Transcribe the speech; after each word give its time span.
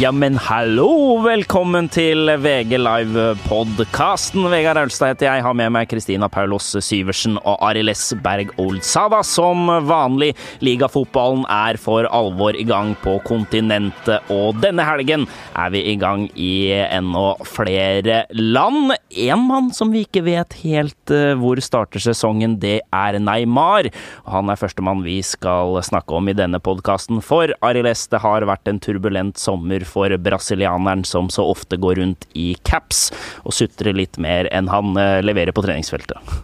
Ja, 0.00 0.08
men 0.16 0.38
hallo! 0.40 1.18
Velkommen 1.20 1.84
til 1.92 2.30
VG 2.40 2.78
Live-podkasten. 2.80 4.46
Vegard 4.48 4.78
Aulstad 4.80 5.10
heter 5.10 5.26
jeg. 5.26 5.42
Har 5.44 5.56
med 5.58 5.74
meg 5.74 5.90
Kristina 5.90 6.24
Paulos 6.32 6.70
Syversen 6.80 7.34
og 7.42 7.58
Arild. 7.66 7.92
Berg 8.24 8.54
Oldsava. 8.56 9.18
Som 9.26 9.68
vanlig, 9.84 10.30
ligafotballen 10.64 11.42
er 11.52 11.76
for 11.76 12.08
alvor 12.16 12.56
i 12.56 12.64
gang 12.64 12.94
på 13.02 13.18
kontinentet, 13.28 14.24
og 14.32 14.62
denne 14.62 14.86
helgen 14.88 15.26
er 15.52 15.74
vi 15.74 15.84
i 15.92 15.98
gang 16.00 16.24
i 16.32 16.70
enda 16.86 17.34
flere 17.44 18.22
land. 18.32 18.96
En 19.26 19.44
mann 19.50 19.68
som 19.76 19.92
vi 19.92 20.06
ikke 20.06 20.24
vet 20.30 20.56
helt 20.62 21.12
eh, 21.12 21.34
hvor 21.36 21.60
starter 21.60 22.00
sesongen, 22.00 22.56
det 22.64 22.78
er 22.88 23.20
Neymar. 23.20 23.90
Han 24.32 24.48
er 24.48 24.62
førstemann 24.64 25.04
vi 25.04 25.18
skal 25.20 25.76
snakke 25.84 26.16
om 26.16 26.32
i 26.32 26.38
denne 26.40 26.62
podkasten. 26.64 27.20
For 27.20 27.52
Arild 27.60 27.92
det 28.08 28.24
har 28.24 28.48
vært 28.48 28.68
en 28.70 28.80
turbulent 28.80 29.36
sommer 29.36 29.89
for 29.90 30.14
brasilianeren 30.22 31.04
som 31.08 31.30
så 31.32 31.46
ofte 31.50 31.78
går 31.80 32.00
rundt 32.00 32.28
i 32.38 32.52
caps 32.66 33.08
og 33.44 33.56
sutrer 33.56 33.96
litt 33.96 34.20
mer 34.22 34.50
enn 34.54 34.70
han 34.70 34.94
eh, 35.00 35.18
leverer 35.24 35.56
på 35.56 35.66
treningsfeltet. 35.66 36.38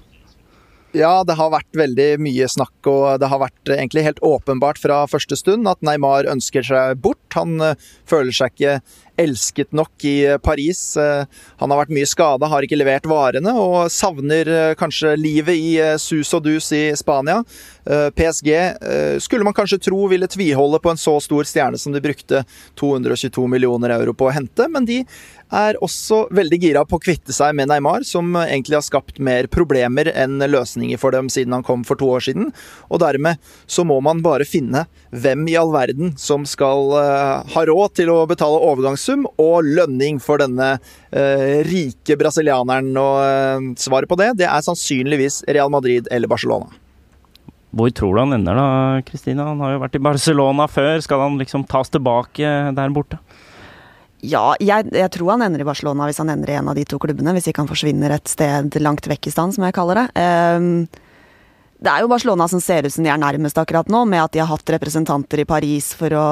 Ja, 0.96 1.20
det 1.28 1.34
har 1.36 1.50
vært 1.52 1.76
veldig 1.76 2.14
mye 2.24 2.46
snakk, 2.48 2.76
og 2.88 3.18
det 3.20 3.28
har 3.28 3.40
vært 3.42 3.72
egentlig 3.74 4.06
helt 4.06 4.22
åpenbart 4.24 4.78
fra 4.80 5.02
første 5.10 5.36
stund 5.36 5.68
at 5.68 5.82
Neymar 5.84 6.28
ønsker 6.30 6.64
seg 6.64 7.02
bort. 7.04 7.20
Han 7.36 7.58
uh, 7.60 7.74
føler 8.08 8.32
seg 8.32 8.54
ikke 8.54 8.78
elsket 9.20 9.76
nok 9.76 10.06
i 10.08 10.14
eh, 10.28 10.38
Paris. 10.40 10.80
Han 10.96 11.72
har 11.72 11.82
vært 11.82 11.92
mye 11.96 12.08
skada, 12.08 12.48
har 12.52 12.64
ikke 12.64 12.78
levert 12.78 13.08
varene, 13.08 13.52
og 13.52 13.90
savner 13.92 14.76
kanskje 14.76 15.14
livet 15.20 15.56
i 15.56 15.70
sus 16.00 16.32
og 16.36 16.44
dus 16.48 16.70
i 16.76 16.82
Spania. 16.96 17.42
PSG 17.86 18.50
skulle 19.22 19.46
man 19.46 19.54
kanskje 19.54 19.78
tro 19.88 20.06
ville 20.10 20.26
tviholde 20.30 20.80
på 20.82 20.90
en 20.90 20.98
så 21.00 21.16
stor 21.22 21.46
stjerne 21.46 21.78
som 21.78 21.94
de 21.94 22.02
brukte 22.02 22.42
222 22.80 23.46
millioner 23.50 23.94
euro 23.94 24.14
på 24.16 24.26
å 24.28 24.34
hente, 24.34 24.66
men 24.72 24.88
de 24.88 25.02
er 25.54 25.78
også 25.84 26.24
veldig 26.34 26.58
gira 26.58 26.82
på 26.88 26.98
å 26.98 27.02
kvitte 27.02 27.34
seg 27.34 27.54
med 27.56 27.70
Neymar, 27.70 28.04
som 28.06 28.34
egentlig 28.40 28.78
har 28.78 28.86
skapt 28.86 29.20
mer 29.22 29.46
problemer 29.52 30.10
enn 30.14 30.40
løsninger 30.42 30.98
for 31.00 31.14
dem 31.14 31.30
siden 31.32 31.54
han 31.54 31.66
kom 31.66 31.84
for 31.86 31.98
to 32.00 32.08
år 32.16 32.24
siden. 32.26 32.50
Og 32.90 33.00
dermed 33.02 33.42
så 33.70 33.86
må 33.86 33.98
man 34.04 34.22
bare 34.24 34.46
finne 34.48 34.86
hvem 35.14 35.46
i 35.50 35.56
all 35.58 35.72
verden 35.74 36.14
som 36.20 36.46
skal 36.48 36.90
uh, 36.96 37.44
ha 37.54 37.66
råd 37.68 37.96
til 38.00 38.10
å 38.12 38.24
betale 38.28 38.62
overgangssum 38.70 39.26
og 39.36 39.68
lønning 39.68 40.18
for 40.22 40.42
denne 40.42 40.76
uh, 40.78 41.62
rike 41.68 42.18
brasilianeren. 42.18 42.90
Og 42.96 43.20
uh, 43.22 43.70
svaret 43.80 44.10
på 44.10 44.18
det, 44.20 44.32
det 44.42 44.50
er 44.50 44.66
sannsynligvis 44.66 45.44
Real 45.50 45.72
Madrid 45.72 46.10
eller 46.10 46.30
Barcelona. 46.30 46.85
Hvor 47.74 47.90
tror 47.92 48.14
du 48.14 48.22
han 48.22 48.36
ender 48.36 48.56
da, 48.56 48.68
Kristina? 49.06 49.48
Han 49.50 49.60
har 49.64 49.74
jo 49.74 49.82
vært 49.82 49.98
i 49.98 50.04
Barcelona 50.06 50.68
før. 50.70 51.00
Skal 51.04 51.24
han 51.24 51.38
liksom 51.40 51.66
tas 51.68 51.90
tilbake 51.92 52.52
der 52.76 52.94
borte? 52.94 53.18
Ja, 54.24 54.54
jeg, 54.62 54.88
jeg, 54.96 55.10
tror 55.12 55.34
han 55.34 55.44
ender 55.44 55.62
i 55.62 55.66
Barcelona 55.68 56.06
hvis 56.08 56.18
han 56.22 56.30
ender 56.32 56.50
i 56.50 56.56
en 56.58 56.70
av 56.72 56.78
de 56.78 56.86
to 56.88 56.98
klubbene. 57.02 57.34
Hvis 57.36 57.50
ikke 57.50 57.64
han 57.64 57.70
forsvinner 57.70 58.14
et 58.14 58.30
sted 58.32 58.78
langt 58.80 59.08
vekk 59.10 59.28
i 59.28 59.34
stand, 59.34 59.56
som 59.56 59.66
jeg 59.66 59.76
kaller 59.76 60.02
det. 60.02 60.06
Um, 60.16 60.86
det 61.76 61.92
er 61.92 62.02
jo 62.02 62.10
Barcelona 62.10 62.46
som 62.48 62.62
ser 62.64 62.86
ut 62.86 62.94
som 62.94 63.04
de 63.04 63.12
er 63.12 63.20
nærmest 63.20 63.58
akkurat 63.60 63.90
nå, 63.92 64.06
med 64.08 64.24
at 64.24 64.32
de 64.32 64.40
har 64.40 64.48
hatt 64.48 64.72
representanter 64.72 65.42
i 65.42 65.48
Paris 65.48 65.92
for 65.98 66.14
å 66.16 66.26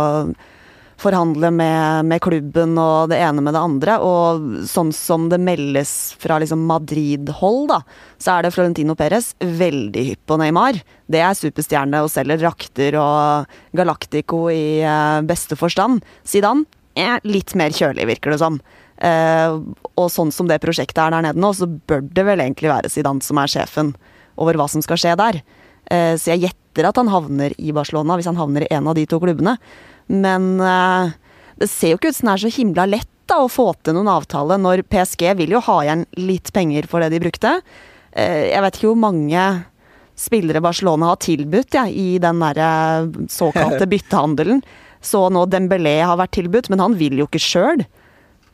forhandle 1.00 1.50
med, 1.54 2.08
med 2.10 2.22
klubben 2.24 2.76
og 2.80 3.10
det 3.12 3.18
ene 3.22 3.42
med 3.44 3.56
det 3.56 3.62
andre. 3.62 3.96
Og 4.02 4.66
sånn 4.70 4.92
som 4.94 5.28
det 5.32 5.40
meldes 5.42 6.14
fra 6.22 6.38
liksom 6.42 6.66
Madrid-hold, 6.68 7.66
da, 7.72 7.80
så 8.18 8.36
er 8.36 8.46
det 8.46 8.54
Florentino 8.54 8.96
Perez 8.98 9.32
veldig 9.40 10.06
hypp 10.10 10.22
på 10.30 10.38
Neymar. 10.40 10.80
Det 11.10 11.20
er 11.20 11.36
superstjerne 11.38 12.04
og 12.04 12.12
selger 12.12 12.40
drakter 12.40 12.96
og 13.00 13.58
Galactico 13.76 14.46
i 14.52 14.80
uh, 14.86 15.20
beste 15.26 15.58
forstand. 15.60 16.04
Zidane 16.28 16.64
er 16.94 17.22
litt 17.26 17.56
mer 17.58 17.74
kjølig, 17.74 18.06
virker 18.14 18.34
det 18.34 18.40
som. 18.42 18.60
Eh, 19.02 19.56
og 19.98 20.10
sånn 20.12 20.30
som 20.32 20.46
det 20.46 20.60
prosjektet 20.62 21.00
er 21.02 21.14
der 21.14 21.24
nede 21.26 21.40
nå, 21.42 21.50
så 21.56 21.66
bør 21.66 22.04
det 22.14 22.24
vel 22.28 22.42
egentlig 22.44 22.70
være 22.70 22.90
Zidane 22.92 23.24
som 23.24 23.40
er 23.42 23.50
sjefen 23.50 23.90
over 24.40 24.58
hva 24.58 24.68
som 24.70 24.84
skal 24.84 25.00
skje 25.00 25.16
der. 25.18 25.40
Eh, 25.90 26.14
så 26.20 26.32
jeg 26.32 26.46
gjetter 26.46 26.88
at 26.88 27.00
han 27.00 27.10
havner 27.12 27.54
i 27.58 27.74
Barcelona, 27.74 28.16
hvis 28.18 28.30
han 28.30 28.38
havner 28.38 28.66
i 28.66 28.72
en 28.74 28.88
av 28.90 28.96
de 28.98 29.06
to 29.10 29.20
klubbene. 29.22 29.56
Men 30.06 30.60
eh, 30.60 31.14
det 31.60 31.70
ser 31.70 31.94
jo 31.94 32.00
ikke 32.00 32.12
ut 32.12 32.18
som 32.18 32.30
det 32.30 32.36
er 32.36 32.44
så 32.44 32.54
himla 32.58 32.86
lett 32.90 33.10
da, 33.30 33.40
å 33.40 33.48
få 33.48 33.70
til 33.80 33.96
noen 33.96 34.10
avtale, 34.12 34.58
når 34.60 34.84
PSG 34.92 35.30
vil 35.38 35.54
jo 35.56 35.62
ha 35.64 35.78
igjen 35.84 36.04
litt 36.20 36.52
penger 36.52 36.88
for 36.90 37.00
det 37.00 37.14
de 37.14 37.22
brukte. 37.24 37.56
Eh, 38.12 38.50
jeg 38.52 38.64
vet 38.64 38.78
ikke 38.78 38.90
hvor 38.90 39.02
mange 39.06 39.44
spillere 40.14 40.62
Barcelona 40.62 41.14
har 41.14 41.20
tilbudt 41.24 41.74
ja, 41.74 41.88
i 41.88 42.18
den 42.22 42.42
der 42.44 42.60
eh, 42.60 43.12
såkalte 43.32 43.88
byttehandelen. 43.92 44.62
Så 45.04 45.26
nå 45.32 45.44
Dembélé 45.52 45.98
har 46.04 46.20
vært 46.20 46.36
tilbudt, 46.36 46.70
men 46.72 46.80
han 46.80 46.96
vil 47.00 47.18
jo 47.20 47.28
ikke 47.28 47.42
sjøl. 47.42 47.84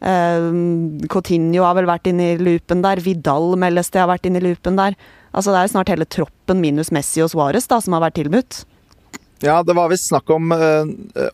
Coutinho 0.00 1.66
har 1.66 1.74
vel 1.76 1.86
vært 1.86 2.08
inne 2.08 2.30
i 2.32 2.38
loopen 2.40 2.80
der. 2.82 3.02
Vidal 3.04 3.52
meldes 3.60 3.92
det 3.92 4.00
har 4.00 4.08
vært 4.08 4.24
inne 4.26 4.40
i 4.40 4.46
loopen 4.48 4.78
der. 4.78 4.96
Altså 5.30 5.52
Det 5.52 5.60
er 5.60 5.68
jo 5.68 5.72
snart 5.74 5.92
hele 5.92 6.08
troppen 6.10 6.62
minus 6.62 6.90
Messi 6.90 7.22
og 7.22 7.30
Suárez 7.30 7.68
som 7.70 7.94
har 7.94 8.02
vært 8.06 8.16
tilbudt. 8.18 8.64
Ja, 9.44 9.60
det 9.64 9.76
var 9.76 9.90
visst 9.92 10.10
snakk 10.10 10.30
om, 10.34 10.52
uh, 10.52 10.84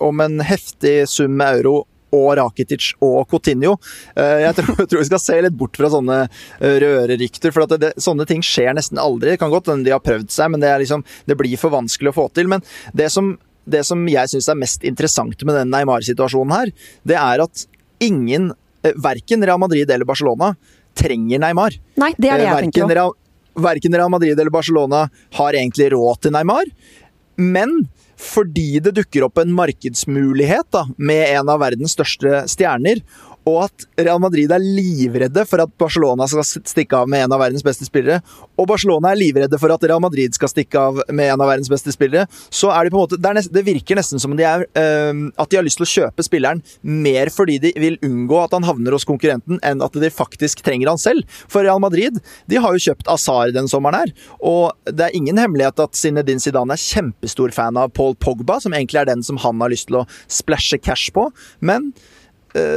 om 0.03 0.25
en 0.25 0.41
heftig 0.44 0.99
sum 1.11 1.37
med 1.39 1.61
euro 1.61 1.84
og 2.15 2.28
Rakitic 2.39 2.93
og 3.03 3.27
Coutinho. 3.31 3.75
Uh, 4.17 4.44
jeg 4.44 4.59
tror, 4.59 4.75
jeg 4.83 4.91
tror, 4.93 5.03
vi 5.03 5.09
skal 5.11 5.25
se 5.25 5.41
litt 5.47 5.59
bort 5.59 5.78
fra 5.78 5.91
sånne 5.93 6.21
rørerykter, 6.61 7.55
for 7.55 7.66
det, 7.71 7.81
det, 7.83 7.93
sånne 8.03 8.28
ting 8.28 8.45
skjer 8.47 8.77
nesten 8.78 9.03
aldri. 9.03 9.34
Det 9.34 9.43
kan 9.43 9.53
godt 9.53 9.72
hende 9.72 9.89
de 9.89 9.97
har 9.97 10.05
prøvd 10.05 10.31
seg, 10.33 10.55
men 10.55 10.62
det, 10.62 10.71
liksom, 10.84 11.05
det 11.27 11.39
blir 11.41 11.59
for 11.61 11.75
vanskelig 11.75 12.15
å 12.15 12.19
få 12.21 12.31
til. 12.37 12.53
Men 12.53 12.65
det 12.97 13.11
som 13.15 13.34
det 13.66 13.83
som 13.87 14.03
jeg 14.09 14.31
syns 14.31 14.49
er 14.50 14.59
mest 14.59 14.87
interessant 14.87 15.43
med 15.47 15.59
den 15.59 15.72
Neymar-situasjonen 15.75 16.55
her, 16.55 16.72
det 17.06 17.19
er 17.19 17.43
at 17.43 17.66
ingen, 18.03 18.53
eh, 18.83 18.95
verken 18.95 19.45
Real 19.45 19.59
Madrid 19.59 19.91
eller 19.91 20.06
Barcelona, 20.06 20.55
trenger 20.97 21.43
Neymar. 21.43 21.77
Nei, 22.00 22.12
det 22.16 22.31
er 22.31 22.39
det 22.39 22.47
jeg 22.47 22.55
verken 22.55 22.72
tenker 22.72 22.95
Real, 22.95 23.16
verken 23.56 23.99
Real 23.99 24.12
Madrid 24.12 24.39
eller 24.39 24.55
Barcelona 24.55 25.09
har 25.39 25.59
egentlig 25.59 25.91
råd 25.93 26.22
til 26.22 26.37
Neymar. 26.37 26.71
Men 27.37 27.87
fordi 28.17 28.81
det 28.81 28.95
dukker 28.97 29.27
opp 29.27 29.41
en 29.43 29.53
markedsmulighet 29.57 30.71
da, 30.73 30.87
med 30.97 31.37
en 31.37 31.53
av 31.53 31.61
verdens 31.61 31.97
største 31.97 32.47
stjerner, 32.49 33.03
og 33.47 33.61
at 33.67 33.87
Real 34.01 34.21
Madrid 34.23 34.51
er 34.53 34.62
livredde 34.62 35.45
for 35.47 35.62
at 35.62 35.73
Barcelona 35.79 36.27
skal 36.31 36.45
stikke 36.67 36.99
av 36.99 37.11
med 37.11 37.25
en 37.25 37.34
av 37.37 37.41
verdens 37.41 37.65
beste 37.67 37.87
spillere, 37.87 38.19
og 38.59 38.67
Barcelona 38.69 39.12
er 39.12 39.21
livredde 39.21 39.61
for 39.62 39.73
at 39.73 39.87
Real 39.87 40.03
Madrid 40.03 40.34
skal 40.34 40.51
stikke 40.51 40.83
av 40.83 40.99
med 41.15 41.31
en 41.31 41.45
av 41.45 41.51
verdens 41.53 41.71
beste 41.71 41.95
spillere, 41.95 42.27
så 42.51 42.73
er 42.75 42.87
de 42.87 42.95
på 42.95 42.99
en 42.99 43.05
måte 43.05 43.21
Det, 43.23 43.33
nest, 43.39 43.53
det 43.55 43.62
virker 43.67 43.99
nesten 43.99 44.21
som 44.23 44.34
de 44.37 44.45
er, 44.47 44.67
uh, 44.79 45.23
at 45.39 45.51
de 45.51 45.59
har 45.59 45.67
lyst 45.67 45.81
til 45.81 45.87
å 45.87 45.93
kjøpe 45.93 46.27
spilleren 46.27 46.62
mer 46.83 47.31
fordi 47.33 47.59
de 47.62 47.73
vil 47.81 47.99
unngå 48.05 48.41
at 48.43 48.55
han 48.57 48.67
havner 48.67 48.95
hos 48.97 49.07
konkurrenten, 49.09 49.61
enn 49.63 49.84
at 49.84 49.95
de 49.95 50.11
faktisk 50.13 50.65
trenger 50.67 50.91
han 50.91 51.01
selv. 51.01 51.25
For 51.47 51.65
Real 51.67 51.81
Madrid 51.83 52.19
de 52.51 52.61
har 52.63 52.75
jo 52.75 52.83
kjøpt 52.89 53.11
Azar 53.13 53.55
den 53.55 53.71
sommeren 53.71 54.03
her, 54.03 54.13
og 54.43 54.75
det 54.91 55.09
er 55.09 55.17
ingen 55.17 55.39
hemmelighet 55.41 55.81
at 55.87 55.97
Zinedine 55.99 56.43
Zidane 56.43 56.75
er 56.75 56.83
kjempestor 56.83 57.55
fan 57.55 57.78
av 57.78 57.95
Paul 57.97 58.17
Pogba, 58.19 58.59
som 58.63 58.75
egentlig 58.75 59.05
er 59.05 59.11
den 59.11 59.25
som 59.27 59.39
han 59.43 59.63
har 59.63 59.73
lyst 59.73 59.91
til 59.91 60.03
å 60.03 60.07
splæsje 60.33 60.83
cash 60.83 61.15
på, 61.15 61.28
men 61.65 61.93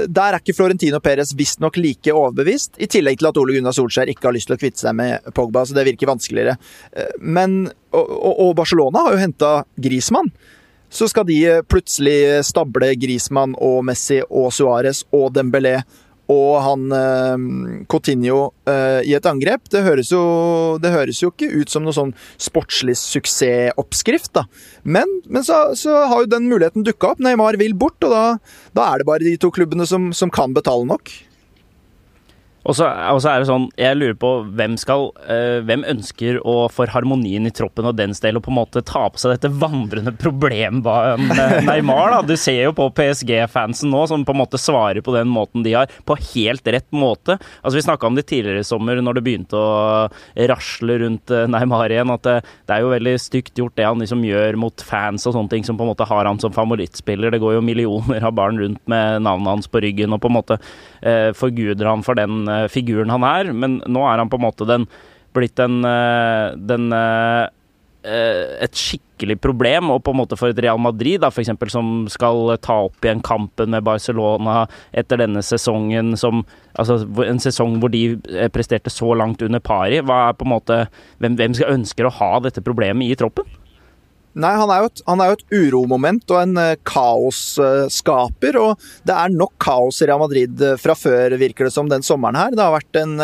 der 0.09 0.35
er 0.35 0.39
ikke 0.41 0.55
Florentino 0.57 0.99
Perez 1.03 1.33
visstnok 1.37 1.77
like 1.79 2.13
overbevist, 2.13 2.77
i 2.81 2.87
tillegg 2.89 3.19
til 3.19 3.29
at 3.29 3.39
Ole 3.41 3.57
Gunnar 3.57 3.75
Solskjær 3.75 4.11
ikke 4.11 4.29
har 4.29 4.35
lyst 4.35 4.49
til 4.49 4.57
å 4.57 4.61
kvitte 4.61 4.81
seg 4.81 4.95
med 4.97 5.31
Pogba, 5.37 5.65
så 5.65 5.77
det 5.77 5.87
virker 5.87 6.11
vanskeligere. 6.11 6.57
Eh, 6.93 7.11
men, 7.19 7.61
og, 7.95 8.31
og 8.31 8.55
Barcelona 8.59 9.05
har 9.05 9.15
jo 9.15 9.23
henta 9.23 9.53
Grismann. 9.79 10.31
Så 10.89 11.05
skal 11.11 11.27
de 11.29 11.37
plutselig 11.69 12.41
stable 12.47 12.95
Grismann 12.97 13.53
og 13.61 13.83
Messi 13.85 14.23
og 14.25 14.49
Suárez 14.55 15.03
og 15.13 15.29
Dembélé 15.35 15.77
og 16.29 16.59
han 16.61 16.91
eh, 16.93 17.45
Coutinho 17.89 18.51
eh, 18.69 19.01
i 19.09 19.15
et 19.17 19.29
angrep. 19.29 19.65
Det 19.73 19.81
høres, 19.85 20.11
jo, 20.13 20.21
det 20.81 20.91
høres, 20.93 21.23
jo, 21.23 21.31
ikke 21.33 21.49
ut 21.63 21.73
som 21.73 21.85
noe 21.85 21.95
sånn 21.95 22.13
sportslig 22.41 22.95
suksessoppskrift, 23.01 24.31
da. 24.37 24.45
Men, 24.83 25.09
men 25.25 25.45
så, 25.45 25.71
så, 25.79 26.03
har 26.11 26.23
jo 26.23 26.33
den 26.35 26.49
muligheten 26.51 26.85
dukka 26.85 27.15
opp. 27.15 27.23
Neymar 27.25 27.57
vil 27.61 27.73
bort, 27.77 27.97
og 28.05 28.13
da, 28.13 28.23
da, 28.77 28.91
er 28.91 29.01
det 29.01 29.09
bare 29.09 29.25
de 29.25 29.35
to 29.41 29.49
klubbene 29.53 29.89
som, 29.89 30.11
som 30.13 30.31
kan 30.33 30.53
betale 30.57 30.85
nok. 30.89 31.11
Og 32.67 32.75
så, 32.75 32.89
er 32.91 33.39
det 33.39 33.47
sånn, 33.47 33.69
jeg 33.79 33.95
lurer 33.95 34.17
på 34.19 34.29
hvem 34.57 34.75
skal 34.79 35.09
øh, 35.31 35.59
Hvem 35.67 35.85
ønsker 35.87 36.39
å 36.43 36.55
for 36.73 36.91
harmonien 36.91 37.47
i 37.47 37.53
troppen 37.55 37.87
og 37.87 37.95
dens 37.95 38.19
del 38.23 38.39
og 38.39 38.43
på 38.45 38.51
en 38.51 38.57
måte 38.59 38.83
ta 38.85 39.05
på 39.07 39.21
seg 39.21 39.35
dette 39.35 39.51
vandrende 39.61 40.11
problem 40.19 40.81
Neymar 40.83 42.11
da, 42.13 42.19
Du 42.27 42.35
ser 42.39 42.59
jo 42.65 42.73
på 42.75 42.89
PSG-fansen 42.97 43.91
nå 43.91 44.03
som 44.11 44.25
på 44.27 44.35
en 44.35 44.41
måte 44.41 44.59
svarer 44.59 44.99
på 45.05 45.15
den 45.15 45.29
måten 45.31 45.63
de 45.63 45.75
har, 45.77 45.91
på 46.05 46.17
helt 46.33 46.67
rett 46.67 46.87
måte. 46.95 47.37
Altså 47.61 47.77
Vi 47.77 47.85
snakka 47.85 48.07
om 48.09 48.17
det 48.17 48.25
tidligere 48.29 48.63
i 48.63 48.67
sommer, 48.67 48.99
når 49.03 49.17
det 49.17 49.23
begynte 49.25 49.59
å 49.59 50.09
rasle 50.49 50.99
rundt 51.03 51.31
eh, 51.33 51.47
Neymar 51.49 51.93
igjen, 51.93 52.11
at 52.13 52.25
det, 52.25 52.35
det 52.67 52.75
er 52.75 52.83
jo 52.83 52.91
veldig 52.93 53.15
stygt 53.21 53.59
gjort 53.59 53.75
det 53.79 53.87
han 53.87 54.03
liksom 54.03 54.23
gjør 54.25 54.59
mot 54.59 54.83
fans 54.85 55.25
og 55.29 55.35
sånne 55.35 55.53
ting, 55.53 55.65
som 55.67 55.79
på 55.79 55.85
en 55.85 55.91
måte 55.91 56.07
har 56.09 56.27
han 56.27 56.41
som 56.41 56.53
favorittspiller. 56.55 57.33
Det 57.33 57.41
går 57.43 57.57
jo 57.57 57.65
millioner 57.65 58.25
av 58.25 58.35
barn 58.37 58.59
rundt 58.61 58.81
med 58.91 59.23
navnet 59.25 59.53
hans 59.53 59.71
på 59.71 59.83
ryggen, 59.85 60.15
og 60.15 60.23
på 60.23 60.31
en 60.31 60.37
måte 60.37 60.59
øh, 60.59 61.31
forguder 61.37 61.91
han 61.91 62.05
for 62.05 62.19
den 62.19 62.48
figuren 62.73 63.11
han 63.13 63.25
er, 63.27 63.53
men 63.53 63.79
nå 63.87 64.03
er 64.09 64.21
han 64.21 64.31
på 64.31 64.39
en 64.39 64.47
måte 64.47 64.67
den 64.69 64.89
blitt 65.35 65.55
den, 65.55 65.83
eh, 65.85 66.55
den 66.55 66.91
eh, 66.93 67.47
eh, 68.03 68.63
et 68.65 68.75
skikkelig 68.77 69.39
problem, 69.43 69.91
og 69.93 70.03
på 70.03 70.13
en 70.13 70.19
måte 70.21 70.37
for 70.39 70.51
et 70.51 70.61
Real 70.63 70.79
Madrid, 70.81 71.19
da, 71.21 71.31
for 71.33 71.43
eksempel, 71.43 71.71
som 71.71 72.07
skal 72.11 72.55
ta 72.63 72.79
opp 72.87 73.05
igjen 73.05 73.23
kampen 73.25 73.73
med 73.75 73.85
Barcelona 73.85 74.63
etter 74.91 75.21
denne 75.21 75.43
sesongen, 75.45 76.15
som, 76.17 76.45
altså 76.79 77.01
en 77.25 77.41
sesong 77.43 77.79
hvor 77.81 77.93
de 77.93 78.03
presterte 78.55 78.93
så 78.93 79.13
langt 79.17 79.43
under 79.45 79.63
pari, 79.63 80.01
hva 80.01 80.29
er 80.29 80.37
på 80.39 80.47
en 80.47 80.55
måte, 80.55 80.83
hvem, 81.19 81.37
hvem 81.39 81.57
skal 81.57 81.75
ønsker 81.77 82.07
å 82.07 82.15
ha 82.21 82.35
dette 82.45 82.65
problemet 82.65 83.11
i 83.11 83.19
troppen? 83.19 83.58
Nei, 84.37 84.51
han 84.53 84.69
er, 84.69 84.85
et, 84.85 85.01
han 85.07 85.21
er 85.23 85.31
jo 85.31 85.37
et 85.39 85.53
uromoment 85.57 86.31
og 86.31 86.37
en 86.37 86.59
uh, 86.59 86.77
kaosskaper. 86.85 88.57
Og 88.61 88.89
det 89.07 89.15
er 89.15 89.33
nok 89.33 89.55
kaos 89.61 90.03
i 90.03 90.07
Real 90.09 90.21
Madrid 90.21 90.61
uh, 90.61 90.75
fra 90.77 90.93
før, 90.97 91.33
virker 91.41 91.65
det 91.65 91.73
som, 91.73 91.89
den 91.89 92.05
sommeren 92.05 92.37
her. 92.37 92.53
Det 92.53 92.61
har 92.61 92.75
vært 92.75 92.99
en 92.99 93.15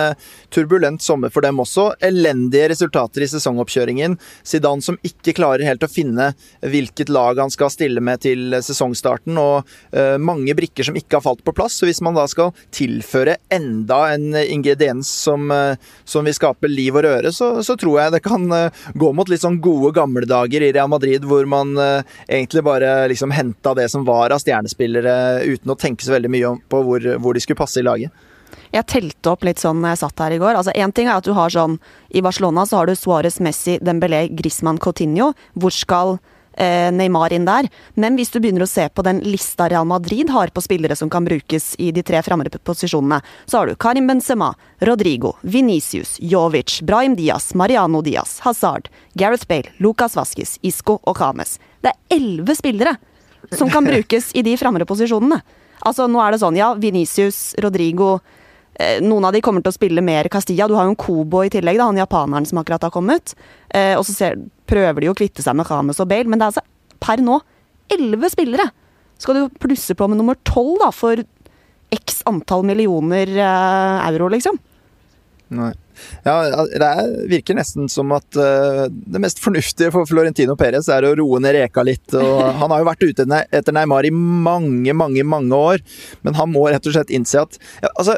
turbulent 0.54 1.04
sommer 1.04 1.30
for 1.34 1.46
dem 1.46 1.62
også. 1.62 1.92
Elendige 2.06 2.72
resultater 2.74 3.22
i 3.22 3.30
sesongoppkjøringen. 3.30 4.18
Zidane 4.48 4.86
som 4.86 4.98
ikke 5.06 5.36
klarer 5.38 5.66
helt 5.68 5.86
å 5.86 5.92
finne 5.92 6.31
hvilket 6.66 7.12
lag 7.13 7.38
han 7.44 7.54
skal 7.54 7.72
stille 7.74 8.02
med 8.04 8.24
til 8.25 8.56
sesongstarten. 8.66 9.38
Og 9.38 10.18
mange 10.22 10.56
brikker 10.57 10.88
som 10.88 10.98
ikke 10.98 11.19
har 11.19 11.25
falt 11.25 11.44
på 11.46 11.54
plass. 11.56 11.78
Så 11.80 11.90
hvis 11.90 12.02
man 12.06 12.18
da 12.18 12.25
skal 12.31 12.54
tilføre 12.75 13.38
enda 13.54 14.02
en 14.16 14.36
ingrediens 14.42 15.10
som, 15.25 15.52
som 16.07 16.28
vil 16.28 16.38
skape 16.38 16.72
liv 16.72 16.96
og 16.96 17.06
røre, 17.06 17.34
så, 17.36 17.52
så, 17.66 17.78
tror 17.80 18.00
jeg 18.02 18.16
det 18.16 18.24
kan 18.25 18.48
gå 18.96 19.12
mot 19.16 19.30
litt 19.31 19.44
sånn 19.44 19.62
gode 19.63 19.94
gamle 19.98 20.25
dager 20.30 20.63
i 20.63 20.72
Real 20.75 20.92
Madrid 20.92 21.05
Madrid, 21.06 21.25
hvor 21.30 21.46
man 21.46 21.75
uh, 21.78 22.04
egentlig 22.28 22.63
bare 22.66 23.07
liksom 23.12 23.31
henta 23.31 23.75
det 23.78 23.90
som 23.92 24.06
var 24.06 24.34
av 24.34 24.42
stjernespillere, 24.42 25.46
uten 25.46 25.72
å 25.72 25.78
tenke 25.78 26.06
så 26.06 26.16
veldig 26.16 26.31
mye 26.34 26.56
på 26.69 26.81
hvor, 26.86 27.06
hvor 27.22 27.36
de 27.36 27.44
skulle 27.44 27.60
passe 27.60 27.80
i 27.80 27.86
laget. 27.86 28.12
Jeg 28.74 28.88
telte 28.92 29.31
opp 29.31 29.46
litt 29.46 29.62
sånn 29.62 29.84
jeg 29.86 30.00
satt 30.02 30.19
her 30.19 30.34
i 30.36 30.40
går. 30.42 30.57
Altså 30.57 30.74
Én 30.75 30.92
ting 30.96 31.07
er 31.07 31.19
at 31.19 31.28
du 31.28 31.34
har 31.36 31.52
sånn 31.54 31.78
I 32.10 32.24
Barcelona 32.25 32.66
så 32.68 32.81
har 32.81 32.90
du 32.90 32.96
Suárez, 32.98 33.40
Messi, 33.44 33.78
Dembélé, 33.84 34.25
Griezmann, 34.36 34.80
Coutinho. 34.81 35.31
Hvor 35.54 35.72
skal 35.72 36.18
eh, 36.18 36.34
Neymar 36.57 37.34
inn 37.36 37.48
der. 37.48 37.68
Men 38.00 38.16
hvis 38.19 38.31
du 38.34 38.40
begynner 38.40 38.66
å 38.66 38.69
se 38.69 38.88
på 38.90 39.04
den 39.06 39.19
lista 39.25 39.68
Real 39.72 39.88
Madrid 39.88 40.30
har 40.31 40.54
på 40.56 40.63
spillere 40.63 40.96
som 40.96 41.10
kan 41.12 41.25
brukes 41.28 41.74
i 41.81 41.92
de 41.96 42.04
tre 42.06 42.22
fremre 42.24 42.50
posisjonene, 42.50 43.22
så 43.46 43.60
har 43.60 43.68
du 43.68 43.75
Karim 43.75 44.07
Benzema, 44.07 44.54
Rodrigo, 44.80 45.36
Venicius, 45.42 46.16
Jovic, 46.19 46.80
Brahim 46.88 47.18
Diaz, 47.19 47.52
Mariano 47.56 48.02
Diaz, 48.06 48.40
Hazard, 48.46 48.90
Gareth 49.13 49.48
Bale, 49.48 49.74
Lucas 49.84 50.16
Vasques, 50.16 50.57
Isco 50.62 51.00
og 51.04 51.18
Kames. 51.18 51.57
Det 51.84 51.92
er 51.92 52.18
elleve 52.18 52.56
spillere 52.56 52.96
som 53.54 53.69
kan 53.69 53.86
brukes 53.86 54.31
i 54.34 54.46
de 54.46 54.56
fremre 54.57 54.88
posisjonene. 54.88 55.42
Altså, 55.86 56.07
nå 56.10 56.22
er 56.24 56.34
det 56.34 56.42
sånn, 56.42 56.57
ja, 56.57 56.72
Venicius, 56.80 57.52
Rodrigo 57.62 58.16
Eh, 58.18 58.44
noen 59.04 59.27
av 59.27 59.36
de 59.36 59.42
kommer 59.44 59.63
til 59.63 59.72
å 59.72 59.75
spille 59.77 60.04
mer 60.04 60.27
Castilla. 60.31 60.68
Du 60.68 60.75
har 60.75 60.88
jo 60.88 60.94
en 60.94 61.00
Kobo 61.00 61.44
i 61.45 61.51
tillegg, 61.54 61.80
da, 61.80 61.89
han 61.89 62.01
japaneren 62.01 62.48
som 62.48 62.60
akkurat 62.62 62.88
har 62.88 62.94
kommet. 62.94 63.36
Eh, 63.69 63.94
og 63.95 64.04
så 64.07 64.16
ser, 64.16 64.39
prøver 64.69 65.06
de 65.06 65.12
å 65.12 65.18
kvitte 65.18 65.45
seg 65.45 65.56
med 65.57 65.69
James 65.69 66.01
og 66.04 66.10
Bale, 66.12 66.27
men 66.27 66.42
det 66.42 66.48
er 66.48 66.54
altså 66.54 66.66
per 67.06 67.24
nå 67.24 67.39
elleve 67.95 68.31
spillere! 68.33 68.69
Skal 69.22 69.38
du 69.38 69.60
plusse 69.63 69.95
på 69.95 70.10
med 70.12 70.19
nummer 70.19 70.36
tolv 70.44 70.83
for 70.92 71.22
x 71.95 72.19
antall 72.27 72.66
millioner 72.68 73.31
eh, 73.31 74.07
euro, 74.10 74.27
liksom? 74.33 74.60
Nei. 75.56 75.71
Ja, 76.25 76.66
det 76.66 76.89
virker 77.30 77.56
nesten 77.56 77.88
som 77.92 78.10
at 78.16 78.36
uh, 78.36 78.86
det 78.89 79.21
mest 79.24 79.39
fornuftige 79.39 79.94
for 79.94 80.07
Florentino 80.10 80.57
Perez 80.60 80.89
er 80.92 81.06
å 81.07 81.13
roe 81.16 81.39
ned 81.39 81.56
reka 81.56 81.86
litt. 81.86 82.10
og 82.18 82.42
Han 82.62 82.74
har 82.74 82.81
jo 82.81 82.89
vært 82.89 83.06
ute 83.06 83.28
etter 83.45 83.75
Neymar 83.75 84.07
i 84.07 84.12
mange, 84.12 84.95
mange 84.98 85.24
mange 85.24 85.56
år, 85.56 85.83
men 86.25 86.36
han 86.36 86.51
må 86.51 86.66
rett 86.68 86.89
og 86.89 86.98
slett 86.98 87.13
innse 87.16 87.45
at 87.45 87.60
ja, 87.80 87.94
altså, 87.94 88.18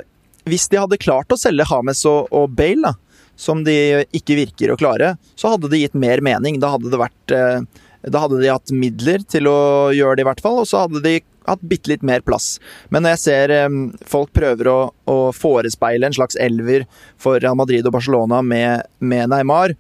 hvis 0.52 0.68
de 0.72 0.80
hadde 0.82 1.00
klart 1.02 1.32
å 1.34 1.40
selge 1.40 1.68
Hames 1.70 2.04
og, 2.10 2.32
og 2.36 2.54
Bale, 2.58 2.92
da, 2.92 3.24
som 3.38 3.64
de 3.64 4.06
ikke 4.18 4.40
virker 4.40 4.74
å 4.74 4.80
klare, 4.80 5.16
så 5.38 5.54
hadde 5.54 5.70
det 5.72 5.84
gitt 5.84 5.98
mer 5.98 6.24
mening. 6.26 6.60
Da 6.62 6.74
hadde 6.74 7.00
vært 7.00 7.34
eh, 7.36 7.62
Da 8.08 8.22
hadde 8.24 8.40
de 8.42 8.50
hatt 8.50 8.72
midler 8.74 9.24
til 9.30 9.50
å 9.50 9.58
gjøre 9.94 10.18
det, 10.18 10.26
i 10.26 10.30
hvert 10.30 10.44
fall, 10.44 10.62
og 10.62 10.70
så 10.70 10.86
hadde 10.86 11.04
de 11.06 11.20
hatt 11.48 11.62
bitte 11.64 11.92
litt 11.92 12.04
mer 12.04 12.24
plass. 12.26 12.58
Men 12.90 13.06
når 13.06 13.16
jeg 13.16 13.24
ser 13.24 13.54
eh, 13.56 13.78
folk 14.10 14.34
prøver 14.36 14.72
å, 14.72 14.80
å 15.08 15.18
forespeile 15.36 16.10
en 16.10 16.18
slags 16.18 16.40
elver 16.42 16.88
for 17.22 17.40
Real 17.44 17.58
Madrid 17.60 17.88
og 17.88 17.96
Barcelona 18.00 18.42
med, 18.44 18.90
med 19.00 19.32
Neymar, 19.34 19.76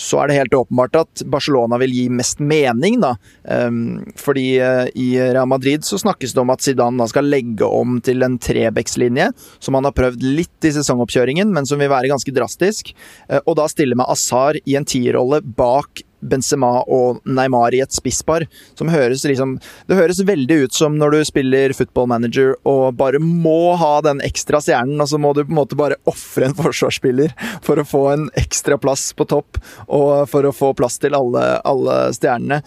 så 0.00 0.22
er 0.22 0.30
det 0.30 0.38
helt 0.38 0.56
åpenbart 0.56 0.96
at 1.02 1.22
Barcelona 1.30 1.78
vil 1.82 1.92
gi 1.92 2.06
mest 2.12 2.40
mening, 2.40 3.00
da. 3.02 3.14
Um, 3.44 4.00
fordi 4.18 4.46
uh, 4.62 4.86
i 4.96 5.12
Real 5.20 5.48
Madrid 5.50 5.84
så 5.86 6.00
snakkes 6.00 6.34
det 6.34 6.42
om 6.42 6.52
at 6.54 6.64
Zidane 6.64 7.00
da 7.00 7.08
skal 7.10 7.28
legge 7.28 7.68
om 7.68 7.98
til 8.04 8.24
en 8.24 8.38
trebekslinje, 8.40 9.30
som 9.60 9.76
han 9.76 9.88
har 9.88 9.96
prøvd 9.96 10.24
litt 10.24 10.68
i 10.68 10.72
sesongoppkjøringen, 10.76 11.52
men 11.52 11.68
som 11.68 11.80
vil 11.82 11.92
være 11.92 12.12
ganske 12.12 12.34
drastisk. 12.34 12.94
Uh, 13.28 13.40
og 13.44 13.58
da 13.60 13.68
stille 13.70 13.98
med 13.98 14.08
Azar 14.08 14.58
i 14.64 14.78
en 14.80 14.88
tierrolle 14.88 15.42
bak 15.44 16.04
Benzema 16.20 16.72
og 16.86 17.20
Neymar 17.24 17.74
i 17.76 17.82
et 17.84 17.94
spisspar, 17.94 18.46
som 18.78 18.90
høres 18.92 19.24
liksom 19.26 19.56
Det 19.88 19.98
høres 19.98 20.22
veldig 20.26 20.60
ut 20.64 20.76
som 20.76 20.98
når 21.00 21.16
du 21.16 21.20
spiller 21.28 21.74
football 21.76 22.10
manager 22.10 22.54
og 22.68 22.96
bare 22.98 23.20
må 23.22 23.74
ha 23.80 24.00
den 24.04 24.22
ekstra 24.24 24.60
stjernen, 24.62 25.00
og 25.00 25.10
så 25.10 25.20
må 25.20 25.32
du 25.34 25.42
på 25.44 25.52
en 25.52 25.60
måte 25.60 25.78
bare 25.78 25.98
ofre 26.10 26.48
en 26.48 26.56
forsvarsspiller 26.58 27.34
for 27.64 27.80
å 27.80 27.88
få 27.88 28.04
en 28.14 28.28
ekstra 28.40 28.78
plass 28.80 29.10
på 29.16 29.26
topp, 29.30 29.60
og 29.88 30.28
for 30.30 30.46
å 30.46 30.54
få 30.54 30.72
plass 30.78 31.00
til 31.00 31.16
alle, 31.16 31.44
alle 31.66 32.00
stjernene 32.16 32.60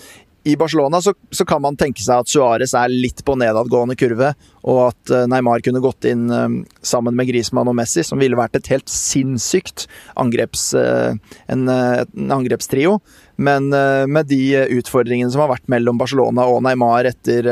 i 0.44 0.56
Barcelona 0.56 1.02
så, 1.02 1.14
så, 1.32 1.46
kan 1.46 1.62
man 1.64 1.78
tenke 1.80 2.04
seg 2.04 2.20
at 2.20 2.32
Suárez 2.32 2.74
er 2.76 2.92
litt 2.92 3.24
på 3.26 3.36
nedadgående 3.40 3.96
kurve, 4.00 4.34
og 4.68 4.80
at 4.90 5.14
uh, 5.14 5.24
Neymar 5.32 5.64
kunne 5.64 5.82
gått 5.84 6.08
inn 6.10 6.26
um, 6.32 6.58
sammen 6.84 7.16
med 7.16 7.30
Griezmann 7.30 7.72
og 7.72 7.78
Messi, 7.80 8.04
som 8.04 8.20
ville 8.20 8.38
vært 8.40 8.60
et 8.60 8.68
helt 8.74 8.92
sinnssykt 8.92 9.88
angreps, 10.20 10.72
uh, 10.76 11.16
en, 11.48 11.64
en 11.72 12.36
angrepstrio. 12.36 12.98
Men 13.36 13.70
med 13.70 14.28
de 14.30 14.40
utfordringene 14.78 15.32
som 15.34 15.42
har 15.42 15.50
vært 15.56 15.70
mellom 15.72 15.98
Barcelona 15.98 16.46
og 16.46 16.62
Neymar 16.66 17.08
etter, 17.10 17.48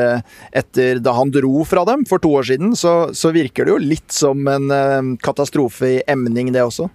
etter 0.54 1.02
da 1.02 1.16
han 1.18 1.34
dro 1.34 1.66
fra 1.68 1.82
dem 1.90 2.06
for 2.10 2.22
to 2.22 2.36
år 2.38 2.46
siden, 2.52 2.76
så, 2.78 3.10
så 3.18 3.34
virker 3.34 3.66
det 3.66 3.74
jo 3.74 3.82
litt 3.82 4.14
som 4.14 4.46
en 4.52 5.16
katastrofe 5.26 5.96
i 5.98 6.02
emning, 6.12 6.54
det 6.54 6.62
også. 6.62 6.90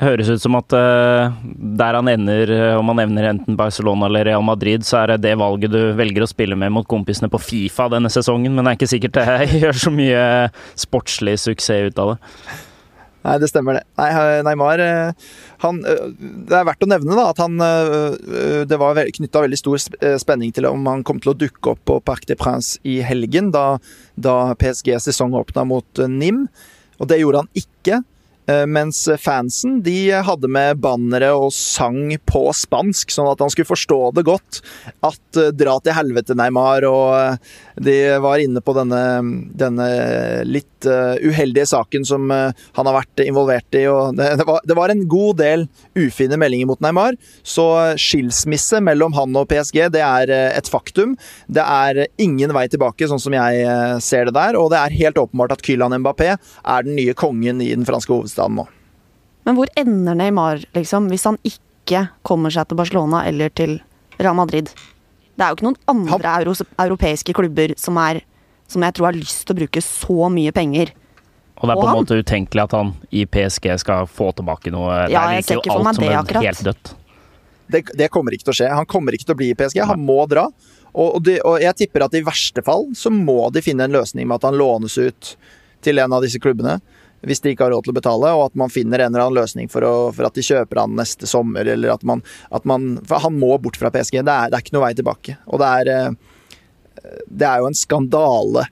Høres 0.00 0.30
ut 0.32 0.40
som 0.40 0.54
at 0.56 0.72
der 0.72 1.96
han 1.98 2.08
ender, 2.08 2.50
om 2.78 2.88
han 2.88 3.02
nevner 3.02 3.28
enten 3.28 3.58
Barcelona 3.58 4.08
eller 4.08 4.24
Real 4.30 4.44
Madrid, 4.44 4.86
så 4.88 5.02
er 5.02 5.12
det 5.12 5.26
det 5.26 5.34
valget 5.40 5.74
du 5.74 5.80
velger 5.98 6.24
å 6.24 6.30
spille 6.30 6.56
med 6.56 6.72
mot 6.72 6.88
kompisene 6.88 7.28
på 7.32 7.40
Fifa 7.42 7.90
denne 7.92 8.08
sesongen, 8.12 8.54
men 8.54 8.64
det 8.64 8.72
er 8.72 8.80
ikke 8.80 8.92
sikkert 8.94 9.18
det 9.20 9.48
gjør 9.62 9.82
så 9.84 9.92
mye 9.92 10.22
sportslig 10.80 11.36
suksess 11.44 11.92
ut 11.92 12.00
av 12.00 12.14
det. 12.14 12.20
Nei, 13.22 13.36
det 13.38 13.48
stemmer 13.52 13.78
det. 13.78 13.82
Nei, 14.00 14.10
Neymar 14.46 14.82
han, 15.62 15.80
Det 15.82 16.56
er 16.58 16.66
verdt 16.66 16.82
å 16.82 16.90
nevne 16.90 17.14
da, 17.18 17.28
at 17.30 17.38
han 17.42 17.58
Det 18.66 18.78
var 18.80 18.98
knytta 19.14 19.44
veldig 19.44 19.60
stor 19.60 19.82
spenning 20.18 20.50
til 20.54 20.66
om 20.70 20.86
han 20.90 21.04
kom 21.06 21.22
til 21.22 21.34
å 21.34 21.38
dukke 21.38 21.74
opp 21.74 21.84
på 21.88 22.00
Parc 22.02 22.26
des 22.26 22.40
Princes 22.40 22.80
i 22.82 22.98
helgen, 23.06 23.52
da, 23.54 23.78
da 24.18 24.56
PSG 24.58 24.96
sesong 25.06 25.36
åpna 25.38 25.64
mot 25.68 26.02
NIM. 26.08 26.48
Og 26.98 27.10
det 27.10 27.22
gjorde 27.22 27.44
han 27.44 27.62
ikke. 27.62 28.02
Eh, 28.46 28.66
mens 28.66 29.04
fansen 29.22 29.76
de 29.86 30.10
hadde 30.26 30.48
med 30.50 30.80
bannere 30.82 31.28
og 31.38 31.52
sang 31.54 32.10
på 32.26 32.48
spansk, 32.56 33.12
sånn 33.14 33.30
at 33.30 33.42
han 33.42 33.52
skulle 33.52 33.70
forstå 33.70 34.00
det 34.16 34.24
godt. 34.26 34.62
At 35.06 35.38
'dra 35.54 35.78
til 35.78 35.94
helvete, 35.94 36.34
Neymar', 36.34 36.88
og 36.90 37.38
de 37.76 37.96
var 38.22 38.42
inne 38.42 38.60
på 38.64 38.74
denne, 38.76 39.00
denne 39.58 39.86
litt 40.48 40.88
uh, 40.88 41.14
uheldige 41.22 41.68
saken 41.70 42.04
som 42.08 42.28
han 42.32 42.88
har 42.88 42.96
vært 42.96 43.22
involvert 43.24 43.78
i. 43.78 43.84
det, 44.18 44.28
det, 44.40 44.46
var, 44.48 44.60
det, 44.66 44.76
var, 44.76 44.92
en 44.92 45.06
god 45.08 45.40
del 45.40 45.66
ufine 45.98 46.38
meldinger 46.40 46.68
mot 46.68 46.82
Neymar, 46.84 47.16
så 47.42 47.66
skilsmisse 48.00 48.82
mellom 48.84 49.16
han 49.16 49.38
og 49.38 49.48
PSG 49.52 49.86
det 49.94 50.02
er 50.04 50.32
et 50.32 50.68
faktum. 50.70 51.16
Det 51.46 51.64
er 51.64 52.04
ingen 52.22 52.52
vei 52.54 52.66
tilbake, 52.72 53.08
sånn 53.08 53.22
som 53.22 53.36
jeg 53.36 53.64
ser 54.04 54.28
det 54.28 54.36
der, 54.36 54.58
og 54.58 54.72
det 54.74 54.82
er 54.82 55.00
helt 55.00 55.20
åpenbart 55.22 55.56
at 55.56 55.64
Kylan 55.64 55.96
Mbappé 56.02 56.34
er 56.34 56.86
den 56.86 56.96
nye 56.98 57.16
kongen 57.18 57.62
i 57.64 57.72
den 57.74 57.88
franske 57.88 58.12
hovedstaden 58.14 58.60
nå. 58.60 58.68
Men 59.46 59.58
hvor 59.58 59.70
ender 59.78 60.14
Neymar, 60.18 60.62
liksom, 60.76 61.08
hvis 61.10 61.26
han 61.26 61.38
ikke 61.46 62.06
kommer 62.26 62.52
seg 62.54 62.68
til 62.68 62.78
Barcelona 62.78 63.24
eller 63.28 63.52
til 63.54 63.78
Real 64.20 64.36
Madrid? 64.38 64.70
Det 65.42 65.46
er 65.48 65.50
jo 65.50 65.58
ikke 65.58 65.66
noen 65.66 65.78
andre 65.90 66.32
euro 66.38 66.52
europeiske 66.84 67.34
klubber 67.34 67.72
som, 67.80 67.96
er, 67.98 68.20
som 68.70 68.84
jeg 68.86 68.94
tror 68.94 69.08
har 69.08 69.16
lyst 69.18 69.42
til 69.42 69.56
å 69.56 69.58
bruke 69.58 69.82
så 69.82 70.28
mye 70.30 70.52
penger. 70.54 70.92
Og 71.58 71.66
det 71.66 71.74
er 71.74 71.80
på 71.80 71.86
en 71.88 71.98
måte 71.98 72.18
utenkelig 72.18 72.62
at 72.62 72.76
han 72.78 72.92
i 73.10 73.24
PSG 73.26 73.66
skal 73.82 74.06
få 74.10 74.30
tilbake 74.38 74.70
noe. 74.74 75.00
Ja, 75.10 75.24
jeg 75.34 75.48
ser 75.48 75.58
ikke 75.58 75.74
for 75.74 75.86
meg 75.86 75.98
det 75.98 76.12
akkurat. 76.14 76.46
Helt 76.46 76.62
dødt. 76.68 76.92
Det, 77.72 77.82
det, 77.98 78.08
kommer 78.14 78.34
ikke 78.34 78.46
til 78.46 78.54
å 78.54 78.58
skje. 78.60 78.70
Han 78.70 78.88
kommer 78.90 79.16
ikke 79.16 79.26
til 79.26 79.34
å 79.34 79.40
bli 79.40 79.50
i 79.50 79.58
PSG. 79.58 79.82
Han 79.88 80.06
må 80.06 80.20
dra. 80.30 80.46
Og, 80.92 81.06
og, 81.08 81.20
de, 81.26 81.38
og, 81.40 81.58
jeg 81.62 81.78
tipper 81.82 82.06
at 82.06 82.14
i 82.18 82.22
verste 82.26 82.62
fall 82.66 82.90
så 82.98 83.10
må 83.14 83.46
de 83.54 83.62
finne 83.64 83.86
en 83.88 83.94
løsning 83.94 84.28
med 84.28 84.38
at 84.38 84.50
han 84.50 84.58
lånes 84.60 84.98
ut 85.00 85.34
til 85.82 85.98
en 85.98 86.14
av 86.14 86.22
disse 86.22 86.38
klubbene 86.42 86.78
hvis 87.26 87.42
de 87.42 87.52
ikke 87.52 87.66
har 87.66 87.74
råd 87.74 87.86
til 87.86 87.94
å 87.94 87.98
betale, 87.98 88.34
og 88.34 88.44
at 88.48 88.58
man 88.58 88.72
finner 88.72 89.02
en 89.02 89.12
eller 89.12 89.26
annen 89.26 89.38
løsning 89.40 89.70
for, 89.72 89.86
å, 89.86 89.94
for 90.14 90.26
at 90.28 90.36
de 90.38 90.44
kjøper 90.46 90.82
han 90.82 90.96
neste 90.98 91.28
sommer, 91.30 91.68
eller 91.74 91.94
at 91.94 92.04
man, 92.08 92.24
at 92.50 92.66
man 92.68 92.94
For 93.08 93.22
han 93.22 93.38
må 93.38 93.54
bort 93.62 93.78
fra 93.78 93.92
PSG. 93.94 94.20
Det 94.20 94.34
er, 94.34 94.52
det 94.52 94.58
er, 94.58 94.62
ikke 94.64 94.76
noe 94.76 94.86
vei 94.86 94.94
tilbake. 94.98 95.36
Og 95.46 95.62
det 95.62 95.72
er, 95.80 95.90
eh, 95.92 97.10
det 97.30 97.48
er 97.48 97.62
jo 97.62 97.70
en 97.70 97.78
skandale 97.78 98.66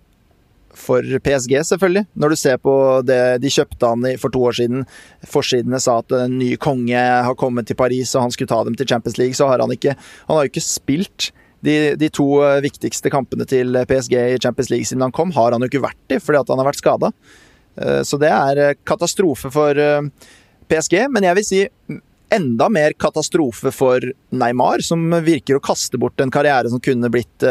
for 0.81 1.05
PSG, 1.25 1.57
selvfølgelig. 1.67 2.07
Når 2.15 2.33
du 2.33 2.39
ser 2.39 2.61
på 2.63 2.75
det 3.07 3.21
de 3.43 3.53
kjøpte 3.53 3.91
han 3.91 4.07
for 4.23 4.33
to 4.33 4.43
år 4.49 4.57
siden. 4.61 4.87
Forsidene 5.29 5.81
sa 5.83 5.99
at 6.03 6.15
en 6.17 6.39
ny 6.41 6.55
konge 6.63 6.99
har 6.99 7.37
kommet 7.39 7.69
til 7.69 7.79
Paris 7.79 8.15
og 8.15 8.27
han 8.27 8.35
skulle 8.35 8.51
ta 8.51 8.63
dem 8.67 8.79
til 8.79 8.89
Champions 8.89 9.19
League. 9.21 9.37
Så 9.39 9.51
har 9.51 9.63
han 9.63 9.75
ikke 9.75 9.97
Han 9.99 10.37
har 10.37 10.47
jo 10.47 10.53
ikke 10.53 10.65
spilt 10.65 11.31
de, 11.61 11.95
de, 12.01 12.09
to 12.09 12.27
viktigste 12.65 13.13
kampene 13.13 13.45
til 13.49 13.77
PSG 13.89 14.15
i 14.17 14.41
Champions 14.41 14.71
League 14.73 14.89
siden 14.89 15.05
han 15.05 15.13
kom, 15.13 15.33
har 15.37 15.53
han 15.53 15.61
jo 15.61 15.69
ikke 15.69 15.83
vært 15.85 16.15
i 16.15 16.21
fordi 16.23 16.41
han 16.49 16.63
har 16.63 16.71
vært 16.71 16.81
skada. 16.81 17.11
Eh, 17.81 18.03
så 18.07 18.21
det 18.21 18.31
er 18.31 18.79
katastrofe 18.85 19.51
for 19.53 19.79
eh, 19.81 20.07
PSG. 20.71 20.97
Men 21.11 21.27
jeg 21.29 21.39
vil 21.39 21.49
si 21.49 21.61
enda 22.31 22.69
mer 22.71 22.95
katastrofe 22.95 23.73
for 23.75 24.05
Neymar, 24.31 24.85
som 24.87 25.03
virker 25.27 25.59
å 25.59 25.65
kaste 25.65 25.99
bort 25.99 26.21
en 26.23 26.31
karriere 26.31 26.71
som 26.71 26.79
kunne 26.79 27.11
blitt 27.11 27.43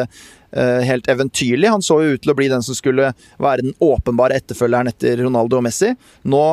helt 0.55 1.09
eventyrlig. 1.11 1.67
Han 1.67 1.83
så 1.83 1.97
jo 1.99 2.13
ut 2.15 2.21
til 2.23 2.31
å 2.31 2.35
bli 2.39 2.47
den 2.49 2.63
som 2.63 2.77
skulle 2.77 3.09
være 3.43 3.65
den 3.67 3.75
åpenbare 3.83 4.39
etterfølgeren 4.39 4.87
etter 4.89 5.19
Ronaldo 5.19 5.59
og 5.59 5.65
Messi. 5.67 5.91
Nå 6.31 6.45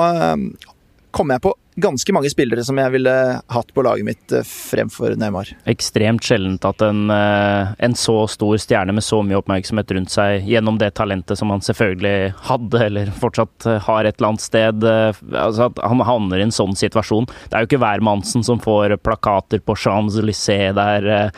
kommer 1.14 1.38
jeg 1.38 1.44
på 1.46 1.54
ganske 1.76 2.12
mange 2.12 2.30
spillere 2.32 2.64
som 2.64 2.78
jeg 2.80 2.92
ville 2.94 3.14
hatt 3.52 3.72
på 3.76 3.84
laget 3.84 4.06
mitt 4.08 4.34
eh, 4.34 4.44
fremfor 4.46 5.14
Neymar. 5.20 5.50
Ekstremt 5.68 6.24
sjeldent 6.24 6.64
at 6.68 6.82
en, 6.84 7.10
eh, 7.12 7.74
en, 7.84 7.96
så 7.96 8.16
stor 8.32 8.56
stjerne 8.60 8.94
med 8.96 9.04
så 9.04 9.20
mye 9.24 9.38
oppmerksomhet 9.40 9.92
rundt 9.96 10.12
seg, 10.12 10.46
gjennom 10.48 10.80
det 10.80 10.94
talentet 10.96 11.38
som 11.38 11.52
han 11.52 11.64
selvfølgelig 11.64 12.32
hadde, 12.48 12.82
eller 12.88 13.12
fortsatt 13.20 13.68
eh, 13.68 13.82
har 13.88 14.08
et 14.08 14.16
eller 14.16 14.32
annet 14.32 14.46
sted 14.46 14.86
altså 14.86 15.68
At 15.68 15.78
han 15.82 16.00
havner 16.06 16.40
i 16.40 16.46
en 16.46 16.54
sånn 16.54 16.74
situasjon. 16.78 17.28
Det 17.28 17.56
er 17.56 17.64
jo 17.64 17.70
ikke 17.70 17.82
hvermannsen 17.82 18.44
som 18.46 18.60
får 18.62 18.96
plakater 19.04 19.62
på 19.64 19.76
Champs-Élysées 19.78 20.74
der 20.76 21.32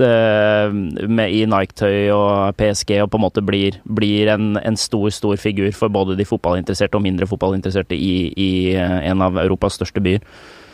med, 0.00 1.34
i 1.34 1.42
Nike-tøy 1.48 2.12
og 2.14 2.56
PSG 2.56 2.96
og 3.02 3.10
på 3.12 3.20
en 3.20 3.24
måte 3.26 3.44
blir, 3.44 3.76
blir 3.84 4.30
en, 4.32 4.56
en, 4.62 4.78
stor, 4.80 5.10
stor 5.12 5.36
figur 5.36 5.70
for 5.76 5.92
både 5.92 6.16
de 6.16 6.26
fotballinteresserte 6.28 6.96
og 6.98 7.04
mindre 7.04 7.28
fotballinteresserte 7.28 7.98
i, 7.98 8.32
i 8.32 8.50
en 8.78 9.24
av 9.24 9.36
Europas 9.42 9.76
største 9.76 10.02
byer. 10.04 10.24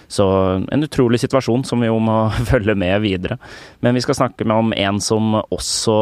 Så 0.08 0.24
en 0.72 0.84
utrolig 0.84 1.20
situasjon 1.20 1.64
som 1.68 1.82
vi 1.84 1.90
jo 1.90 1.98
må 2.02 2.16
følge 2.50 2.74
med 2.78 3.02
videre. 3.04 3.38
Men 3.84 3.98
vi 3.98 4.02
skal 4.04 4.16
snakke 4.18 4.46
med 4.48 4.56
om 4.56 4.72
en 4.72 5.00
som 5.04 5.36
også 5.40 5.98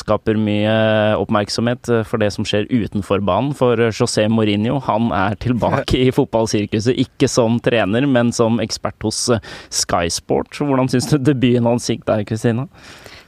skaper 0.00 0.40
mye 0.40 0.72
oppmerksomhet 1.20 1.90
for 2.08 2.22
det 2.22 2.32
som 2.34 2.48
skjer 2.48 2.68
utenfor 2.72 3.22
banen. 3.24 3.52
For 3.56 3.78
José 3.92 4.26
Mourinho 4.32 4.80
han 4.88 5.12
er 5.16 5.36
tilbake 5.42 6.00
i 6.00 6.10
fotballsirkuset, 6.14 6.96
ikke 7.04 7.28
som 7.30 7.60
trener, 7.62 8.08
men 8.08 8.32
som 8.34 8.60
ekspert 8.62 9.04
hos 9.04 9.28
Sky 9.72 10.08
Sport. 10.12 10.56
Hvordan 10.58 10.90
syns 10.92 11.10
du 11.12 11.18
debuten 11.20 11.68
hans 11.68 11.88
gikk 11.90 12.06
der, 12.08 12.24
Kristina? 12.28 12.68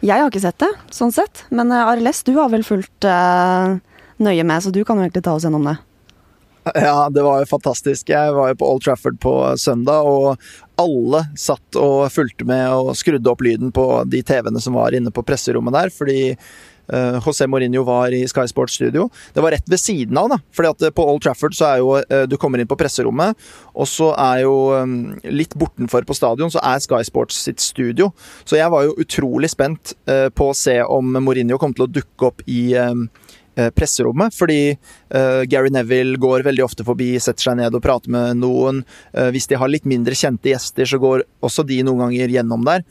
Jeg 0.04 0.20
har 0.20 0.28
ikke 0.28 0.42
sett 0.42 0.60
det, 0.60 0.72
sånn 0.92 1.12
sett. 1.14 1.46
Men 1.54 1.72
eh, 1.72 1.90
Arles, 1.94 2.22
du 2.26 2.34
har 2.36 2.50
vel 2.52 2.64
fulgt 2.66 3.06
uh, 3.08 3.76
nøye 4.20 4.44
med, 4.44 4.64
så 4.64 4.72
du 4.74 4.82
kan 4.84 4.98
jo 4.98 5.06
egentlig 5.06 5.24
ta 5.24 5.36
oss 5.36 5.46
gjennom 5.46 5.64
det. 5.70 5.78
Ja, 6.74 7.10
det 7.10 7.22
var 7.22 7.42
jo 7.42 7.46
fantastisk. 7.46 8.08
Jeg 8.08 8.34
var 8.34 8.52
jo 8.52 8.60
på 8.60 8.68
Old 8.72 8.84
Trafford 8.84 9.18
på 9.20 9.34
søndag, 9.60 10.06
og 10.08 10.36
alle 10.80 11.24
satt 11.38 11.78
og 11.78 12.06
fulgte 12.12 12.46
med 12.48 12.66
og 12.72 12.94
skrudde 12.98 13.30
opp 13.30 13.44
lyden 13.44 13.72
på 13.74 13.88
de 14.10 14.22
TV-ene 14.26 14.62
som 14.62 14.78
var 14.78 14.96
inne 14.96 15.12
på 15.14 15.24
presserommet 15.26 15.76
der, 15.76 15.92
fordi 15.94 16.32
uh, 16.34 17.20
José 17.22 17.46
Mourinho 17.46 17.84
var 17.86 18.16
i 18.16 18.24
Sky 18.30 18.46
Sports 18.50 18.78
studio. 18.80 19.06
Det 19.36 19.44
var 19.44 19.54
rett 19.54 19.68
ved 19.70 19.82
siden 19.82 20.18
av, 20.18 20.32
da. 20.32 20.40
fordi 20.56 20.72
at 20.72 20.96
på 20.96 21.06
Old 21.12 21.22
Trafford 21.22 21.54
så 21.54 21.68
er 21.68 21.82
jo 21.82 21.92
uh, 22.00 22.24
Du 22.30 22.38
kommer 22.40 22.58
inn 22.58 22.70
på 22.70 22.78
presserommet, 22.80 23.38
og 23.74 23.90
så 23.90 24.10
er 24.16 24.42
jo 24.46 24.56
litt 25.30 25.54
bortenfor 25.58 26.08
på 26.08 26.16
stadion 26.16 26.50
så 26.50 26.62
er 26.64 26.82
Sky 26.82 27.04
Sports 27.06 27.44
sitt 27.44 27.62
studio. 27.62 28.10
Så 28.48 28.56
jeg 28.58 28.72
var 28.72 28.88
jo 28.88 28.96
utrolig 29.04 29.52
spent 29.52 29.94
på 30.06 30.48
å 30.48 30.56
se 30.56 30.78
om 30.82 31.12
Mourinho 31.20 31.58
kom 31.60 31.74
til 31.76 31.86
å 31.86 31.92
dukke 31.92 32.32
opp 32.32 32.42
i 32.50 32.74
Eh, 32.74 32.94
presserommet, 33.76 34.34
fordi 34.34 34.74
uh, 34.74 35.42
Gary 35.50 35.72
Neville 35.74 36.18
går 36.20 36.44
veldig 36.46 36.64
ofte 36.64 36.86
forbi, 36.86 37.12
setter 37.22 37.50
seg 37.50 37.58
ned 37.60 37.76
og 37.76 37.82
prater 37.84 38.12
med 38.12 38.40
noen. 38.42 38.82
Uh, 39.14 39.30
hvis 39.34 39.48
de 39.50 39.58
har 39.60 39.70
litt 39.70 39.88
mindre 39.88 40.16
kjente 40.18 40.50
gjester, 40.50 40.88
så 40.88 41.00
går 41.02 41.26
også 41.44 41.66
de 41.68 41.82
noen 41.86 42.06
ganger 42.06 42.38
gjennom 42.38 42.64
der. 42.66 42.86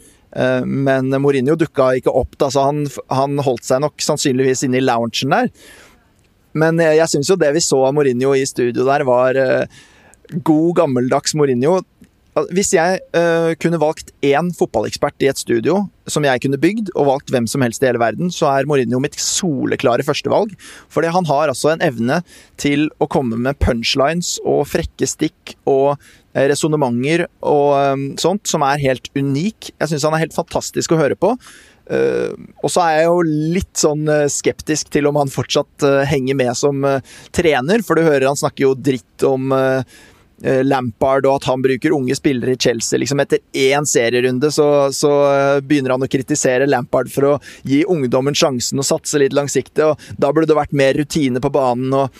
Men 0.65 1.13
Mourinho 1.21 1.53
dukka 1.53 1.91
ikke 1.99 2.09
opp, 2.09 2.31
da, 2.41 2.47
så 2.49 2.63
han, 2.65 2.87
han, 3.13 3.35
holdt 3.45 3.67
seg 3.67 3.83
nok 3.83 4.01
sannsynligvis 4.01 4.63
inne 4.65 4.79
i 4.79 4.81
loungen 4.81 5.29
der. 5.29 5.51
Men 6.57 6.81
jeg 6.81 7.05
syns 7.11 7.29
jo 7.29 7.37
det 7.37 7.51
vi 7.53 7.61
så 7.61 7.83
av 7.85 7.93
Mourinho 7.93 8.31
i 8.33 8.41
studio 8.49 8.87
der, 8.87 9.05
var 9.05 9.37
god, 10.33 10.71
gammeldags 10.79 11.37
Mourinho. 11.37 11.83
Hvis 12.33 12.71
jeg 12.73 13.01
uh, 13.13 13.53
kunne 13.61 13.79
valgt 13.81 14.09
én 14.25 14.49
fotballekspert 14.57 15.21
i 15.21 15.29
et 15.29 15.37
studio 15.37 15.83
som 16.09 16.25
jeg 16.25 16.41
kunne 16.43 16.59
bygd, 16.59 16.89
og 16.97 17.07
valgt 17.07 17.29
hvem 17.31 17.45
som 17.47 17.61
helst 17.63 17.83
i 17.83 17.87
hele 17.87 18.01
verden, 18.01 18.31
så 18.33 18.49
er 18.49 18.67
Mourinho 18.67 18.99
mitt 18.99 19.15
soleklare 19.21 20.03
førstevalg. 20.03 20.55
Fordi 20.91 21.11
han 21.13 21.27
har 21.29 21.51
altså 21.51 21.71
en 21.71 21.83
evne 21.85 22.19
til 22.59 22.89
å 22.99 23.07
komme 23.07 23.37
med 23.39 23.59
punchlines 23.63 24.35
og 24.41 24.65
frekke 24.71 25.07
stikk 25.07 25.53
og 25.69 25.93
uh, 25.93 26.45
resonnementer 26.49 27.27
og 27.45 27.69
um, 27.93 28.07
sånt 28.19 28.49
som 28.49 28.65
er 28.65 28.81
helt 28.81 29.11
unik. 29.13 29.69
Jeg 29.77 29.93
syns 29.93 30.07
han 30.09 30.17
er 30.17 30.25
helt 30.25 30.35
fantastisk 30.35 30.95
å 30.95 30.99
høre 30.99 31.19
på. 31.19 31.35
Uh, 31.83 32.33
og 32.63 32.71
så 32.73 32.81
er 32.87 32.97
jeg 32.97 33.11
jo 33.11 33.37
litt 33.53 33.75
sånn 33.77 34.07
skeptisk 34.31 34.89
til 34.95 35.09
om 35.09 35.21
han 35.21 35.31
fortsatt 35.31 35.85
uh, 35.85 36.01
henger 36.09 36.39
med 36.39 36.57
som 36.57 36.81
uh, 36.87 36.97
trener, 37.35 37.85
for 37.85 37.99
du 37.99 38.07
hører 38.07 38.31
han 38.31 38.39
snakker 38.39 38.71
jo 38.71 38.73
dritt 38.79 39.27
om 39.27 39.53
Eh, 39.63 39.83
Lampard 40.43 41.27
og 41.27 41.39
at 41.39 41.47
han 41.47 41.63
bruker 41.63 41.95
unge 41.95 42.15
spillere 42.17 42.55
i 42.55 42.59
Chelsea. 42.59 42.99
Liksom 42.99 43.21
etter 43.23 43.41
én 43.53 43.87
serierunde 43.87 44.51
så, 44.51 44.67
så, 44.93 45.13
eh, 45.31 45.61
begynner 45.63 45.95
han 45.95 46.03
å 46.03 46.11
kritisere 46.11 46.67
Lampard 46.69 47.11
for 47.13 47.29
å 47.29 47.33
gi 47.67 47.83
ungdommen 47.89 48.35
sjansen 48.37 48.81
og 48.81 48.87
satse 48.87 49.21
litt 49.21 49.35
langsiktig. 49.35 49.85
og 49.85 49.99
Da 50.19 50.31
burde 50.31 50.51
det 50.51 50.59
vært 50.59 50.75
mer 50.75 50.97
rutine 50.99 51.43
på 51.43 51.53
banen. 51.53 51.93
og 51.93 52.11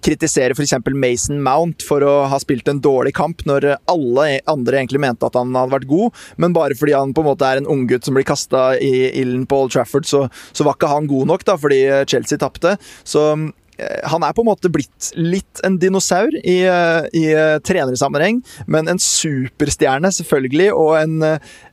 kritisere 0.00 0.54
f.eks. 0.56 0.72
Mason 0.96 1.42
Mount 1.44 1.82
for 1.84 2.00
å 2.00 2.12
ha 2.32 2.38
spilt 2.40 2.68
en 2.70 2.80
dårlig 2.80 3.12
kamp, 3.12 3.42
når 3.44 3.74
alle 3.92 4.40
andre 4.48 4.78
egentlig 4.80 5.02
mente 5.04 5.28
at 5.28 5.36
han 5.36 5.52
hadde 5.52 5.74
vært 5.74 5.90
god, 5.90 6.22
men 6.40 6.54
bare 6.56 6.72
fordi 6.78 6.94
han 6.96 7.12
på 7.12 7.20
en 7.20 7.28
måte 7.28 7.44
er 7.44 7.60
en 7.60 7.68
unggutt 7.68 8.08
som 8.08 8.16
blir 8.16 8.24
kasta 8.24 8.70
i 8.80 9.10
ilden 9.20 9.44
på 9.44 9.58
Old 9.64 9.74
Trafford, 9.74 10.08
så, 10.08 10.22
så, 10.52 10.64
var 10.64 10.78
ikke 10.78 10.88
han 10.94 11.10
god 11.10 11.34
nok, 11.34 11.44
da, 11.44 11.58
fordi 11.60 11.82
Chelsea 12.08 12.40
tapte. 12.40 12.78
Så 13.04 13.26
Eh, 13.36 13.61
han 14.04 14.24
er 14.24 14.34
på 14.36 14.44
en 14.44 14.50
måte 14.50 14.70
blitt 14.72 15.10
litt 15.16 15.62
en 15.66 15.78
dinosaur 15.80 16.34
i, 16.42 16.58
eh, 16.68 17.06
i 17.16 17.24
eh, 17.32 17.58
trenersammenheng, 17.64 18.42
men 18.66 18.90
en 18.90 19.00
superstjerne, 19.02 20.12
selvfølgelig, 20.12 20.68
og 20.76 20.96
en, 21.00 21.16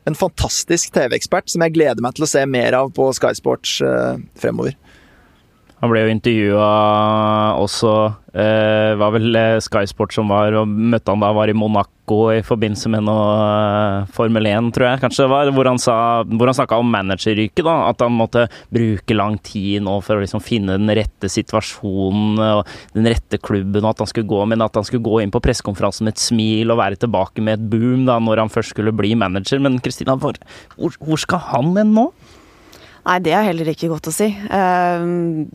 en 0.08 0.18
fantastisk 0.18 0.94
TV-ekspert 0.96 1.52
som 1.52 1.66
jeg 1.66 1.76
gleder 1.76 2.04
meg 2.06 2.18
til 2.18 2.28
å 2.28 2.32
se 2.32 2.46
mer 2.50 2.78
av 2.78 2.94
på 2.96 3.10
Sky 3.18 3.34
Sports 3.38 3.80
fremover. 4.40 4.78
Han 5.80 5.94
ble 5.94 6.04
jo 6.04 6.12
intervjua 6.12 6.72
også 7.60 7.92
eh, 8.34 8.96
var 9.00 9.14
vel 9.16 9.38
Sky 9.64 9.86
Sport 9.88 10.14
som 10.16 10.32
var, 10.32 10.56
og 10.60 10.68
møtte 10.68 11.12
han 11.12 11.24
da 11.24 11.32
var 11.36 11.52
i 11.52 11.56
Monaco 11.56 12.20
i 12.34 12.42
forbindelse 12.46 12.92
med 12.92 13.06
noe 13.08 13.28
eh, 13.40 14.10
Formel 14.16 14.50
1, 14.50 14.72
tror 14.76 14.90
jeg 14.90 15.02
kanskje 15.04 15.26
det 15.26 15.32
var, 15.32 15.52
hvor 15.56 15.70
han, 15.70 15.80
sa, 15.82 15.96
hvor 16.28 16.50
han 16.50 16.58
snakka 16.58 16.80
om 16.82 16.92
manageryrket. 16.92 17.64
da, 17.66 17.78
At 17.94 18.04
han 18.04 18.16
måtte 18.18 18.48
bruke 18.74 19.16
lang 19.16 19.38
tid 19.46 19.86
nå 19.86 19.96
for 20.06 20.18
å 20.18 20.24
liksom 20.24 20.44
finne 20.44 20.76
den 20.80 20.92
rette 21.00 21.32
situasjonen 21.32 22.42
og 22.44 22.66
den 22.98 23.08
rette 23.14 23.40
klubben, 23.40 23.84
og 23.86 23.94
at 23.94 24.04
han 24.04 24.12
skulle 24.12 24.30
gå, 24.30 24.42
men 24.52 24.66
at 24.66 24.76
han 24.76 24.88
skulle 24.88 25.06
gå 25.06 25.22
inn 25.24 25.34
på 25.34 25.44
pressekonferansen 25.44 26.10
med 26.10 26.18
et 26.18 26.26
smil 26.26 26.74
og 26.74 26.82
være 26.82 27.00
tilbake 27.06 27.46
med 27.46 27.56
et 27.56 27.70
boom 27.72 28.04
da, 28.10 28.20
når 28.20 28.44
han 28.46 28.54
først 28.54 28.76
skulle 28.76 28.96
bli 28.96 29.16
manager. 29.20 29.64
Men 29.64 29.80
Kristina, 29.84 30.18
hvor, 30.20 30.36
hvor 30.76 31.24
skal 31.24 31.48
han 31.54 31.72
hen 31.80 31.96
nå? 31.96 32.10
Nei, 33.08 33.20
det 33.26 33.34
er 33.36 33.48
heller 33.48 33.72
ikke 33.72 33.90
godt 33.92 34.10
å 34.12 34.14
si. 34.14 34.28
Uh, 34.52 35.48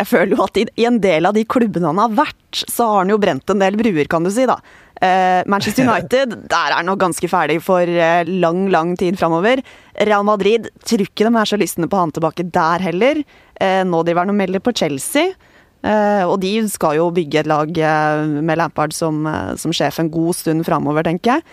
jeg 0.00 0.08
føler 0.08 0.32
jo 0.32 0.44
at 0.46 0.60
i, 0.60 0.66
en 0.88 1.00
del 1.02 1.28
av 1.28 1.36
de 1.36 1.44
klubbene 1.48 1.90
han 1.90 2.00
har 2.00 2.14
vært, 2.22 2.62
så 2.72 2.86
har 2.88 3.02
han 3.02 3.12
jo 3.12 3.18
brent 3.20 3.52
en 3.52 3.60
del 3.60 3.76
bruer, 3.80 4.06
kan 4.10 4.24
du 4.24 4.30
si, 4.32 4.46
da. 4.48 4.56
Uh, 5.00 5.40
Manchester 5.48 5.86
United, 5.88 6.34
der 6.52 6.72
er 6.72 6.78
han 6.78 6.88
nok 6.88 7.00
ganske 7.00 7.28
ferdig 7.32 7.58
for 7.64 7.88
uh, 7.88 8.24
lang, 8.28 8.66
lang 8.72 8.94
tid 9.00 9.20
framover. 9.20 9.62
Real 10.08 10.24
Madrid, 10.28 10.70
tror 10.84 11.04
ikke 11.04 11.28
de 11.28 11.32
er 11.32 11.48
så 11.48 11.60
lystne 11.60 11.88
på 11.90 12.00
han 12.00 12.12
tilbake 12.16 12.48
der 12.52 12.84
heller. 12.84 13.22
Uh, 13.60 13.82
nå 13.88 14.02
driver 14.04 14.24
han 14.24 14.34
og 14.34 14.40
melder 14.40 14.64
på 14.64 14.76
Chelsea. 14.76 15.32
og 15.80 16.34
de 16.42 16.50
skal 16.68 16.98
jo 16.98 17.06
bygge 17.16 17.38
et 17.40 17.46
lag 17.48 17.70
med 18.44 18.58
Lampard 18.60 18.92
som, 18.92 19.24
som, 19.56 19.72
sjef 19.72 19.96
en 19.98 20.10
god 20.12 20.36
stund 20.36 20.66
framover, 20.66 21.06
tenker 21.06 21.38
jeg. 21.38 21.44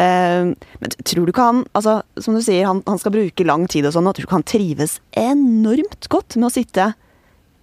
Men 0.00 0.94
tror 1.04 1.26
du 1.26 1.32
ikke 1.34 1.44
han 1.44 1.58
altså, 1.76 1.98
Som 2.16 2.32
du 2.32 2.40
sier, 2.40 2.64
han, 2.64 2.78
han 2.86 3.00
skal 3.00 3.12
bruke 3.12 3.44
lang 3.44 3.66
tid 3.68 3.84
og 3.84 3.92
sånn, 3.92 4.06
og 4.08 4.14
tror 4.16 4.24
du 4.24 4.28
ikke 4.28 4.38
han 4.38 4.48
trives 4.48 4.94
enormt 5.20 6.08
godt 6.12 6.38
med 6.38 6.48
å 6.48 6.54
sitte 6.54 6.86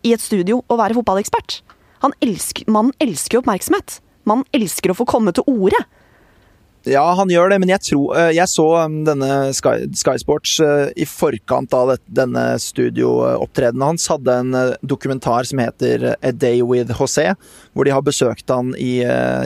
i 0.06 0.14
et 0.14 0.22
studio 0.24 0.62
og 0.68 0.78
være 0.80 0.96
fotballekspert. 1.00 1.60
Han 2.06 2.14
elsker, 2.24 2.70
mannen 2.72 2.94
elsker 3.04 3.38
jo 3.38 3.42
oppmerksomhet. 3.42 3.98
Mannen 4.30 4.48
elsker 4.56 4.94
å 4.94 4.98
få 5.00 5.08
komme 5.10 5.34
til 5.36 5.48
orde. 5.50 5.82
Ja, 6.88 7.04
han 7.14 7.28
gjør 7.28 7.50
det, 7.52 7.58
men 7.60 7.72
jeg 7.74 7.84
tror 7.84 8.14
eh, 8.16 8.30
Jeg 8.38 8.48
så 8.48 8.66
um, 8.86 9.02
denne 9.04 9.52
Sky, 9.56 9.84
Sky 10.00 10.16
Sports 10.22 10.54
eh, 10.64 10.88
i 10.96 11.08
forkant 11.10 11.74
av 11.76 11.92
denne 12.08 12.44
studioopptredenen 12.64 13.84
hans. 13.84 14.08
Hadde 14.08 14.38
en 14.46 14.56
eh, 14.56 14.72
dokumentar 14.88 15.44
som 15.50 15.60
heter 15.60 16.14
A 16.16 16.32
Day 16.32 16.64
with 16.64 16.96
José, 16.96 17.34
hvor 17.74 17.84
de 17.84 17.92
har 17.92 18.06
besøkt 18.06 18.48
han 18.54 18.72
i 18.80 19.02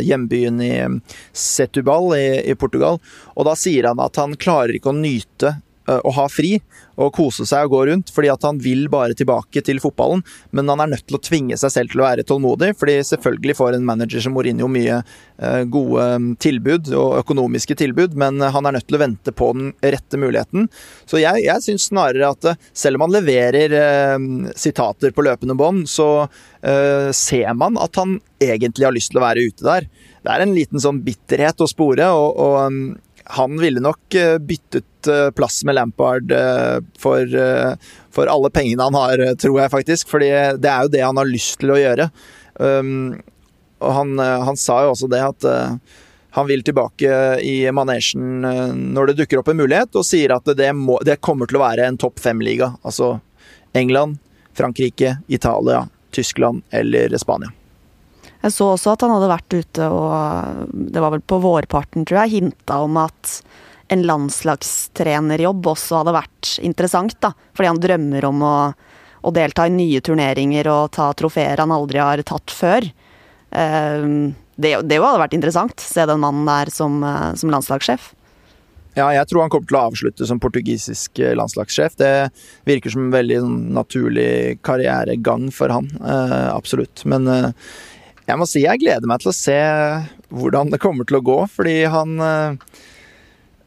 hjembyen 0.06 0.62
i 0.62 0.74
um, 0.86 1.02
Setubal 1.34 2.14
i, 2.20 2.28
i 2.54 2.56
Portugal. 2.56 3.02
Og 3.34 3.50
da 3.50 3.58
sier 3.58 3.90
han 3.90 4.02
at 4.04 4.22
han 4.22 4.38
klarer 4.38 4.78
ikke 4.78 4.94
å 4.94 4.98
nyte 4.98 5.56
å 5.92 6.12
ha 6.16 6.26
fri 6.32 6.58
og 7.02 7.12
kose 7.16 7.46
seg 7.50 7.68
og 7.68 7.74
gå 7.74 7.82
rundt, 7.90 8.12
fordi 8.14 8.30
at 8.32 8.46
han 8.46 8.60
vil 8.62 8.86
bare 8.92 9.16
tilbake 9.18 9.64
til 9.66 9.82
fotballen. 9.84 10.22
Men 10.56 10.70
han 10.72 10.84
er 10.84 10.92
nødt 10.94 11.06
til 11.10 11.18
å 11.18 11.24
tvinge 11.24 11.58
seg 11.60 11.74
selv 11.74 11.94
til 11.94 12.04
å 12.04 12.08
være 12.08 12.26
tålmodig, 12.28 12.74
fordi 12.80 13.00
selvfølgelig 13.08 13.58
får 13.58 13.78
en 13.78 13.88
manager 13.88 14.24
som 14.24 14.36
Mourinho 14.38 14.70
mye 14.72 15.00
eh, 15.02 15.64
gode 15.74 16.06
mm, 16.22 16.30
tilbud 16.44 16.92
og 16.94 17.18
økonomiske 17.24 17.78
tilbud, 17.80 18.18
men 18.20 18.42
han 18.42 18.70
er 18.70 18.78
nødt 18.78 18.88
til 18.90 19.00
å 19.00 19.04
vente 19.04 19.34
på 19.36 19.52
den 19.58 19.74
rette 19.82 20.20
muligheten. 20.22 20.70
Så 21.10 21.22
jeg, 21.22 21.44
jeg 21.48 21.66
syns 21.66 21.90
snarere 21.90 22.34
at 22.36 22.52
eh, 22.52 22.60
selv 22.78 23.00
om 23.00 23.08
han 23.08 23.16
leverer 23.18 23.78
eh, 23.80 24.28
sitater 24.60 25.16
på 25.16 25.26
løpende 25.26 25.58
bånd, 25.60 25.88
så 25.90 26.28
eh, 26.62 27.10
ser 27.16 27.54
man 27.58 27.80
at 27.82 27.98
han 28.00 28.20
egentlig 28.44 28.88
har 28.88 28.96
lyst 28.96 29.14
til 29.14 29.22
å 29.22 29.26
være 29.26 29.48
ute 29.50 29.66
der. 29.66 29.90
Det 30.24 30.32
er 30.32 30.44
en 30.44 30.56
liten 30.56 30.82
sånn 30.84 31.02
bitterhet 31.04 31.64
å 31.64 31.70
spore, 31.70 32.08
og, 32.14 32.38
og 32.40 32.60
mm, 32.72 32.86
han 33.26 33.60
ville 33.60 33.80
nok 33.80 34.16
eh, 34.16 34.38
byttet 34.38 35.08
eh, 35.08 35.30
plass 35.32 35.64
med 35.64 35.76
Lampard 35.76 36.32
eh, 36.32 36.80
for, 37.00 37.28
for, 38.12 38.28
alle 38.28 38.50
pengene 38.50 38.84
han 38.84 38.98
har, 38.98 39.24
tror 39.36 39.62
jeg 39.62 39.72
faktisk. 39.72 40.10
Fordi 40.12 40.32
det 40.60 40.70
er 40.70 40.86
jo 40.86 40.94
det 40.94 41.04
han 41.06 41.20
har 41.20 41.30
lyst 41.30 41.60
til 41.62 41.74
å 41.74 41.80
gjøre. 41.80 42.10
Um, 42.54 43.22
og 43.84 43.96
han, 43.98 44.20
han 44.20 44.60
sa 44.60 44.84
jo 44.86 44.94
også 44.94 45.10
det 45.12 45.20
at 45.26 45.46
han 46.34 46.46
vil 46.48 46.62
tilbake 46.64 47.16
i 47.44 47.66
manesjen 47.76 48.46
når 48.94 49.10
det 49.10 49.16
dukker 49.18 49.42
opp 49.42 49.50
en 49.52 49.60
mulighet, 49.60 49.98
og 50.00 50.06
sier 50.08 50.32
at 50.38 50.48
det, 50.56 50.70
må, 50.78 50.96
det 51.04 51.20
kommer 51.26 51.50
til 51.50 51.60
å 51.60 51.66
være 51.66 51.90
en 51.90 52.00
topp 52.00 52.22
fem-liga. 52.24 52.72
Altså 52.88 53.18
England, 53.76 54.22
Frankrike, 54.56 55.18
Italia, 55.28 55.84
Tyskland 56.16 56.64
eller 56.72 57.18
Spania. 57.20 57.52
Jeg 58.44 58.52
så 58.52 58.74
også 58.74 58.94
at 58.94 59.06
han 59.06 59.14
hadde 59.16 59.32
vært 59.32 59.56
ute 59.56 59.86
og 59.88 60.72
Det 60.74 61.04
var 61.04 61.14
vel 61.16 61.24
på 61.24 61.40
vårparten, 61.44 62.04
tror 62.08 62.24
jeg, 62.24 62.42
hinta 62.42 62.82
om 62.84 63.00
at 63.00 63.38
en 63.94 64.04
landslagstrenerjobb 64.08 65.68
også 65.74 66.02
hadde 66.02 66.16
vært 66.16 66.54
interessant, 66.66 67.16
da. 67.22 67.34
Fordi 67.54 67.70
han 67.70 67.82
drømmer 67.84 68.26
om 68.26 68.42
å, 68.48 68.56
å 69.22 69.34
delta 69.36 69.68
i 69.68 69.76
nye 69.76 70.02
turneringer 70.04 70.70
og 70.72 70.94
ta 70.96 71.12
trofeer 71.18 71.62
han 71.62 71.74
aldri 71.76 72.02
har 72.02 72.24
tatt 72.26 72.54
før. 72.54 72.88
Uh, 73.54 74.34
det, 74.56 74.76
det 74.90 75.00
hadde 75.00 75.22
vært 75.22 75.38
interessant, 75.38 75.84
se 75.84 76.08
den 76.10 76.24
mannen 76.24 76.48
der 76.50 76.74
som, 76.74 77.00
uh, 77.06 77.32
som 77.38 77.54
landslagssjef. 77.54 78.12
Ja, 78.94 79.08
jeg 79.10 79.26
tror 79.30 79.42
han 79.42 79.50
kommer 79.50 79.70
til 79.70 79.78
å 79.78 79.88
avslutte 79.90 80.26
som 80.30 80.38
portugisisk 80.42 81.18
eh, 81.18 81.32
landslagssjef. 81.34 81.96
Det 81.98 82.12
virker 82.70 82.94
som 82.94 83.08
en 83.08 83.16
veldig 83.16 83.40
sånn, 83.42 83.56
naturlig 83.74 84.60
karrieregang 84.62 85.48
for 85.54 85.74
han. 85.74 85.88
Uh, 85.98 86.54
absolutt. 86.54 87.02
Men 87.10 87.26
jeg 88.28 88.40
må 88.40 88.48
si 88.48 88.64
jeg 88.64 88.82
gleder 88.84 89.10
meg 89.10 89.24
til 89.24 89.32
å 89.34 89.36
se 89.36 89.60
hvordan 90.34 90.72
det 90.74 90.82
kommer 90.84 91.08
til 91.08 91.20
å 91.20 91.26
gå, 91.26 91.40
fordi 91.52 91.84
han 91.92 92.16
eh, 92.24 92.82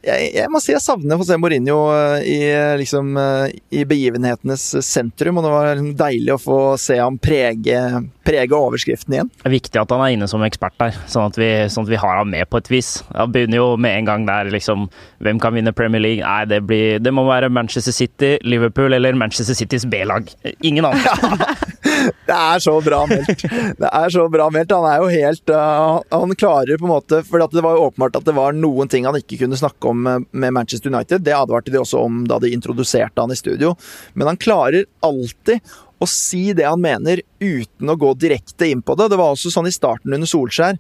jeg, 0.07 0.31
jeg, 0.37 0.51
må 0.53 0.61
si 0.63 0.73
jeg 0.73 0.83
savner 0.85 1.19
José 1.19 1.39
Mourinho 1.41 1.79
eh, 1.93 2.27
i, 2.31 2.39
liksom, 2.81 3.17
eh, 3.21 3.57
i 3.75 3.85
begivenhetenes 3.89 4.65
sentrum. 4.87 5.41
Og 5.41 5.47
det 5.47 5.53
var 5.53 5.71
liksom 5.73 5.97
deilig 5.99 6.35
å 6.37 6.41
få 6.41 6.59
se 6.81 6.99
ham 7.01 7.19
prege, 7.23 7.81
prege 8.27 8.59
overskriften 8.59 9.17
igjen. 9.17 9.33
Det 9.35 9.51
er 9.51 9.57
viktig 9.57 9.83
at 9.83 9.95
han 9.95 10.05
er 10.05 10.15
inne 10.15 10.31
som 10.31 10.45
ekspert 10.47 10.77
der, 10.83 10.97
sånn 11.11 11.31
at 11.31 11.41
vi, 11.41 11.51
sånn 11.73 11.89
at 11.89 11.93
vi 11.93 12.01
har 12.03 12.21
ham 12.21 12.31
med 12.33 12.49
på 12.51 12.61
et 12.63 12.71
vis. 12.73 12.93
Han 13.15 13.35
begynner 13.35 13.61
jo 13.61 13.69
med 13.81 14.01
en 14.01 14.11
gang 14.11 14.29
der 14.29 14.53
liksom 14.53 14.89
Hvem 15.23 15.39
kan 15.41 15.55
vinne 15.57 15.73
Premier 15.75 16.03
League? 16.03 16.21
Nei, 16.21 16.45
det, 16.49 16.61
blir, 16.69 17.01
det 17.01 17.11
må 17.15 17.25
være 17.27 17.49
Manchester 17.53 17.95
City, 17.95 18.37
Liverpool 18.45 18.93
eller 18.93 19.17
Manchester 19.17 19.57
Citys 19.57 19.87
B-lag. 19.89 20.29
Ingen 20.67 20.85
andre. 20.85 21.57
det 22.29 22.37
er 22.37 22.61
så 22.63 22.75
bra 22.85 23.03
meldt. 23.09 23.47
Det 23.81 23.89
er 23.89 24.13
så 24.13 24.27
bra 24.33 24.49
meldt. 24.53 24.75
Han 24.77 24.87
er 24.91 25.01
jo 25.01 25.09
helt 25.11 25.53
uh, 25.53 26.03
Han 26.13 26.35
klarer 26.39 26.79
på 26.79 26.87
en 26.87 26.93
måte 26.93 27.23
For 27.27 27.41
det 27.41 27.65
var 27.65 27.77
jo 27.77 27.87
åpenbart 27.89 28.19
at 28.21 28.27
det 28.29 28.35
var 28.37 28.57
noen 28.57 28.91
ting 28.93 29.07
han 29.09 29.17
ikke 29.19 29.41
kunne 29.45 29.59
snakke 29.59 29.91
om 29.91 29.96
om 29.97 30.27
med 30.31 30.55
Manchester 30.55 30.93
United. 30.93 31.25
Det 31.27 31.35
advarte 31.35 31.73
de 31.73 31.81
også 31.81 32.05
om 32.05 32.23
da 32.29 32.39
de 32.43 32.53
introduserte 32.55 33.21
han 33.21 33.33
i 33.33 33.39
studio. 33.39 33.75
Men 34.15 34.31
han 34.31 34.41
klarer 34.41 34.87
alltid 35.05 35.65
å 35.99 36.09
si 36.11 36.51
det 36.57 36.67
han 36.69 36.83
mener 36.83 37.23
uten 37.41 37.91
å 37.91 37.97
gå 37.97 38.13
direkte 38.21 38.69
inn 38.69 38.85
på 38.85 38.97
det. 38.99 39.09
Det 39.13 39.19
var 39.21 39.33
også 39.33 39.53
sånn 39.53 39.71
i 39.71 39.75
starten 39.75 40.13
under 40.13 40.29
Solskjær. 40.29 40.79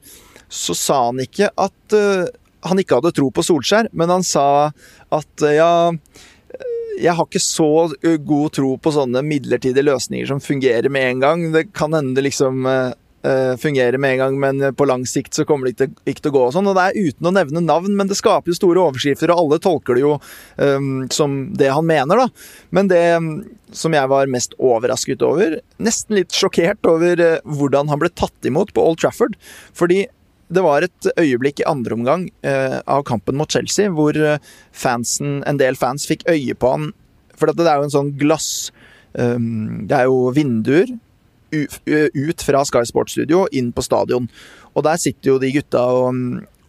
Så 0.52 0.76
sa 0.78 1.06
han 1.08 1.22
ikke 1.24 1.50
at 1.50 1.96
uh, 1.96 2.28
han 2.66 2.80
ikke 2.82 3.00
hadde 3.00 3.14
tro 3.16 3.30
på 3.34 3.44
Solskjær, 3.46 3.90
men 3.96 4.12
han 4.12 4.26
sa 4.26 4.70
at 5.14 5.46
uh, 5.46 5.52
ja 5.54 5.72
jeg 6.96 7.12
har 7.12 7.26
ikke 7.26 7.42
så 7.42 7.90
god 8.24 8.54
tro 8.56 8.70
på 8.80 8.92
sånne 8.94 9.20
midlertidige 9.20 9.84
løsninger 9.84 10.30
som 10.30 10.40
fungerer 10.40 10.88
med 10.88 11.10
en 11.10 11.18
gang. 11.20 11.42
Det 11.52 11.66
kan 11.76 11.92
hende 11.92 12.24
liksom 12.24 12.64
fungere 13.60 13.98
med 13.98 14.14
en 14.14 14.20
gang, 14.20 14.36
men 14.40 14.74
på 14.76 14.86
lang 14.88 15.06
sikt 15.08 15.34
så 15.34 15.44
kommer 15.48 15.68
det 15.68 15.74
ikke, 15.74 15.88
ikke 16.06 16.24
til 16.24 16.32
å 16.32 16.34
gå. 16.36 16.42
og 16.46 16.54
sånn, 16.54 16.68
og 16.70 16.76
Det 16.78 16.84
er 16.84 17.10
uten 17.10 17.28
å 17.28 17.34
nevne 17.34 17.62
navn, 17.64 17.96
men 17.98 18.10
det 18.10 18.18
skaper 18.18 18.52
jo 18.52 18.58
store 18.58 18.82
overskrifter, 18.82 19.32
og 19.32 19.42
alle 19.42 19.60
tolker 19.62 19.96
det 19.96 20.04
jo 20.04 20.16
um, 20.56 21.06
som 21.12 21.38
det 21.56 21.70
han 21.72 21.86
mener. 21.88 22.22
da. 22.22 22.28
Men 22.70 22.90
det 22.92 23.02
um, 23.16 23.30
som 23.74 23.94
jeg 23.96 24.10
var 24.12 24.30
mest 24.30 24.54
overrasket 24.62 25.24
over, 25.26 25.58
nesten 25.82 26.20
litt 26.20 26.34
sjokkert 26.34 26.86
over 26.88 27.22
uh, 27.22 27.38
hvordan 27.44 27.90
han 27.92 28.02
ble 28.02 28.12
tatt 28.14 28.48
imot 28.48 28.72
på 28.76 28.84
Old 28.84 29.00
Trafford. 29.02 29.38
fordi 29.74 30.06
det 30.46 30.62
var 30.62 30.84
et 30.86 31.08
øyeblikk 31.18 31.58
i 31.58 31.66
andre 31.66 31.96
omgang 31.96 32.28
uh, 32.46 32.78
av 32.86 33.02
kampen 33.08 33.34
mot 33.34 33.50
Chelsea 33.50 33.90
hvor 33.90 34.14
fansen, 34.70 35.40
en 35.42 35.58
del 35.58 35.74
fans 35.74 36.06
fikk 36.06 36.22
øye 36.30 36.54
på 36.54 36.70
han. 36.70 36.92
For 37.34 37.50
det 37.50 37.66
er 37.66 37.80
jo 37.80 37.88
en 37.88 37.92
sånn 37.92 38.12
glass 38.16 38.70
um, 39.18 39.84
Det 39.90 39.98
er 39.98 40.06
jo 40.06 40.30
vinduer 40.32 40.94
ut 41.64 42.44
fra 42.44 42.64
Sky 42.68 42.84
Sports 42.88 43.16
Studio 43.16 43.46
inn 43.54 43.72
på 43.74 43.84
stadion. 43.84 44.28
Og 44.76 44.84
der 44.86 45.00
sitter 45.00 45.34
jo 45.34 45.38
de 45.42 45.52
gutta 45.54 45.82
og, 45.82 46.20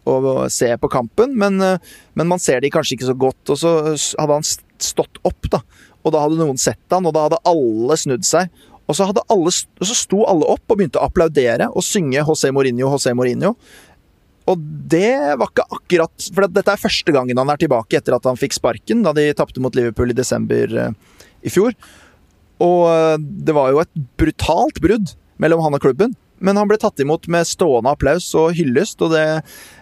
og 0.08 0.28
ser 0.52 0.78
på 0.80 0.90
kampen, 0.92 1.36
men, 1.38 1.60
men, 1.60 2.28
man 2.28 2.40
ser 2.40 2.62
de 2.64 2.72
kanskje 2.72 2.96
ikke 2.96 3.10
så 3.10 3.18
godt. 3.18 3.42
Og 3.52 3.60
så 3.60 3.74
hadde 4.18 4.40
han 4.40 4.48
stått 4.48 5.20
opp, 5.28 5.50
da. 5.52 5.62
Og 6.04 6.14
da 6.14 6.24
hadde 6.24 6.40
noen 6.40 6.60
sett 6.60 6.80
han, 6.94 7.06
og 7.08 7.14
da 7.16 7.26
hadde 7.26 7.42
alle 7.48 7.98
snudd 8.00 8.26
seg. 8.26 8.48
Og 8.88 8.96
så, 8.96 9.04
alle, 9.04 9.52
så 9.52 9.94
sto 9.96 10.22
alle 10.24 10.48
opp 10.48 10.72
og 10.72 10.78
begynte 10.78 11.00
å 11.00 11.08
applaudere 11.10 11.68
og 11.68 11.84
synge 11.84 12.22
José 12.24 12.48
Mourinho, 12.56 12.88
José 12.94 13.12
Mourinho. 13.16 13.52
Og 14.48 14.60
det 14.88 15.12
var 15.36 15.50
ikke 15.50 15.66
akkurat 15.76 16.28
For 16.32 16.48
dette 16.48 16.72
er 16.72 16.80
første 16.80 17.12
gangen 17.12 17.36
han 17.36 17.50
er 17.52 17.60
tilbake 17.60 17.98
etter 17.98 18.16
at 18.16 18.24
han 18.28 18.38
fikk 18.40 18.56
sparken, 18.56 19.02
da 19.04 19.12
de 19.16 19.26
tapte 19.36 19.60
mot 19.60 19.74
Liverpool 19.76 20.14
i 20.14 20.16
desember 20.16 20.72
eh, 20.72 20.94
i 21.44 21.52
fjor. 21.52 21.76
Og 22.64 22.86
eh, 22.90 23.16
det 23.18 23.56
var 23.56 23.72
jo 23.72 23.82
et 23.84 23.92
brutalt 24.20 24.80
brudd 24.84 25.14
mellom 25.38 25.62
han 25.64 25.78
og 25.78 25.84
klubben. 25.84 26.16
Men 26.38 26.56
han 26.56 26.68
ble 26.70 26.78
tatt 26.78 27.00
imot 27.02 27.26
med 27.30 27.46
stående 27.46 27.90
applaus 27.90 28.28
og 28.38 28.54
hyllest, 28.54 29.00
og 29.02 29.10
det, 29.10 29.24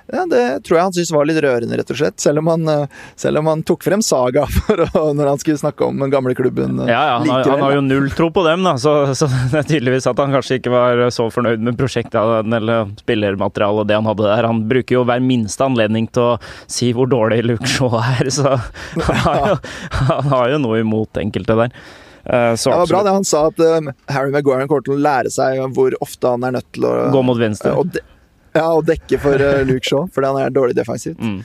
ja, 0.08 0.22
det 0.30 0.42
tror 0.64 0.78
jeg 0.78 0.86
han 0.86 0.94
syntes 0.94 1.12
var 1.12 1.28
litt 1.28 1.40
rørende, 1.44 1.76
rett 1.76 1.92
og 1.92 1.98
slett. 2.00 2.16
Selv 2.22 2.40
om 2.40 2.48
han, 2.48 2.64
eh, 2.72 3.02
selv 3.20 3.42
om 3.42 3.50
han 3.50 3.64
tok 3.66 3.84
frem 3.84 4.00
Saga 4.04 4.46
å, 5.00 5.02
når 5.16 5.32
han 5.32 5.42
skulle 5.42 5.60
snakke 5.60 5.84
om 5.84 6.00
den 6.00 6.12
gamle 6.14 6.32
klubben. 6.38 6.78
Eh, 6.80 6.92
ja, 6.92 7.02
ja 7.10 7.18
han, 7.20 7.32
har, 7.32 7.44
han, 7.50 7.64
har, 7.66 7.76
jo 7.76 7.82
null 7.84 8.08
tro 8.16 8.30
på 8.32 8.46
dem, 8.46 8.64
da, 8.64 8.76
så, 8.80 8.94
så, 9.18 9.28
det 9.52 9.60
er 9.60 9.68
tydeligvis 9.74 10.08
at 10.08 10.22
han 10.22 10.32
kanskje 10.32 10.60
ikke 10.62 10.72
var 10.72 11.04
så 11.14 11.28
fornøyd 11.34 11.66
med 11.68 11.76
prosjektet 11.80 12.16
eller 12.56 12.88
spillermaterialet 13.02 13.84
og 13.84 13.90
det 13.90 14.00
han 14.00 14.08
hadde 14.08 14.28
der. 14.30 14.48
Han 14.48 14.64
bruker 14.72 15.00
jo 15.00 15.04
hver 15.10 15.20
minste 15.24 15.68
anledning 15.68 16.08
til 16.08 16.24
å 16.24 16.40
si 16.64 16.92
hvor 16.96 17.10
dårlig 17.12 17.42
Luke 17.44 17.68
Shaw 17.68 18.00
er, 18.00 18.32
så 18.36 18.56
han 18.56 19.22
har 19.28 19.52
jo, 19.52 19.60
han 20.00 20.32
har 20.32 20.56
jo 20.56 20.64
noe 20.64 20.80
imot 20.80 21.20
enkelte 21.20 21.60
der. 21.60 21.78
Eh, 22.26 22.54
så 22.58 22.70
det 22.70 22.76
var 22.76 22.90
bra 22.90 23.02
det 23.06 23.14
han 23.14 23.24
sa, 23.24 23.46
at 23.52 23.60
um, 23.62 23.92
Harry 24.10 24.34
Maguire 24.34 24.66
kommer 24.66 24.82
til 24.86 24.96
å 24.96 25.00
lære 25.02 25.30
seg 25.30 25.62
hvor 25.76 25.94
ofte 26.02 26.34
han 26.34 26.46
er 26.48 26.58
nødt 26.58 26.68
til 26.74 26.88
å 26.88 26.94
Gå 27.14 27.22
mot 27.26 27.38
venstre. 27.38 27.72
Uh, 27.76 27.86
de, 27.94 28.02
ja, 28.56 28.66
og 28.72 28.84
dekke 28.88 29.20
for 29.22 29.42
uh, 29.42 29.62
Luke 29.68 29.86
Shaw, 29.86 30.08
fordi 30.12 30.32
han 30.32 30.42
er 30.42 30.54
dårlig 30.54 30.76
defensivt. 30.78 31.20
Mm. 31.22 31.40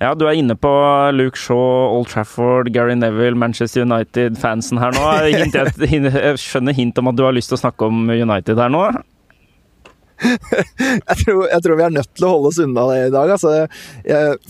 Ja, 0.00 0.14
du 0.16 0.24
er 0.30 0.38
inne 0.38 0.54
på 0.56 0.70
Luke 1.12 1.36
Shaw, 1.36 1.90
Old 1.92 2.08
Trafford, 2.08 2.70
Gary 2.72 2.94
Neville, 2.96 3.36
Manchester 3.36 3.84
United-fansen 3.84 4.80
her 4.80 4.94
nå. 4.96 5.08
Jeg, 5.28 5.50
jeg 6.06 6.40
skjønner 6.40 6.76
hint 6.76 7.00
om 7.02 7.10
at 7.10 7.18
du 7.18 7.26
har 7.26 7.36
lyst 7.36 7.52
til 7.52 7.58
å 7.58 7.64
snakke 7.66 7.90
om 7.90 8.06
United 8.08 8.62
her 8.62 8.72
nå? 8.72 8.86
jeg, 11.08 11.16
tror, 11.24 11.44
jeg, 11.48 11.62
tror, 11.64 11.76
vi 11.78 11.84
er 11.86 11.94
nødt 11.94 12.10
til 12.16 12.26
å 12.26 12.32
holde 12.34 12.50
oss 12.52 12.60
unna 12.62 12.86
det 12.90 12.98
i 13.06 13.12
dag. 13.14 13.34
Altså, 13.36 13.54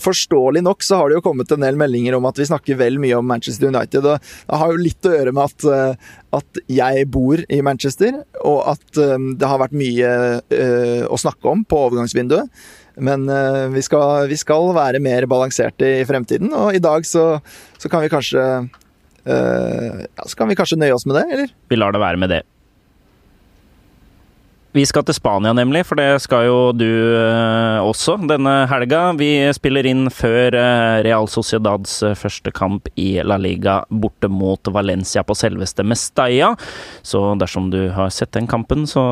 forståelig 0.03 0.63
nok 0.65 0.83
så 0.85 0.99
har 0.99 1.09
det 1.09 1.19
jo 1.19 1.25
kommet 1.25 1.51
en 1.53 1.63
del 1.63 1.79
meldinger 1.79 2.17
om 2.17 2.27
at 2.29 2.39
vi 2.39 2.47
snakker 2.49 2.79
vel 2.79 2.99
mye 3.01 3.17
om 3.19 3.27
Manchester 3.27 3.71
United. 3.71 4.05
og 4.05 4.19
Det 4.19 4.59
har 4.61 4.73
jo 4.73 4.81
litt 4.81 5.07
å 5.07 5.13
gjøre 5.15 5.33
med 5.35 5.47
at, 5.47 5.67
eh, 5.71 6.11
at 6.37 6.61
jeg 6.71 7.07
bor 7.13 7.41
i 7.47 7.61
Manchester, 7.65 8.21
og 8.41 8.61
at 8.73 9.01
um, 9.01 9.31
det 9.39 9.49
har 9.49 9.61
vært 9.61 9.75
mye 9.77 10.11
uh, 10.41 11.03
å 11.07 11.19
snakke 11.19 11.51
om 11.51 11.65
på 11.67 11.81
overgangsvinduet. 11.87 12.63
Men 13.01 13.23
vi, 13.71 13.81
skal, 13.85 14.27
vi, 14.27 14.35
skal, 14.37 14.67
være 14.75 14.99
mer 15.01 15.25
balanserte 15.31 15.87
i 16.01 16.05
fremtiden, 16.05 16.51
og 16.53 16.75
i 16.75 16.81
dag 16.83 17.05
så, 17.07 17.39
så 17.79 17.89
kan 17.89 18.03
vi 18.03 18.11
kanskje 18.11 18.43
uh, 18.67 20.01
ja, 20.03 20.25
Så 20.27 20.35
kan 20.37 20.51
vi 20.51 20.57
kanskje 20.59 20.77
nøye 20.81 20.97
oss 20.97 21.07
med 21.07 21.15
det, 21.17 21.23
eller? 21.31 21.53
Vi 21.71 21.79
lar 21.79 21.95
det 21.95 22.03
være 22.03 22.19
med 22.21 22.33
det. 22.35 22.41
Vi 24.71 24.85
skal 24.87 25.03
til 25.03 25.17
Spania, 25.17 25.51
nemlig, 25.51 25.81
for 25.83 25.99
det 25.99 26.21
skal 26.23 26.45
jo 26.47 26.59
du 26.71 26.87
eh, 26.87 27.83
også 27.83 28.13
denne 28.23 28.53
helga. 28.71 29.01
Vi 29.19 29.27
spiller 29.51 29.83
inn 29.89 30.05
før 30.15 30.55
eh, 30.55 30.99
Real 31.03 31.27
Sociedads 31.27 31.97
eh, 32.07 32.13
første 32.15 32.53
kamp 32.55 32.87
i 32.95 33.17
La 33.27 33.35
Liga 33.35 33.81
borte 33.91 34.29
mot 34.31 34.71
Valencia 34.71 35.25
på 35.27 35.35
selveste 35.35 35.83
Mestalla. 35.83 36.53
Så 37.03 37.19
dersom 37.41 37.67
du 37.73 37.89
har 37.91 38.13
sett 38.15 38.31
den 38.37 38.47
kampen, 38.47 38.85
så 38.87 39.03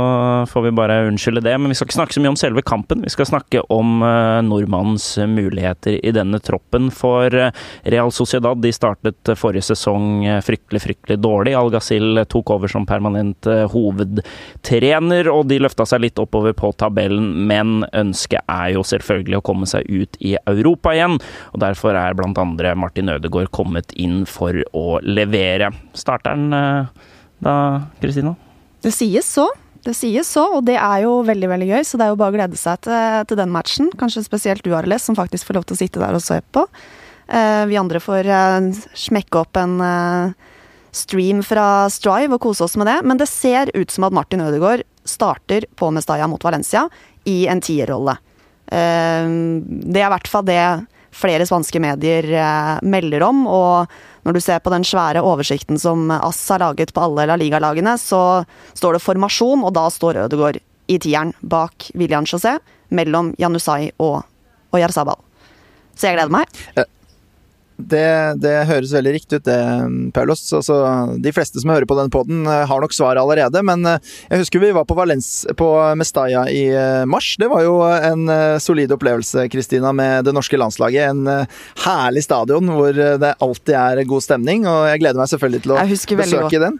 får 0.47 0.63
vi 0.69 0.71
bare 0.79 1.01
unnskylde 1.09 1.43
det. 1.43 1.57
Men 1.59 1.73
vi 1.73 1.75
skal 1.75 1.89
ikke 1.89 1.97
snakke 1.97 2.15
så 2.15 2.23
mye 2.23 2.31
om 2.31 2.39
selve 2.39 2.63
kampen. 2.63 3.03
Vi 3.03 3.11
skal 3.11 3.27
snakke 3.27 3.65
om 3.67 3.99
nordmannens 4.47 5.09
muligheter 5.27 5.99
i 5.99 6.15
denne 6.15 6.39
troppen. 6.39 6.87
For 6.95 7.35
Real 7.35 8.15
Sociedad 8.15 8.63
de 8.63 8.71
startet 8.71 9.33
forrige 9.35 9.67
sesong 9.73 10.23
fryktelig, 10.45 10.85
fryktelig 10.87 11.19
dårlig. 11.19 11.57
Algacil 11.59 12.23
tok 12.31 12.55
over 12.55 12.71
som 12.71 12.87
permanent 12.87 13.51
hovedtrener. 13.75 15.27
og 15.27 15.48
de 15.49 15.59
løfta 15.61 15.85
seg 15.89 16.03
litt 16.03 16.19
oppover 16.21 16.55
på 16.57 16.71
tabellen, 16.79 17.31
men 17.49 17.83
ønsket 17.95 18.43
er 18.49 18.73
jo 18.75 18.83
selvfølgelig 18.87 19.39
å 19.39 19.45
komme 19.45 19.69
seg 19.69 19.87
ut 19.89 20.19
i 20.23 20.35
Europa 20.49 20.93
igjen. 20.95 21.17
og 21.53 21.63
Derfor 21.63 21.97
er 21.97 22.17
bl.a. 22.17 22.75
Martin 22.79 23.13
Ødegaard 23.15 23.51
kommet 23.55 23.95
inn 23.99 24.23
for 24.29 24.55
å 24.77 24.99
levere. 25.05 25.71
Starter 25.97 26.35
han 26.35 26.53
eh, 26.55 27.09
da, 27.43 27.55
Kristina? 28.03 28.35
Det 28.83 28.93
sies 28.95 29.27
så. 29.27 29.49
Det 29.85 29.93
sies 29.95 30.27
så, 30.27 30.43
og 30.57 30.65
det 30.67 30.75
er 30.75 31.05
jo 31.05 31.21
veldig 31.27 31.49
veldig 31.53 31.67
gøy, 31.69 31.83
så 31.87 31.97
det 31.97 32.05
er 32.05 32.11
jo 32.11 32.19
bare 32.19 32.33
å 32.33 32.35
glede 32.35 32.59
seg 32.59 32.81
til, 32.83 33.21
til 33.29 33.39
den 33.39 33.53
matchen. 33.53 33.87
Kanskje 33.99 34.25
spesielt 34.25 34.65
du, 34.65 34.73
Arles, 34.75 35.05
som 35.07 35.15
faktisk 35.17 35.47
får 35.47 35.59
lov 35.59 35.69
til 35.69 35.77
å 35.77 35.79
sitte 35.79 36.01
der 36.03 36.17
og 36.17 36.23
se 36.23 36.41
på. 36.51 36.65
Eh, 37.29 37.63
vi 37.69 37.79
andre 37.79 38.01
får 38.03 38.27
eh, 38.27 38.83
smekke 39.07 39.43
opp 39.45 39.59
en 39.61 39.79
stream 40.95 41.43
fra 41.45 41.87
Strive 41.91 42.37
og 42.37 42.43
kose 42.43 42.65
oss 42.65 42.77
med 42.79 42.89
det, 42.89 42.99
men 43.07 43.19
det 43.19 43.29
ser 43.31 43.71
ut 43.75 43.91
som 43.91 44.07
at 44.07 44.15
Martin 44.15 44.43
Ødegaard 44.45 44.85
starter 45.07 45.65
på 45.75 45.91
Mestalla 45.93 46.27
mot 46.29 46.43
Valencia 46.43 46.87
i 47.29 47.43
en 47.47 47.61
tierrolle. 47.61 48.17
Eh, 48.69 49.25
det 49.25 50.01
er 50.01 50.07
i 50.07 50.13
hvert 50.15 50.31
fall 50.31 50.47
det 50.47 50.61
flere 51.15 51.45
spanske 51.47 51.81
medier 51.81 52.27
eh, 52.37 52.75
melder 52.85 53.25
om, 53.25 53.45
og 53.49 53.89
når 54.27 54.35
du 54.35 54.41
ser 54.43 54.59
på 54.63 54.73
den 54.73 54.85
svære 54.85 55.23
oversikten 55.25 55.79
som 55.81 56.09
Ass 56.13 56.41
har 56.51 56.61
laget 56.61 56.93
på 56.93 57.05
alle 57.05 57.25
La 57.29 57.37
Liga-lagene, 57.39 57.95
så 57.97 58.43
står 58.77 58.97
det 58.97 59.05
formasjon, 59.05 59.63
og 59.65 59.73
da 59.77 59.87
står 59.93 60.25
Ødegaard 60.25 60.61
i 60.89 60.99
tieren 61.01 61.33
bak 61.41 61.89
William 61.97 62.27
José, 62.29 62.57
mellom 62.89 63.33
Janusai 63.37 63.91
og, 64.01 64.23
Jarzabal. 64.73 65.19
Så 65.97 66.09
jeg 66.09 66.17
gleder 66.17 66.33
meg. 66.33 66.61
Det, 67.79 68.35
det, 68.43 68.53
høres 68.67 68.91
veldig 68.91 69.13
riktig 69.15 69.39
ut, 69.39 69.45
det, 69.47 69.59
Paulos. 70.15 70.41
Altså, 70.55 70.79
de 71.21 71.31
fleste 71.35 71.61
som 71.61 71.71
hører 71.71 71.87
på 71.87 71.95
den 71.99 72.11
poden, 72.11 72.43
eh, 72.43 72.65
har 72.67 72.83
nok 72.83 72.95
svaret 72.95 73.21
allerede. 73.21 73.63
Men 73.65 73.85
eh, 73.87 74.11
jeg 74.27 74.43
husker 74.43 74.63
vi 74.63 74.73
var 74.75 74.87
på 74.89 74.97
Valens 74.97 75.47
på 75.59 75.69
Mestalla 75.99 76.45
i 76.51 76.65
eh, 76.73 77.05
mars. 77.09 77.31
Det 77.39 77.47
var 77.51 77.63
jo 77.63 77.79
en 77.87 78.27
solid 78.59 78.91
opplevelse, 78.95 79.47
Kristina, 79.53 79.93
med 79.95 80.27
det 80.27 80.35
norske 80.35 80.59
landslaget. 80.59 81.13
En 81.13 81.47
herlig 81.85 82.25
stadion 82.25 82.69
hvor 82.75 82.93
det 82.93 83.35
alltid 83.39 83.75
er 83.79 84.05
god 84.09 84.25
stemning. 84.25 84.67
Og 84.67 84.89
jeg 84.91 85.03
gleder 85.05 85.21
meg 85.21 85.31
selvfølgelig 85.31 85.65
til 85.65 85.75
å 85.75 86.23
besøke 86.23 86.63
den. 86.67 86.79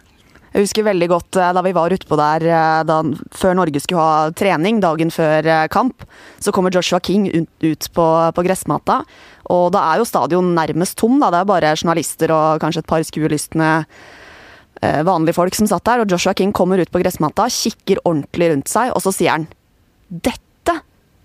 Jeg 0.54 0.66
husker 0.66 0.88
veldig 0.88 1.08
godt 1.12 1.38
da 1.38 1.62
vi 1.66 1.74
var 1.78 1.94
utpå 1.94 2.18
der 2.18 2.46
da, 2.90 3.00
før 3.38 3.58
Norge 3.60 3.82
skulle 3.84 4.02
ha 4.02 4.32
trening, 4.34 4.80
dagen 4.82 5.12
før 5.14 5.46
kamp. 5.70 6.06
Så 6.42 6.54
kommer 6.56 6.74
Joshua 6.74 7.00
King 7.06 7.28
ut, 7.30 7.90
på, 7.94 8.08
på 8.34 8.46
gressmata. 8.48 9.04
Og 9.50 9.72
da 9.74 9.82
er 9.92 10.02
jo 10.02 10.08
stadion 10.08 10.54
nærmest 10.58 10.98
tom, 11.00 11.18
da. 11.22 11.32
Det 11.34 11.42
er 11.42 11.50
bare 11.50 11.76
journalister 11.78 12.34
og 12.34 12.62
kanskje 12.62 12.84
et 12.84 12.90
par 12.90 13.06
skuelystne 13.06 13.70
eh, 14.82 15.02
vanlige 15.08 15.38
folk 15.38 15.58
som 15.58 15.70
satt 15.70 15.86
der. 15.90 16.04
Og 16.04 16.14
Joshua 16.14 16.36
King 16.38 16.54
kommer 16.56 16.82
ut 16.82 16.92
på 16.94 17.02
gressmata, 17.02 17.48
kikker 17.50 18.04
ordentlig 18.04 18.52
rundt 18.54 18.70
seg, 18.72 18.94
og 18.94 19.04
så 19.06 19.14
sier 19.16 19.38
han 19.38 19.50
Dette 20.10 20.78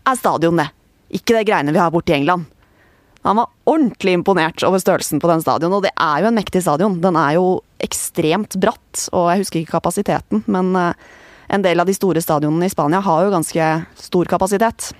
er 0.04 0.20
stadion, 0.20 0.60
det! 0.60 0.70
Ikke 1.14 1.36
det 1.36 1.46
greiene 1.48 1.72
vi 1.72 1.80
har 1.80 1.92
borte 1.94 2.12
i 2.12 2.18
England. 2.18 2.48
Han 3.24 3.38
var 3.40 3.48
ordentlig 3.64 4.12
imponert 4.18 4.62
over 4.68 4.80
størrelsen 4.82 5.20
på 5.20 5.28
den 5.30 5.40
stadion, 5.40 5.72
og 5.72 5.86
det 5.86 5.94
er 5.96 6.20
jo 6.20 6.28
en 6.28 6.36
mektig 6.36 6.60
stadion. 6.60 6.98
Den 7.00 7.16
er 7.16 7.38
jo 7.38 7.46
ekstremt 7.80 8.58
bratt, 8.60 9.06
og 9.16 9.30
jeg 9.32 9.40
husker 9.40 9.60
ikke 9.62 9.78
kapasiteten, 9.78 10.42
men 10.44 10.74
eh, 10.76 11.06
en 11.56 11.64
del 11.64 11.80
av 11.80 11.88
de 11.88 11.96
store 11.96 12.20
stadionene 12.20 12.68
i 12.68 12.72
Spania 12.72 13.00
har 13.04 13.24
jo 13.24 13.32
ganske 13.32 13.70
stor 13.96 14.28
kapasitet. 14.28 14.90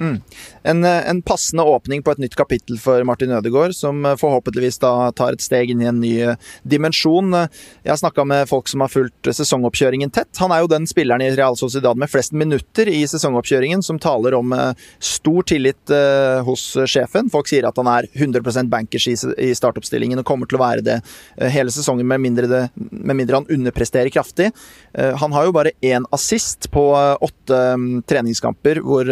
Mm. 0.00 0.20
En, 0.62 0.84
eh, 0.84 1.08
en, 1.08 1.22
passende 1.22 1.62
åpning 1.62 2.02
på 2.02 2.10
et 2.10 2.18
nytt 2.18 2.34
kapittel 2.36 2.78
for 2.78 3.04
Martin 3.04 3.32
Ødegaard, 3.32 3.74
som 3.74 4.04
eh, 4.04 4.16
forhåpentligvis 4.16 4.78
da 4.82 5.10
tar 5.16 5.36
et 5.36 5.44
steg 5.44 5.70
inn 5.72 5.82
i 5.82 5.88
en 5.88 6.00
ny 6.02 6.12
eh, 6.20 6.50
dimensjon. 6.68 7.32
Jeg 7.32 7.92
har 7.92 8.00
snakka 8.00 8.26
med 8.28 8.48
folk 8.50 8.68
som 8.68 8.84
har 8.84 8.92
fulgt 8.92 9.30
sesongoppkjøringen 9.30 10.12
tett. 10.12 10.30
Han 10.42 10.52
er 10.52 10.62
jo 10.62 10.70
den 10.70 10.88
spilleren 10.88 11.24
i 11.24 11.30
Real 11.36 11.56
Sociedad 11.56 11.96
med 11.96 12.12
flest 12.12 12.34
minutter 12.36 12.90
i 12.92 13.02
sesongoppkjøringen, 13.08 13.82
som 13.82 14.00
taler 14.02 14.36
om 14.36 14.52
stor 15.02 15.46
tillit 15.48 15.92
hos 16.46 16.62
sjefen. 16.88 17.30
Folk 17.32 17.48
sier 17.48 17.66
at 17.68 17.76
han 17.80 17.88
er 17.90 18.08
100% 18.12 18.70
bankers 18.72 19.06
i 19.08 19.50
startoppstillingen 19.56 20.20
og 20.20 20.26
kommer 20.28 20.48
til 20.48 20.58
å 20.58 20.62
være 20.62 20.84
det 20.86 20.96
hele 21.52 21.72
sesongen, 21.72 22.06
med 22.08 22.22
mindre, 22.22 22.48
det, 22.50 22.62
med 22.74 23.18
mindre 23.18 23.40
han 23.40 23.48
underpresterer 23.52 24.12
kraftig. 24.14 24.50
Han 25.22 25.36
har 25.36 25.48
jo 25.48 25.54
bare 25.56 25.74
én 25.84 26.06
assist 26.14 26.70
på 26.74 26.88
åtte 26.96 27.62
mm, 27.76 28.04
treningskamper 28.08 28.82
hvor 28.84 29.10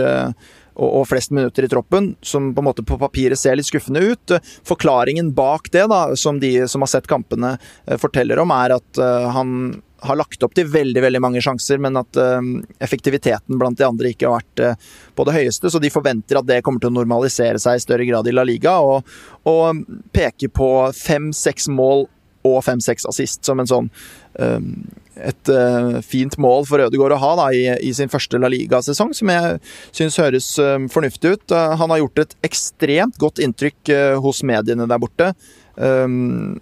og, 0.75 0.89
og, 0.89 1.07
flest 1.09 1.33
minutter 1.35 1.67
i 1.67 1.71
troppen, 1.71 2.15
som 2.23 2.53
på 2.55 2.63
en 2.63 2.69
måte 2.69 2.85
på 2.87 2.99
papiret 3.01 3.39
ser 3.39 3.57
litt 3.59 3.69
skuffende 3.69 4.03
ut. 4.03 4.37
Forklaringen 4.67 5.33
bak 5.35 5.71
det, 5.75 5.87
da, 5.91 6.17
som 6.19 6.41
de 6.43 6.57
som 6.71 6.85
har 6.85 6.91
sett 6.91 7.11
kampene 7.11 7.57
uh, 7.59 7.99
forteller 8.01 8.43
om, 8.43 8.53
er 8.55 8.77
at 8.79 9.03
uh, 9.03 9.29
han 9.35 9.77
har 10.05 10.19
lagt 10.21 10.43
opp 10.45 10.53
til 10.53 10.69
veldig 10.69 11.01
veldig 11.01 11.21
mange 11.23 11.41
sjanser, 11.45 11.79
men 11.81 11.97
at 11.97 12.19
uh, 12.21 12.41
effektiviteten 12.85 13.61
blant 13.61 13.79
de 13.79 13.87
andre 13.87 14.13
ikke 14.13 14.29
har 14.29 14.43
vært 14.43 14.83
på 15.15 15.29
det 15.29 15.37
høyeste. 15.39 15.71
Så 15.71 15.81
de 15.83 15.93
forventer 15.95 16.41
at 16.41 16.49
det 16.49 16.61
kommer 16.67 16.83
til 16.83 16.93
å 16.93 16.99
normalisere 16.99 17.63
seg 17.63 17.79
i 17.79 17.85
større 17.85 18.09
grad 18.09 18.29
i 18.29 18.35
La 18.35 18.45
Liga, 18.47 18.77
og, 18.83 19.07
og 19.49 19.85
peker 20.15 20.53
på 20.53 20.71
fem-seks 20.99 21.71
mål 21.73 22.09
og 22.45 22.61
fem-seks 22.67 23.09
assist 23.09 23.45
som 23.47 23.61
en 23.61 23.71
sånn 23.71 23.91
um, 24.39 24.71
et 25.15 25.51
uh, 25.53 26.01
fint 26.03 26.35
mål 26.43 26.65
for 26.69 26.83
Ødegaard 26.83 27.15
å 27.17 27.21
ha 27.23 27.33
da, 27.39 27.49
i, 27.55 27.67
i, 27.87 27.93
sin 27.95 28.11
første 28.11 28.39
La 28.43 28.51
Liga-sesong, 28.51 29.13
som 29.15 29.31
jeg 29.31 29.59
syns 29.95 30.19
høres 30.21 30.49
uh, 30.59 30.79
fornuftig 30.91 31.37
ut. 31.37 31.45
Uh, 31.55 31.75
han 31.79 31.95
har 31.95 32.03
gjort 32.03 32.25
et 32.25 32.35
ekstremt 32.47 33.21
godt 33.23 33.43
inntrykk 33.43 33.95
hos 34.25 34.43
mediene 34.47 34.89
der 34.91 35.03
borte. 35.03 35.31
Um, 35.77 36.59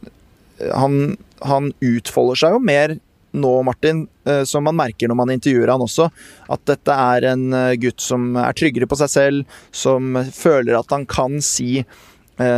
han, 0.61 1.17
han, 1.43 1.73
utfolder 1.81 2.39
seg 2.39 2.55
jo 2.57 2.61
mer 2.63 2.99
nå, 3.33 3.51
Martin, 3.65 4.05
som 4.45 4.67
man 4.69 4.77
merker 4.77 5.09
når 5.09 5.17
man 5.17 5.31
intervjuer 5.33 5.71
han 5.73 5.81
også, 5.81 6.11
at 6.53 6.61
dette 6.69 6.95
er 7.09 7.25
en 7.31 7.47
gutt 7.81 8.05
som 8.05 8.35
er 8.37 8.53
tryggere 8.53 8.85
på 8.87 8.99
seg 9.01 9.09
selv, 9.09 9.55
som 9.73 10.19
føler 10.37 10.77
at 10.77 10.93
han 10.93 11.07
kan 11.09 11.41
si 11.41 11.81
Eh, 11.81 11.89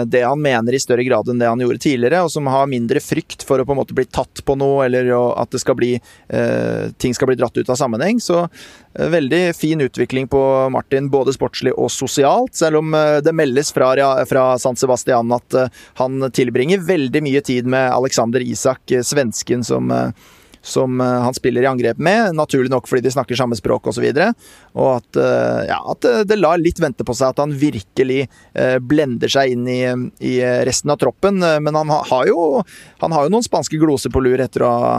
det 0.07 0.23
han 0.23 0.43
mener 0.43 0.75
i 0.75 0.81
større 0.81 1.05
grad 1.05 1.29
enn 1.29 1.41
det 1.41 1.49
han 1.51 1.61
gjorde 1.61 1.83
tidligere, 1.83 2.23
og 2.25 2.31
som 2.33 2.47
har 2.47 2.69
mindre 2.71 3.01
frykt 3.03 3.43
for 3.47 3.61
å 3.61 3.67
på 3.67 3.75
en 3.75 3.81
måte 3.81 3.97
bli 3.97 4.05
tatt 4.07 4.45
på 4.47 4.57
noe, 4.59 4.85
eller 4.87 5.11
at 5.35 5.57
skal 5.61 5.77
bli, 5.79 5.93
eh, 6.29 6.93
ting 6.99 7.15
skal 7.15 7.31
bli 7.31 7.37
dratt 7.41 7.57
ut 7.59 7.71
av 7.71 7.79
sammenheng. 7.81 8.21
Så 8.23 8.45
eh, 8.45 9.09
veldig 9.11 9.43
fin 9.59 9.83
utvikling 9.83 10.29
på 10.31 10.43
Martin, 10.73 11.11
både 11.11 11.35
sportslig 11.35 11.75
og 11.75 11.91
sosialt, 11.93 12.55
selv 12.55 12.81
om 12.81 12.95
det 13.25 13.35
meldes 13.35 13.73
fra, 13.75 13.91
fra 14.31 14.47
San 14.63 14.79
Sebastian 14.79 15.33
at 15.35 15.59
han 15.99 16.31
tilbringer 16.35 16.83
veldig 16.87 17.23
mye 17.25 17.43
tid 17.45 17.67
med 17.67 17.91
Alexander 17.91 18.43
Isak, 18.45 18.95
svensken 19.03 19.67
som 19.67 19.91
som 20.65 21.01
eh, 21.01 21.07
han 21.27 21.35
spiller 21.37 21.63
i 21.63 21.69
angrep 21.69 21.99
med, 21.99 22.35
naturlig 22.35 22.73
nok 22.73 22.89
fordi 22.89 23.05
de 23.05 23.13
snakker 23.15 23.39
samme 23.39 23.57
språk 23.59 23.91
osv. 23.91 24.07
Og, 24.09 24.17
så 24.17 24.81
og 24.81 24.89
at, 24.97 25.21
eh, 25.21 25.61
ja, 25.69 25.79
at 25.93 26.09
det 26.29 26.41
lar 26.41 26.63
litt 26.63 26.81
vente 26.83 27.07
på 27.07 27.17
seg 27.17 27.35
at 27.35 27.43
han 27.45 27.53
virkelig 27.61 28.25
eh, 28.25 28.79
blender 28.81 29.31
seg 29.31 29.55
inn 29.55 29.69
i, 29.69 29.83
i 30.25 30.35
resten 30.67 30.95
av 30.95 31.01
troppen. 31.03 31.39
Men 31.39 31.77
han 31.77 31.93
har 31.93 32.27
jo, 32.31 32.65
han 33.03 33.15
har 33.15 33.27
jo 33.27 33.35
noen 33.37 33.47
spanske 33.47 33.79
gloser 33.81 34.13
på 34.15 34.23
lur 34.25 34.41
etter 34.41 34.65
å 34.65 34.73
ha 34.73 34.97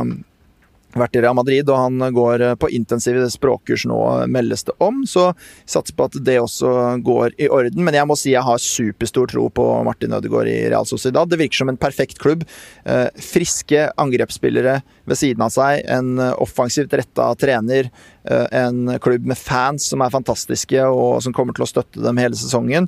vært 0.99 1.17
i 1.17 1.23
Real 1.23 1.35
Madrid, 1.37 1.69
og 1.69 1.79
han 1.79 2.15
går 2.15 2.43
eh, 2.43 2.55
på 2.59 2.69
intensive 2.75 3.27
språkkurs 3.31 3.85
nå, 3.89 3.99
meldes 4.31 4.65
det 4.67 4.75
om. 4.83 5.03
Så 5.09 5.27
satser 5.69 5.95
på 5.97 6.07
at 6.07 6.17
det 6.25 6.37
også 6.41 6.71
går 7.05 7.35
i 7.41 7.49
orden. 7.51 7.83
Men 7.85 7.97
jeg 7.97 8.09
må 8.09 8.17
si 8.19 8.33
jeg 8.33 8.45
har 8.45 8.61
superstor 8.61 9.31
tro 9.31 9.47
på 9.53 9.67
Martin 9.87 10.15
Ødegaard 10.15 10.51
i 10.51 10.57
Real 10.71 10.87
Sociedad. 10.89 11.29
Det 11.31 11.39
virker 11.41 11.63
som 11.63 11.73
en 11.73 11.81
perfekt 11.81 12.21
klubb. 12.21 12.45
Eh, 12.85 13.07
friske 13.21 13.89
angrepsspillere 14.01 14.79
ved 15.05 15.19
siden 15.19 15.45
av 15.45 15.53
seg. 15.55 15.83
En 15.91 16.15
eh, 16.19 16.33
offensivt 16.43 16.95
retta 16.95 17.31
trener. 17.39 17.91
En 18.25 18.87
klubb 19.05 19.27
med 19.29 19.37
fans 19.37 19.83
som 19.91 20.01
er 20.01 20.09
fantastiske, 20.09 20.81
og 20.89 21.19
som 21.21 21.33
kommer 21.35 21.53
til 21.53 21.61
å 21.61 21.69
støtte 21.69 22.01
dem 22.01 22.17
hele 22.17 22.33
sesongen. 22.39 22.87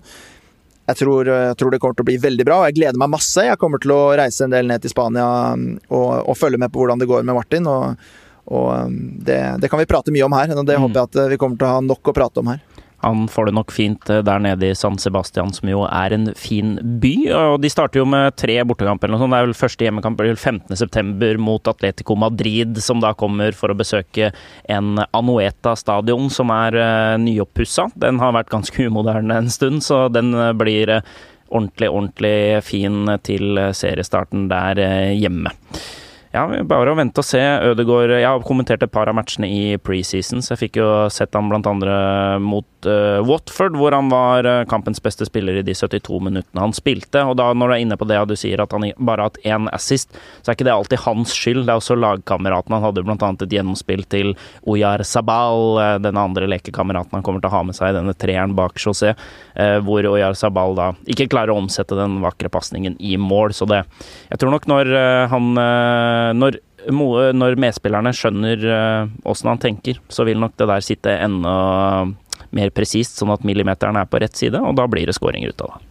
Jeg 0.87 0.99
tror, 1.01 1.27
jeg 1.27 1.55
tror, 1.59 1.73
det 1.73 1.79
kommer 1.83 1.97
til 1.97 2.05
å 2.05 2.07
bli 2.07 2.19
veldig 2.23 2.45
bra, 2.47 2.61
og 2.61 2.69
jeg 2.69 2.77
gleder 2.77 2.99
meg 3.01 3.11
masse. 3.11 3.43
Jeg 3.43 3.59
kommer 3.59 3.81
til 3.83 3.91
å 3.91 4.15
reise 4.15 4.45
en 4.45 4.53
del 4.53 4.69
ned 4.69 4.85
til 4.85 4.93
Spania 4.93 5.25
um, 5.51 5.73
og, 5.91 6.11
og 6.23 6.37
følge 6.39 6.61
med 6.61 6.71
på 6.71 6.79
hvordan 6.79 7.01
det 7.01 7.09
går 7.09 7.25
med 7.27 7.35
Martin. 7.35 7.67
og, 7.67 8.07
og 8.47 8.69
um, 8.87 8.95
det, 9.19 9.41
det, 9.59 9.67
kan 9.67 9.81
vi 9.81 9.89
prate 9.89 10.13
mye 10.15 10.23
om 10.23 10.37
her, 10.37 10.53
og 10.55 10.63
det 10.63 10.77
mm. 10.77 10.85
håper 10.85 11.01
jeg 11.01 11.09
at 11.09 11.19
uh, 11.19 11.31
vi 11.33 11.39
kommer 11.41 11.59
til 11.59 11.67
å 11.67 11.73
ha 11.73 11.81
nok 11.83 12.07
å 12.07 12.15
prate 12.15 12.39
om 12.43 12.53
her. 12.53 12.63
Han 13.05 13.27
får 13.27 13.45
det 13.45 13.53
nok 13.57 13.71
fint 13.71 14.09
eh, 14.09 14.23
der 14.25 14.41
nede 14.41 14.71
i 14.71 14.75
San 14.75 14.97
Sebastian, 14.97 15.51
som 15.53 15.69
jo 15.69 15.83
er 15.85 16.15
en 16.15 16.31
fin 16.37 16.75
by. 17.01 17.13
Og 17.35 17.59
de 17.61 17.69
starter 17.69 18.01
jo 18.01 18.07
med 18.09 18.35
tre 18.39 18.57
bortekamper 18.67 19.09
eller 19.09 19.17
noe 19.17 19.25
sånt. 19.25 19.35
Det 19.35 19.41
er 19.41 19.49
vel 19.49 19.59
første 19.59 19.87
hjemmekamp 19.87 20.23
15.9. 20.23 21.37
mot 21.43 21.69
Atletico 21.69 22.17
Madrid, 22.17 22.79
som 22.83 23.03
da 23.03 23.13
kommer 23.17 23.53
for 23.57 23.73
å 23.73 23.77
besøke 23.77 24.31
en 24.65 24.97
Anueta-stadion 25.05 26.31
som 26.33 26.51
er 26.53 26.79
uh, 26.79 27.13
nyoppussa. 27.21 27.89
Den 27.99 28.21
har 28.23 28.33
vært 28.35 28.51
ganske 28.53 28.85
umoderne 28.89 29.43
en 29.43 29.53
stund, 29.53 29.83
så 29.85 30.07
den 30.09 30.33
uh, 30.33 30.49
blir 30.57 30.97
ordentlig, 31.47 31.87
ordentlig 31.87 32.35
fin 32.65 33.05
til 33.23 33.61
seriestarten 33.77 34.49
der 34.51 34.81
hjemme. 35.15 35.53
Ja, 36.33 36.43
bare 36.67 36.91
å 36.91 36.97
vente 36.97 37.21
og 37.23 37.25
se. 37.25 37.39
Ødegaard 37.39 38.11
Jeg 38.17 38.27
har 38.27 38.43
kommentert 38.45 38.83
et 38.83 38.91
par 38.91 39.07
av 39.07 39.15
matchene 39.15 39.47
i 39.47 39.61
preseason, 39.79 40.41
så 40.43 40.53
jeg 40.53 40.65
fikk 40.65 40.79
jo 40.81 40.87
sett 41.13 41.35
ham 41.37 41.53
andre 41.55 41.95
mot 42.43 42.87
uh, 42.87 43.23
Watford, 43.25 43.77
hvor 43.79 43.95
han 43.95 44.11
var 44.11 44.47
uh, 44.47 44.65
kampens 44.69 44.99
beste 45.03 45.25
spiller 45.27 45.59
i 45.59 45.63
de 45.65 45.75
72 45.75 46.19
minuttene 46.23 46.63
han 46.65 46.75
spilte. 46.75 47.23
Og 47.23 47.37
da 47.39 47.47
når 47.55 47.71
du 47.71 47.75
er 47.77 47.83
inne 47.85 47.97
på 47.99 48.07
det 48.09 48.19
og 48.19 48.27
du 48.31 48.35
sier 48.39 48.59
at 48.59 48.75
han 48.75 48.89
bare 48.97 49.23
har 49.23 49.31
hatt 49.31 49.39
én 49.47 49.69
assist, 49.71 50.11
så 50.41 50.51
er 50.51 50.57
ikke 50.57 50.67
det 50.67 50.75
alltid 50.75 51.03
hans 51.05 51.35
skyld. 51.35 51.63
Det 51.63 51.73
er 51.73 51.81
også 51.81 51.97
lagkameraten. 51.97 52.75
Han 52.75 52.85
hadde 52.89 53.05
blant 53.07 53.23
annet 53.23 53.47
et 53.47 53.57
gjennomspill 53.57 54.03
til 54.11 54.33
Oyar 54.67 55.05
Sabal, 55.07 55.79
uh, 55.79 55.95
denne 56.03 56.27
andre 56.27 56.51
lekekameraten 56.51 57.17
han 57.17 57.25
kommer 57.25 57.43
til 57.43 57.51
å 57.51 57.55
ha 57.55 57.63
med 57.69 57.77
seg 57.77 57.93
i 57.93 57.97
denne 58.01 58.15
treeren 58.17 58.55
bak 58.57 58.75
José, 58.81 59.13
hvor 59.83 60.05
Oyar 60.05 60.35
Sabal 60.37 60.75
da 60.77 60.87
ikke 61.09 61.27
klarer 61.31 61.53
å 61.53 61.61
omsette 61.61 61.95
den 61.97 62.19
vakre 62.21 62.49
pasningen 62.51 62.97
i 62.99 63.15
mål. 63.17 63.55
Så 63.55 63.65
det 63.69 63.83
Jeg 64.29 64.39
tror 64.41 64.53
nok 64.53 64.67
når 64.69 64.91
han 65.31 65.47
når 66.37 66.61
når 66.87 67.57
medspillerne 67.59 68.13
skjønner 68.15 68.61
åssen 69.27 69.49
han 69.49 69.59
tenker, 69.59 69.97
så 70.07 70.23
vil 70.23 70.39
nok 70.39 70.53
det 70.55 70.69
der 70.69 70.85
sitte 70.85 71.17
enda 71.19 71.55
mer 72.55 72.71
presist, 72.71 73.17
sånn 73.17 73.33
at 73.33 73.43
millimeteren 73.47 73.97
er 73.99 74.07
på 74.07 74.21
rett 74.21 74.37
side, 74.37 74.61
og 74.61 74.77
da 74.77 74.85
blir 74.87 75.09
det 75.09 75.17
skåringer 75.17 75.51
ut 75.51 75.65
av 75.65 75.73
det. 75.73 75.87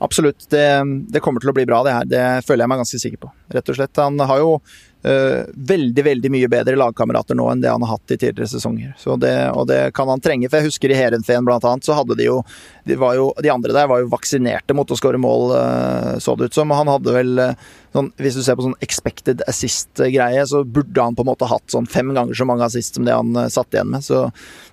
Absolutt. 0.00 0.46
Det, 0.48 0.64
det, 1.12 1.20
kommer 1.20 1.42
til 1.44 1.52
å 1.52 1.56
bli 1.56 1.66
bra, 1.68 1.82
det 1.84 1.92
her. 1.92 2.06
Det 2.08 2.22
føler 2.48 2.64
jeg 2.64 2.72
meg 2.72 2.80
ganske 2.80 3.00
sikker 3.02 3.20
på. 3.20 3.32
Rett 3.52 3.68
og 3.68 3.76
slett. 3.76 4.00
Han 4.00 4.16
har 4.30 4.40
jo 4.40 4.54
veldig, 5.02 6.02
veldig 6.04 6.30
mye 6.32 6.48
bedre 6.52 6.76
lagkamerater 6.76 7.38
nå 7.38 7.46
enn 7.48 7.62
det 7.62 7.70
han 7.72 7.80
har 7.86 7.94
hatt 7.94 8.12
i 8.12 8.18
tidligere 8.18 8.50
sesonger. 8.52 8.92
Det, 9.22 9.34
og 9.56 9.66
det 9.70 9.78
kan 9.96 10.10
han 10.12 10.20
trenge. 10.20 10.50
For 10.50 10.60
jeg 10.60 10.68
husker 10.68 10.92
i 10.92 10.98
Heerenveen 10.98 11.46
blant 11.46 11.64
annet, 11.64 11.86
så 11.86 11.96
hadde 11.96 12.18
de 12.18 12.26
jo 12.26 12.40
de, 12.84 12.96
jo 12.96 13.30
de, 13.40 13.50
andre 13.52 13.74
der 13.76 13.88
var 13.90 14.02
jo 14.02 14.10
vaksinerte 14.12 14.74
mot 14.76 14.90
å 14.90 14.98
skåre 14.98 15.20
mål, 15.20 15.52
uh, 15.54 16.18
så 16.22 16.34
det 16.36 16.50
ut 16.50 16.56
som. 16.56 16.72
Han 16.74 16.90
hadde 16.90 17.14
vel 17.14 17.40
uh, 17.40 17.68
sånn, 17.94 18.10
Hvis 18.20 18.38
du 18.38 18.42
ser 18.44 18.58
på 18.58 18.66
sånn 18.66 18.76
expected 18.84 19.44
assist-greie, 19.50 20.44
så 20.48 20.62
burde 20.64 21.04
han 21.04 21.16
på 21.16 21.24
en 21.24 21.30
måte 21.30 21.48
hatt 21.50 21.72
sånn 21.72 21.88
fem 21.90 22.12
ganger 22.16 22.36
så 22.36 22.48
mange 22.48 22.66
assist 22.66 22.98
som 22.98 23.06
det 23.08 23.16
han 23.16 23.36
satt 23.52 23.72
igjen 23.74 23.92
med. 23.94 24.04
Så 24.06 24.26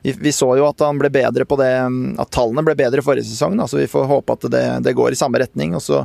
vi, 0.03 0.15
vi, 0.17 0.35
så 0.35 0.53
jo 0.59 0.67
at 0.69 0.83
han 0.85 0.99
ble 1.01 1.11
bedre 1.13 1.47
på 1.47 1.59
det 1.59 1.71
At 2.21 2.33
tallene 2.33 2.65
ble 2.67 2.77
bedre 2.79 3.03
forrige 3.05 3.29
sesong, 3.29 3.57
da, 3.59 3.67
så 3.69 3.81
vi 3.81 3.89
får 3.91 4.11
håpe 4.11 4.37
at 4.37 4.51
det, 4.51 4.65
det 4.87 4.97
går 4.97 5.15
i 5.15 5.19
samme 5.19 5.41
retning. 5.41 5.75
Og 5.77 5.83
så, 5.83 6.03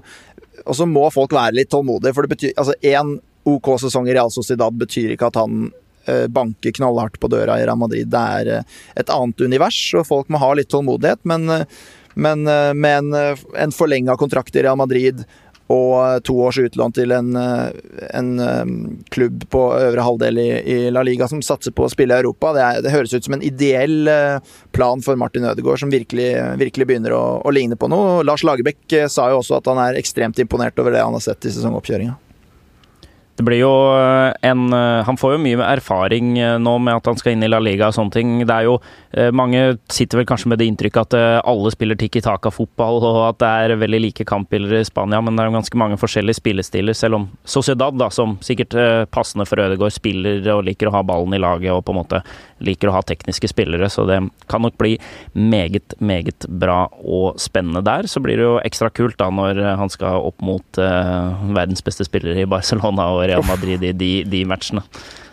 og 0.63 0.79
så 0.79 0.89
må 0.89 1.09
folk 1.15 1.35
være 1.35 1.59
litt 1.61 1.73
tålmodige, 1.73 2.15
for 2.17 2.27
det 2.27 2.37
betyr 2.37 2.57
altså 2.57 2.79
én 2.81 3.19
OK 3.49 3.73
sesong 3.83 4.09
i 4.09 4.15
Real 4.15 4.31
Sociedad 4.31 4.77
betyr 4.79 5.15
ikke 5.15 5.31
at 5.33 5.41
han 5.41 5.67
uh, 6.09 6.27
banker 6.33 6.75
knallhardt 6.79 7.19
på 7.23 7.31
døra 7.33 7.59
i 7.59 7.67
Real 7.67 7.81
Madrid. 7.81 8.11
Det 8.13 8.27
er 8.39 8.53
uh, 8.61 8.83
et 8.99 9.13
annet 9.13 9.47
univers, 9.47 9.81
og 9.99 10.09
folk 10.09 10.31
må 10.33 10.43
ha 10.43 10.53
litt 10.59 10.73
tålmodighet, 10.73 11.25
men 11.29 11.67
men 12.15 12.45
med 12.77 12.99
en, 12.99 13.15
en 13.57 13.71
forlenga 13.73 14.19
kontrakt 14.21 14.57
i 14.57 14.63
Real 14.67 14.77
Madrid 14.77 15.23
og 15.73 16.25
to 16.27 16.35
års 16.45 16.59
utlån 16.61 16.93
til 16.93 17.15
en, 17.17 17.31
en 17.39 18.31
klubb 19.15 19.47
på 19.49 19.63
øvre 19.79 20.05
halvdel 20.05 20.41
i, 20.43 20.49
i, 20.61 20.77
La 20.93 21.01
Liga 21.07 21.29
som 21.31 21.41
satser 21.41 21.73
på 21.73 21.87
å 21.87 21.93
spille 21.93 22.13
i 22.13 22.21
Europa. 22.21 22.51
Det, 22.53 22.65
er, 22.67 22.83
det, 22.85 22.93
høres 22.93 23.15
ut 23.15 23.25
som 23.25 23.39
en 23.39 23.47
ideell 23.47 24.11
plan 24.77 25.01
for 25.05 25.17
Martin 25.17 25.49
Ødegaard, 25.49 25.81
som 25.81 25.93
virkelig, 25.95 26.35
virkelig 26.61 26.89
begynner 26.91 27.17
å, 27.17 27.23
å, 27.41 27.55
ligne 27.55 27.79
på 27.81 27.89
noe. 27.89 28.21
Lars 28.27 28.45
Lagerbäck 28.45 28.99
sa 29.09 29.31
jo 29.33 29.41
også 29.41 29.63
at 29.63 29.73
han 29.73 29.81
er 29.87 30.01
ekstremt 30.03 30.43
imponert 30.43 30.77
over 30.83 30.93
det 30.93 31.05
han 31.05 31.17
har 31.17 31.25
sett 31.25 31.49
i 31.49 31.55
sesongoppkjøringa. 31.55 32.19
Det 33.37 33.47
blir 33.47 33.63
jo 33.63 33.73
eh, 33.97 34.33
en 34.49 34.67
Han 35.07 35.19
får 35.19 35.37
jo 35.37 35.43
mye 35.45 35.69
erfaring 35.73 36.35
nå 36.63 36.75
med 36.85 36.99
at 36.99 37.09
han 37.09 37.19
skal 37.21 37.35
inn 37.35 37.47
i 37.47 37.51
La 37.51 37.61
Liga 37.63 37.89
og 37.89 37.97
sånne 37.97 38.15
ting. 38.15 38.35
Det 38.45 38.55
er 38.55 38.69
jo 38.69 38.79
Eh, 39.13 39.29
mange 39.33 39.77
sitter 39.93 40.19
vel 40.19 40.27
kanskje 40.29 40.49
med 40.49 40.61
det 40.61 40.67
inntrykket 40.71 41.03
at 41.03 41.17
eh, 41.19 41.39
alle 41.49 41.71
spiller 41.75 41.99
tikki 42.01 42.23
Taka-fotball, 42.25 43.03
og 43.05 43.19
at 43.27 43.41
det 43.43 43.51
er 43.51 43.81
veldig 43.83 44.01
like 44.07 44.25
kampbilder 44.29 44.79
i 44.79 44.87
Spania, 44.89 45.21
men 45.21 45.37
det 45.37 45.45
er 45.45 45.51
jo 45.51 45.57
ganske 45.59 45.81
mange 45.81 45.99
forskjellige 46.01 46.39
spillestiler, 46.41 46.97
selv 46.97 47.19
om 47.19 47.27
Sociedad, 47.45 47.99
da, 48.01 48.09
som 48.15 48.39
sikkert 48.45 48.77
eh, 48.79 49.05
passende 49.13 49.45
for 49.49 49.61
Ødegaard, 49.61 49.93
spiller 49.93 50.41
og 50.55 50.65
liker 50.65 50.89
å 50.89 50.95
ha 50.97 51.03
ballen 51.05 51.37
i 51.37 51.43
laget 51.43 51.75
og 51.75 51.85
på 51.85 51.93
en 51.93 52.01
måte 52.01 52.23
liker 52.65 52.89
å 52.89 52.97
ha 52.97 53.03
tekniske 53.05 53.51
spillere, 53.53 53.91
så 53.93 54.07
det 54.09 54.23
kan 54.49 54.65
nok 54.65 54.79
bli 54.81 54.95
meget, 55.37 55.99
meget 56.01 56.47
bra 56.49 56.87
og 57.03 57.37
spennende 57.43 57.83
der. 57.85 58.09
Så 58.09 58.23
blir 58.25 58.39
det 58.39 58.47
jo 58.47 58.61
ekstra 58.63 58.89
kult 58.95 59.19
da 59.21 59.29
når 59.35 59.61
han 59.81 59.91
skal 59.91 60.23
opp 60.23 60.39
mot 60.47 60.79
uh, 60.79 61.35
verdens 61.57 61.83
beste 61.83 62.07
spillere 62.07 62.45
i 62.45 62.49
Barcelona 62.49 63.09
og 63.17 63.22
Real 63.31 63.45
Madrid 63.47 63.85
i 63.85 63.93
de, 63.93 64.13
de 64.29 64.45
matchene. 64.49 64.85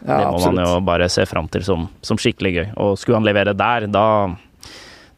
Ja, 0.05 0.19
det 0.21 0.27
må 0.27 0.37
absolutt. 0.37 0.55
man 0.55 0.65
jo 0.65 0.75
bare 0.87 1.09
se 1.11 1.25
fram 1.27 1.49
til 1.51 1.65
som, 1.67 1.87
som, 2.05 2.19
skikkelig 2.19 2.53
gøy. 2.55 2.67
Og 2.79 2.93
skulle 2.99 3.19
han 3.19 3.27
levere 3.27 3.55
der, 3.57 3.87
da, 3.91 4.05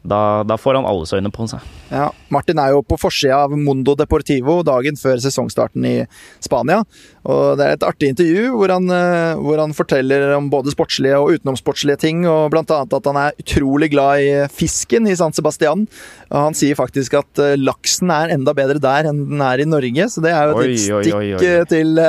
da, 0.02 0.20
da 0.48 0.58
får 0.58 0.80
han 0.80 0.88
alles 0.88 1.14
øyne 1.14 1.30
på 1.34 1.46
seg. 1.50 1.62
Ja, 1.92 2.08
Martin 2.34 2.58
er 2.58 2.74
jo 2.74 2.82
på 2.86 2.98
forsida 3.00 3.44
av 3.44 3.54
Mondo 3.58 3.94
Deportivo 3.98 4.60
dagen 4.66 4.98
før 4.98 5.22
sesongstarten 5.22 5.86
i 5.86 5.96
Spania. 6.42 6.82
Og 7.28 7.58
Det 7.58 7.66
er 7.66 7.76
et 7.76 7.86
artig 7.86 8.12
intervju 8.12 8.52
hvor 8.56 8.72
han, 8.72 8.88
eh, 8.90 9.38
hvor 9.38 9.60
han 9.60 9.74
forteller 9.76 10.32
om 10.36 10.48
både 10.52 10.72
sportslige 10.74 11.18
og 11.20 11.36
utenomsportslige 11.36 12.00
ting, 12.02 12.24
og 12.26 12.50
bl.a. 12.54 12.62
at 12.64 13.08
han 13.08 13.18
er 13.20 13.36
utrolig 13.38 13.92
glad 13.92 14.22
i 14.22 14.30
fisken 14.52 15.06
i 15.06 15.16
San 15.18 15.34
Sebastian. 15.36 15.86
Og 16.32 16.38
Han 16.48 16.56
sier 16.56 16.78
faktisk 16.78 17.14
at 17.20 17.42
eh, 17.42 17.58
laksen 17.60 18.10
er 18.14 18.32
enda 18.34 18.54
bedre 18.56 18.80
der 18.82 19.10
enn 19.10 19.22
den 19.30 19.44
er 19.44 19.62
i 19.62 19.68
Norge, 19.68 20.08
så 20.10 20.24
det 20.24 20.32
er 20.32 20.50
jo 20.50 20.64
et 20.64 20.82
stikk 20.82 21.46
eh, 21.46 21.62
til, 21.70 22.02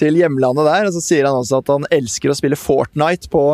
til, 0.00 0.20
hjemlandet 0.20 0.68
der. 0.68 0.90
Og 0.90 0.96
Så 0.98 1.04
sier 1.04 1.28
han 1.28 1.38
også 1.38 1.62
at 1.62 1.72
han 1.72 1.88
elsker 1.94 2.32
å 2.32 2.36
spille 2.36 2.58
Fortnite 2.60 3.30
på, 3.32 3.44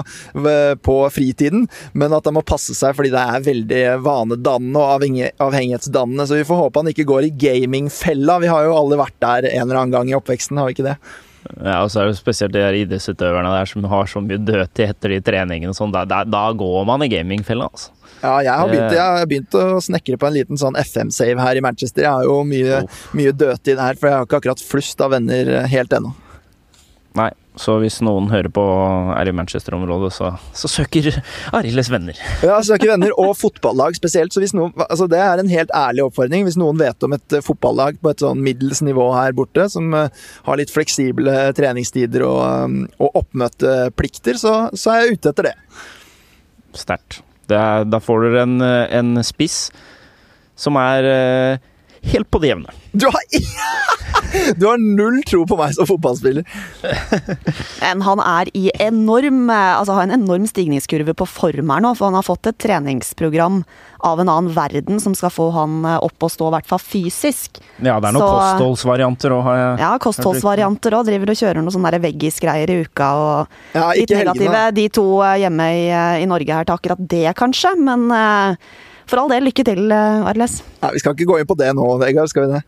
på 0.83 0.97
fritiden, 1.13 1.67
men 1.95 2.15
at 2.17 2.27
han 2.27 2.35
må 2.37 2.43
passe 2.47 2.75
seg 2.75 2.97
fordi 2.97 3.13
det 3.13 3.23
er 3.23 3.45
veldig 3.45 3.83
vanedannende 4.03 4.81
og 4.81 4.97
avhengig, 4.97 5.31
avhengig 5.43 5.67
avhengighetsdannende, 5.67 6.27
så 6.27 6.35
vi 6.35 6.45
får 6.45 6.61
håpe 6.61 6.81
han 6.81 6.91
ikke 6.91 7.07
går 7.09 7.27
i 7.27 7.31
gamingfella. 7.31 8.39
Vi 8.41 8.51
har 8.51 8.65
jo 8.67 8.77
alle 8.77 8.99
vært 9.01 9.17
der 9.21 9.49
en 9.51 9.63
eller 9.65 9.81
annen 9.81 9.95
gang 9.95 10.11
i 10.11 10.17
oppveksten, 10.17 10.59
har 10.59 10.69
vi 10.69 10.77
ikke 10.77 10.87
det? 10.87 10.96
Ja, 11.55 11.81
og 11.85 11.91
så 11.93 12.03
er 12.03 12.11
det 12.11 12.19
spesielt 12.19 12.55
de 12.57 12.63
idrettsutøverne 12.81 13.53
der 13.55 13.69
som 13.71 13.85
har 13.91 14.09
så 14.11 14.23
mye 14.25 14.41
dødtid 14.43 14.89
etter 14.89 15.15
de 15.15 15.21
treningene 15.25 15.71
og 15.71 15.79
sånn. 15.79 15.95
Da, 15.95 16.03
da, 16.09 16.25
da, 16.27 16.49
går 16.59 16.89
man 16.89 17.05
i 17.07 17.11
gamingfella, 17.13 17.69
altså. 17.71 17.93
Ja, 18.17 18.33
jeg 18.43 18.51
har, 18.51 18.71
begynt, 18.71 18.95
jeg 18.97 19.03
har 19.05 19.27
begynt 19.29 19.57
å 19.61 19.65
snekre 19.85 20.17
på 20.19 20.27
en 20.27 20.35
liten 20.35 20.59
sånn 20.59 20.79
FM-save 20.81 21.37
her 21.43 21.59
i 21.59 21.63
Manchester. 21.63 22.07
Jeg 22.07 22.11
har 22.17 22.27
jo 22.27 22.39
mye, 22.49 22.81
mye 23.15 23.35
dødtid 23.37 23.79
her, 23.79 23.99
for 24.01 24.09
jeg 24.09 24.17
har 24.17 24.27
ikke 24.27 24.41
akkurat 24.41 24.63
flust 24.65 25.05
av 25.05 25.13
venner 25.15 25.53
helt 25.71 25.93
ennå. 25.95 26.15
Nei, 27.21 27.31
så 27.57 27.79
hvis 27.81 28.03
noen 28.05 28.29
hører 28.29 28.51
på 28.53 28.63
er 29.17 29.31
i 29.31 29.33
Manchester-området, 29.37 30.11
så, 30.13 30.31
så, 30.57 30.69
søker 30.69 31.09
Arildes 31.57 31.89
venner. 31.93 32.19
Ja, 32.45 32.59
søker 32.65 32.93
venner, 32.93 33.15
og 33.17 33.33
fotballag 33.41 33.97
spesielt. 33.97 34.35
Så 34.35 34.43
hvis 34.43 34.53
noen, 34.57 34.75
altså 34.85 35.09
det 35.09 35.23
er 35.25 35.41
en 35.41 35.51
helt 35.53 35.73
ærlig 35.77 36.05
oppfordring. 36.05 36.45
Hvis 36.45 36.59
noen 36.61 36.77
vet 36.81 37.07
om 37.07 37.17
et 37.17 37.37
eh, 37.39 37.45
fotballag 37.45 38.01
på 38.03 38.13
et 38.13 38.25
sånn 38.25 38.43
middels 38.45 38.83
nivå 38.85 39.09
her 39.17 39.33
borte, 39.37 39.69
som 39.73 39.89
uh, 39.97 40.13
har 40.49 40.61
litt 40.61 40.73
fleksible 40.73 41.37
treningstider 41.57 42.27
og, 42.29 42.77
og 43.01 43.21
oppmøteplikter, 43.23 44.37
så, 44.41 44.57
så, 44.77 44.93
er 44.93 45.07
jeg 45.07 45.17
ute 45.17 45.33
etter 45.33 45.51
det. 45.51 45.57
Sterkt. 46.77 47.23
Da 47.49 48.03
får 48.03 48.27
dere 48.27 48.45
en, 48.45 48.61
en 48.61 49.25
spiss 49.25 49.71
som 50.59 50.77
er 50.81 51.07
helt 52.13 52.29
på 52.31 52.41
det 52.43 52.53
jevne. 52.53 52.75
Du 52.93 53.07
har, 53.09 53.23
du 54.59 54.67
har 54.69 54.81
null 54.81 55.19
tro 55.29 55.43
på 55.49 55.59
meg 55.59 55.75
som 55.77 55.89
fotballspiller! 55.89 56.47
Men 57.83 58.05
han 58.07 58.23
er 58.23 58.51
i 58.57 58.69
enorm 58.83 59.51
Altså 59.51 59.97
har 59.97 60.07
en 60.07 60.15
enorm 60.17 60.47
stigningskurve 60.49 61.15
på 61.17 61.27
form 61.29 61.73
her 61.73 61.83
nå, 61.85 61.93
for 61.99 62.11
han 62.11 62.19
har 62.19 62.27
fått 62.27 62.49
et 62.51 62.59
treningsprogram 62.63 63.63
av 64.07 64.21
en 64.23 64.31
annen 64.31 64.53
verden 64.55 65.01
som 65.03 65.15
skal 65.19 65.33
få 65.33 65.49
han 65.55 65.85
opp 65.87 66.27
og 66.27 66.33
stå, 66.33 66.49
i 66.51 66.55
hvert 66.57 66.69
fall 66.69 66.83
fysisk. 66.83 67.61
Ja, 67.81 67.97
det 68.01 68.11
er 68.11 68.17
noen 68.17 68.23
Så, 68.23 68.33
kostholdsvarianter 68.37 69.35
òg, 69.35 69.45
har 69.47 69.61
jeg 69.61 69.79
Ja, 69.83 69.93
kostholdsvarianter 70.03 70.99
òg. 70.99 71.07
Driver 71.09 71.33
og 71.33 71.41
kjører 71.41 71.63
noen 71.63 71.75
sånne 71.75 72.03
veggisgreier 72.05 72.73
i 72.73 72.81
uka 72.87 73.13
og 73.21 73.57
ja, 73.77 73.89
litt 73.97 74.13
negative, 74.15 74.65
de 74.77 74.89
to 75.01 75.07
hjemme 75.41 75.71
i, 75.75 75.87
i 76.23 76.29
Norge 76.29 76.61
her 76.61 76.69
til 76.69 76.77
akkurat 76.77 77.09
det, 77.17 77.27
kanskje, 77.39 77.73
men 77.81 78.11
for 79.07 79.23
all 79.23 79.31
del, 79.31 79.47
lykke 79.47 79.65
til, 79.67 79.87
eh, 79.95 80.27
Arles. 80.27 80.61
Ja, 80.83 80.91
vi 80.91 81.03
skal 81.03 81.15
ikke 81.15 81.29
gå 81.31 81.41
inn 81.41 81.47
på 81.49 81.57
det 81.59 81.71
nå, 81.79 81.87
Vegard. 82.03 82.31
Skal 82.33 82.47
vi 82.47 82.57
det? 82.57 82.63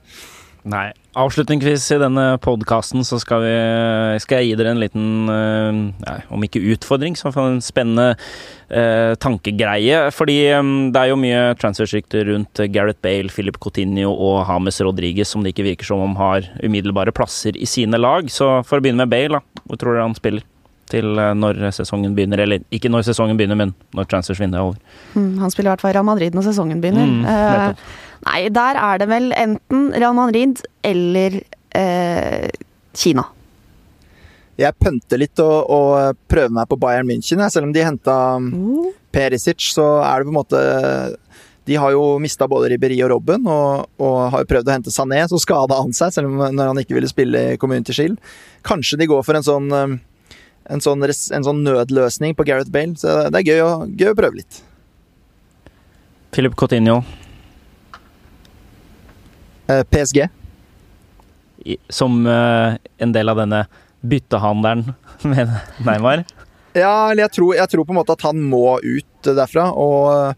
Nei. 0.69 0.89
Avslutningsvis 1.19 1.87
i 1.97 1.99
denne 1.99 2.25
podkasten 2.45 3.03
så 3.07 3.17
skal, 3.19 3.43
vi, 3.43 3.55
skal, 4.23 4.43
jeg 4.43 4.51
gi 4.51 4.59
dere 4.61 4.75
en 4.75 4.83
liten, 4.83 5.07
eh, 5.33 5.79
ja, 6.05 6.17
om 6.35 6.45
ikke 6.45 6.63
utfordring, 6.75 7.17
så 7.19 7.33
en 7.43 7.59
spennende 7.65 8.13
eh, 8.69 9.15
tankegreie. 9.19 10.05
Fordi 10.15 10.37
um, 10.61 10.75
det 10.95 11.01
er 11.01 11.11
jo 11.11 11.19
mye 11.19 11.41
transfersykter 11.59 12.29
rundt 12.31 12.63
Gareth 12.75 13.03
Bale, 13.03 13.33
Philip 13.33 13.59
Coutinho 13.59 14.13
og 14.13 14.45
Hames 14.51 14.79
Rodriguez 14.85 15.33
som 15.33 15.43
det 15.43 15.57
ikke 15.57 15.71
virker 15.73 15.91
som 15.91 16.05
om 16.05 16.15
har 16.21 16.47
umiddelbare 16.63 17.17
plasser 17.17 17.57
i 17.57 17.67
sine 17.67 17.99
lag. 17.99 18.31
Så 18.31 18.61
for 18.69 18.79
å 18.79 18.85
begynne 18.85 19.03
med 19.03 19.15
Bale, 19.15 19.41
da. 19.41 19.65
Hvor 19.65 19.81
tror 19.81 19.97
dere 19.97 20.07
han 20.07 20.19
spiller? 20.19 20.47
til 20.89 21.19
eh, 21.21 21.35
når 21.37 21.69
sesongen 21.77 22.15
begynner. 22.17 22.43
Eller 22.45 22.65
ikke 22.75 22.91
når 22.93 23.07
sesongen 23.09 23.39
begynner, 23.39 23.59
men 23.61 23.75
når 23.97 24.09
transfersvinduet 24.11 24.61
er 24.61 24.67
over. 24.67 25.01
Mm, 25.15 25.33
han 25.43 25.53
spiller 25.55 25.71
i 25.71 25.73
hvert 25.75 25.85
fall 25.85 25.97
Real 25.97 26.07
Madrid 26.09 26.37
når 26.37 26.51
sesongen 26.51 26.85
begynner. 26.85 27.09
Mm, 27.09 27.27
Eh. 27.29 27.97
Nei, 28.27 28.41
der 28.55 28.79
er 28.81 29.01
det 29.01 29.09
vel 29.11 29.33
enten 29.37 29.91
Real 29.95 30.17
Madrid 30.17 30.63
eller 30.87 31.41
eh, 31.77 32.49
Kina. 32.97 33.29
Jeg 34.59 34.75
pønter 34.83 35.21
litt 35.21 35.39
og, 35.39 35.71
og 35.71 36.19
prøver 36.31 36.51
meg 36.55 36.67
på 36.71 36.79
Bayern 36.83 37.07
München, 37.07 37.39
jeg. 37.39 37.55
selv 37.55 37.69
om 37.69 37.75
de 37.75 37.85
henta 37.87 38.17
mm. 38.43 38.89
Perisic, 39.15 39.71
så 39.75 39.87
er 40.03 40.19
det 40.19 40.27
på 40.27 40.33
en 40.33 40.39
måte 40.41 40.63
De 41.69 41.77
har 41.79 41.93
jo 41.95 42.17
mista 42.23 42.49
både 42.51 42.73
Ribberi 42.73 42.97
og 43.07 43.13
Robben, 43.13 43.47
og, 43.47 43.87
og 44.03 44.17
har 44.35 44.43
jo 44.43 44.51
prøvd 44.51 44.71
å 44.71 44.75
hente 44.75 44.95
Sané, 44.95 45.21
så 45.31 45.39
skada 45.39 45.79
han 45.79 45.95
seg, 45.95 46.11
selv 46.17 46.33
om 46.33 46.43
når 46.57 46.73
han 46.73 46.83
ikke 46.83 46.99
ville 46.99 47.11
spille 47.11 47.45
i 47.53 47.61
Community 47.61 47.95
Shield. 47.95 48.19
Kanskje 48.67 48.99
de 48.99 49.11
går 49.13 49.23
for 49.27 49.39
en 49.39 49.47
sånn, 49.47 49.71
um, 49.71 49.95
en 50.67 50.83
sånn, 50.83 51.07
en 51.07 51.47
sånn 51.47 51.63
nødløsning 51.63 52.35
på 52.35 52.49
Gareth 52.49 52.75
Bale, 52.75 52.99
så 52.99 53.29
det 53.29 53.45
er 53.45 53.53
gøy 53.53 53.63
å, 53.63 53.71
gøy 53.95 54.11
å 54.11 54.19
prøve 54.19 54.41
litt. 54.41 54.63
Philip 56.35 56.59
Coutinho 56.59 56.99
Eh, 57.01 57.28
PSG. 59.69 60.29
som 61.91 62.27
eh, 62.27 62.77
en 62.99 63.13
del 63.13 63.29
av 63.29 63.37
denne 63.37 63.65
byttehandelen 64.01 64.95
med 65.33 65.51
Neymar. 65.85 66.25
Ja, 66.79 67.11
eller 67.11 67.25
jeg 67.27 67.33
tror, 67.35 67.55
jeg 67.59 67.69
tror 67.73 67.85
på 67.89 67.93
en 67.93 67.99
måte 67.99 68.15
at 68.15 68.23
han 68.29 68.39
må 68.49 68.79
ut 68.85 69.27
derfra, 69.27 69.67
og 69.75 70.37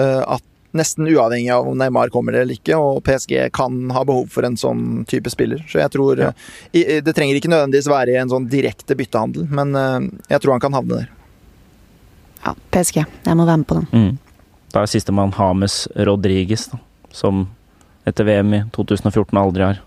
eh, 0.00 0.22
at 0.24 0.42
nesten 0.72 1.04
uavhengig 1.10 1.50
av 1.52 1.66
om 1.68 1.76
Neymar 1.76 2.08
kommer 2.14 2.32
eller 2.40 2.56
ikke, 2.56 2.78
og 2.80 3.02
PSG 3.04 3.34
kan 3.52 3.90
ha 3.92 4.02
behov 4.08 4.30
for 4.32 4.46
en 4.48 4.56
sånn 4.56 5.02
type 5.10 5.28
spiller. 5.30 5.60
Så 5.68 5.82
jeg 5.82 5.92
tror 5.92 6.22
Ja. 6.22 6.30
eh, 6.72 7.02
Det 7.04 7.12
trenger 7.14 7.36
ikke 7.36 7.50
nødvendigvis 7.52 7.90
være 7.92 8.14
i 8.14 8.20
en 8.22 8.32
sånn 8.32 8.48
direkte 8.48 8.96
byttehandel, 8.96 9.44
men 9.52 9.76
eh, 9.76 10.08
jeg 10.32 10.40
tror 10.40 10.56
han 10.56 10.64
kan 10.64 10.72
havne 10.78 11.02
der. 11.02 11.10
Ja, 12.46 12.54
PSG. 12.72 13.02
Jeg 13.28 13.36
må 13.38 13.44
være 13.46 13.60
med 13.60 13.68
på 13.68 13.82
den. 13.82 13.88
Mm. 13.92 14.18
Da 14.72 14.80
er 14.82 14.88
sistemann 14.90 15.34
Hames 15.36 15.82
Rodriges, 15.94 16.70
da, 16.72 16.80
som 17.12 17.44
etter 18.08 18.26
VM 18.26 18.54
i 18.54 18.62
2014 18.74 19.38
aldri 19.38 19.66
har 19.66 19.82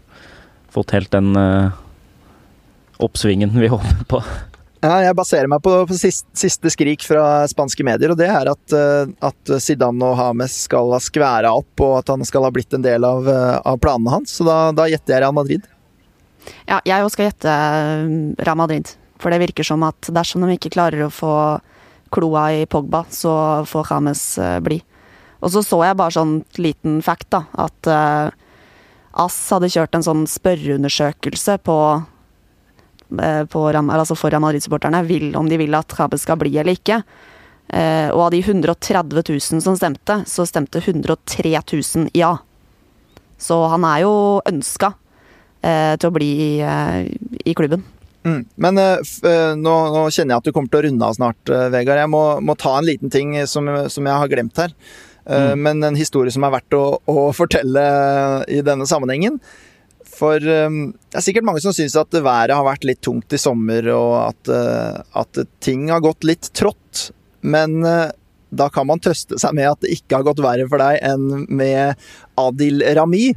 fått 0.71 0.91
helt 0.95 1.11
den 1.11 1.35
uh, 1.35 1.71
oppsvingen 3.03 3.55
vi 3.59 3.67
håper 3.73 4.03
på. 4.09 4.21
Ja, 4.85 4.99
jeg 5.01 5.15
baserer 5.17 5.49
meg 5.49 5.63
på, 5.65 5.71
på 5.89 5.97
siste, 5.97 6.29
siste 6.37 6.69
skrik 6.69 7.03
fra 7.07 7.45
spanske 7.49 7.85
medier, 7.87 8.11
og 8.13 8.19
det 8.19 8.27
er 8.29 8.51
at, 8.51 8.75
eh, 8.75 9.13
at 9.25 9.53
Zidane 9.63 10.05
og 10.05 10.17
Hames 10.19 10.53
skal 10.67 10.91
ha 10.93 10.99
skværa 11.01 11.53
opp, 11.57 11.71
og 11.81 11.95
at 12.03 12.11
han 12.13 12.25
skal 12.27 12.45
ha 12.45 12.51
blitt 12.53 12.75
en 12.75 12.85
del 12.85 13.07
av, 13.07 13.25
eh, 13.31 13.55
av 13.65 13.79
planene 13.81 14.13
hans. 14.13 14.35
Så 14.35 14.45
da, 14.45 14.69
da 14.75 14.85
gjetter 14.91 15.15
jeg 15.15 15.23
Real 15.23 15.33
Madrid. 15.33 15.65
Ja, 16.69 16.83
jeg 16.85 17.01
òg 17.01 17.09
skal 17.15 17.31
gjette 17.31 17.55
Real 18.45 18.59
Madrid. 18.59 18.93
For 19.21 19.33
det 19.33 19.41
virker 19.41 19.65
som 19.65 19.81
at 19.87 20.11
dersom 20.13 20.45
de 20.45 20.53
ikke 20.53 20.75
klarer 20.75 21.07
å 21.07 21.13
få 21.13 21.33
kloa 22.13 22.45
i 22.59 22.65
Pogba, 22.69 23.05
så 23.09 23.33
får 23.65 23.89
James 23.89 24.25
eh, 24.37 24.59
bli. 24.61 24.83
Og 25.43 25.51
så 25.53 25.63
så 25.65 25.81
jeg 25.83 25.97
bare 25.99 26.15
sånn 26.15 26.35
liten 26.61 26.99
fact, 27.05 27.29
da. 27.33 27.43
At 27.65 27.89
uh, 27.89 28.33
ASS 29.25 29.53
hadde 29.55 29.71
kjørt 29.73 29.97
en 29.97 30.05
sånn 30.05 30.25
spørreundersøkelse 30.29 31.57
på, 31.65 31.77
uh, 32.01 33.43
på 33.51 33.63
altså 33.75 34.17
for 34.17 34.33
Real 34.33 34.43
Madrid-supporterne 34.43 35.03
om 35.39 35.49
de 35.51 35.61
vil 35.61 35.77
at 35.77 35.95
James 35.97 36.25
skal 36.25 36.39
bli 36.41 36.55
eller 36.55 36.77
ikke. 36.79 37.01
Uh, 37.65 38.11
og 38.13 38.27
av 38.27 38.35
de 38.35 38.43
130 38.43 39.23
000 39.25 39.63
som 39.65 39.77
stemte, 39.77 40.21
så 40.29 40.45
stemte 40.47 40.83
103 40.83 41.55
000 41.59 42.13
ja. 42.17 42.35
Så 43.37 43.57
han 43.71 43.83
er 43.87 44.05
jo 44.05 44.13
ønska 44.45 44.95
til 45.65 46.05
å 46.05 46.13
bli 46.13 46.27
i, 46.61 47.53
klubben. 47.57 47.81
Mm. 48.25 48.43
Men 48.61 48.77
uh, 48.77 49.53
nå, 49.57 49.73
nå 49.93 50.03
kjenner 50.09 50.35
jeg 50.35 50.41
at 50.41 50.47
du 50.47 50.53
kommer 50.53 50.69
til 50.69 50.79
å 50.79 50.83
runde 50.85 51.07
av 51.07 51.15
snart, 51.17 51.51
uh, 51.51 51.67
Vegard. 51.73 52.01
Jeg 52.01 52.11
må, 52.13 52.21
må 52.41 52.53
ta 52.57 52.75
en 52.77 52.85
liten 52.85 53.13
ting 53.13 53.35
som, 53.49 53.69
som 53.89 54.09
jeg 54.09 54.21
har 54.21 54.31
glemt 54.31 54.61
her. 54.61 54.73
Eh, 55.25 55.55
Men 55.55 55.83
en 55.83 55.95
historie 55.97 56.31
som 56.33 56.43
er 56.45 56.53
verdt 56.59 56.75
å, 56.77 56.83
å 57.09 57.29
fortelle 57.33 57.85
i 58.51 58.59
denne 58.65 58.85
sammenhengen. 58.89 59.39
For 60.15 60.37
eh, 60.37 60.69
det 60.69 61.19
er 61.19 61.25
sikkert 61.25 61.47
mange 61.47 61.63
som 61.63 61.73
syns 61.75 61.95
at 61.99 62.13
været 62.15 62.53
har 62.55 62.65
vært 62.67 62.85
litt 62.87 63.01
tungt 63.05 63.33
i 63.35 63.39
sommer, 63.41 63.87
og 63.95 64.13
at, 64.29 64.51
eh, 64.53 65.01
at 65.21 65.41
ting 65.65 65.89
har 65.93 66.03
gått 66.05 66.23
litt 66.27 66.51
trått. 66.55 67.09
Men 67.45 67.81
da 68.55 68.69
kan 68.73 68.87
man 68.87 69.01
trøste 69.03 69.37
seg 69.41 69.53
med 69.57 69.67
at 69.69 69.81
det 69.83 69.91
ikke 69.99 70.17
har 70.17 70.23
gått 70.25 70.39
verre 70.41 70.65
for 70.69 70.81
deg 70.81 70.97
enn 71.05 71.45
med 71.53 71.99
Adil 72.41 72.81
Rami. 72.97 73.27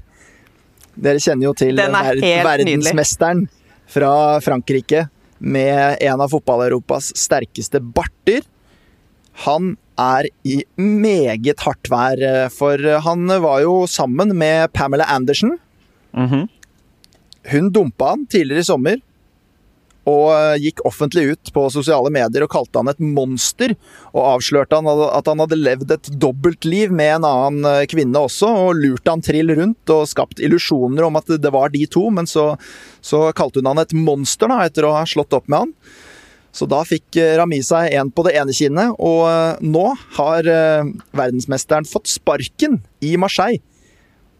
Dere 0.98 1.20
kjenner 1.22 1.48
jo 1.51 1.55
til 1.59 1.77
Den 1.77 1.94
er 1.94 2.16
ver- 2.16 2.44
verdensmesteren 2.46 3.44
fra 3.88 4.38
Frankrike 4.44 5.07
med 5.38 6.01
en 6.03 6.20
av 6.24 6.31
fotball-Europas 6.33 7.12
sterkeste 7.18 7.81
barter. 7.85 8.42
Han 9.46 9.77
er 9.98 10.29
i 10.46 10.61
meget 10.79 11.64
hardt 11.66 11.90
vær, 11.90 12.22
eh, 12.22 12.48
for 12.55 12.79
han 13.05 13.27
var 13.42 13.62
jo 13.64 13.87
sammen 13.87 14.37
med 14.37 14.72
Pamela 14.72 15.05
Andersen. 15.05 15.59
-hmm. 16.14 16.48
Hun 17.51 17.70
dumpa 17.70 18.05
han 18.05 18.27
tidligere 18.27 18.61
i 18.61 18.64
sommer, 18.64 18.96
og 20.09 20.29
eh, 20.33 20.57
gikk 20.62 20.83
offentlig 20.88 21.24
ut 21.33 21.53
på 21.55 21.66
sosiale 21.72 22.11
medier 22.14 22.44
og 22.44 22.53
kalte 22.53 22.81
han 22.81 22.90
et 22.92 23.01
monster. 23.03 23.74
Og 24.14 24.22
avslørte 24.24 24.79
han 24.79 24.88
at 24.88 25.29
han 25.29 25.42
hadde 25.44 25.61
levd 25.61 25.94
et 25.94 26.11
dobbeltliv 26.22 26.94
med 26.94 27.18
en 27.18 27.29
annen 27.29 27.68
eh, 27.68 27.87
kvinne 27.90 28.24
også, 28.29 28.51
og 28.68 28.83
lurt 28.83 29.09
han 29.11 29.24
trill 29.24 29.53
rundt 29.59 29.94
og 29.94 30.09
skapt 30.11 30.42
illusjoner 30.44 31.09
om 31.09 31.20
at 31.20 31.35
det 31.42 31.55
var 31.55 31.74
de 31.74 31.85
to, 31.90 32.09
men 32.14 32.29
så, 32.31 32.51
så 33.05 33.29
kalte 33.37 33.62
hun 33.62 33.72
han 33.72 33.85
et 33.85 33.96
monster 33.96 34.51
da, 34.51 34.62
etter 34.66 34.88
å 34.88 34.96
ha 34.96 35.05
slått 35.09 35.37
opp 35.37 35.48
med 35.51 35.66
han. 35.66 35.74
Så 36.59 36.66
da 36.66 36.81
fikk 36.87 37.16
eh, 37.21 37.37
Rami 37.38 37.61
seg 37.62 37.94
en 37.94 38.11
på 38.11 38.25
det 38.27 38.35
ene 38.40 38.55
kinnet, 38.57 38.97
og 38.99 39.25
eh, 39.31 39.61
nå 39.62 39.85
har 40.18 40.49
eh, 40.51 40.88
verdensmesteren 41.14 41.87
fått 41.87 42.11
sparken 42.11 42.81
i 43.05 43.14
Marseille. 43.21 43.62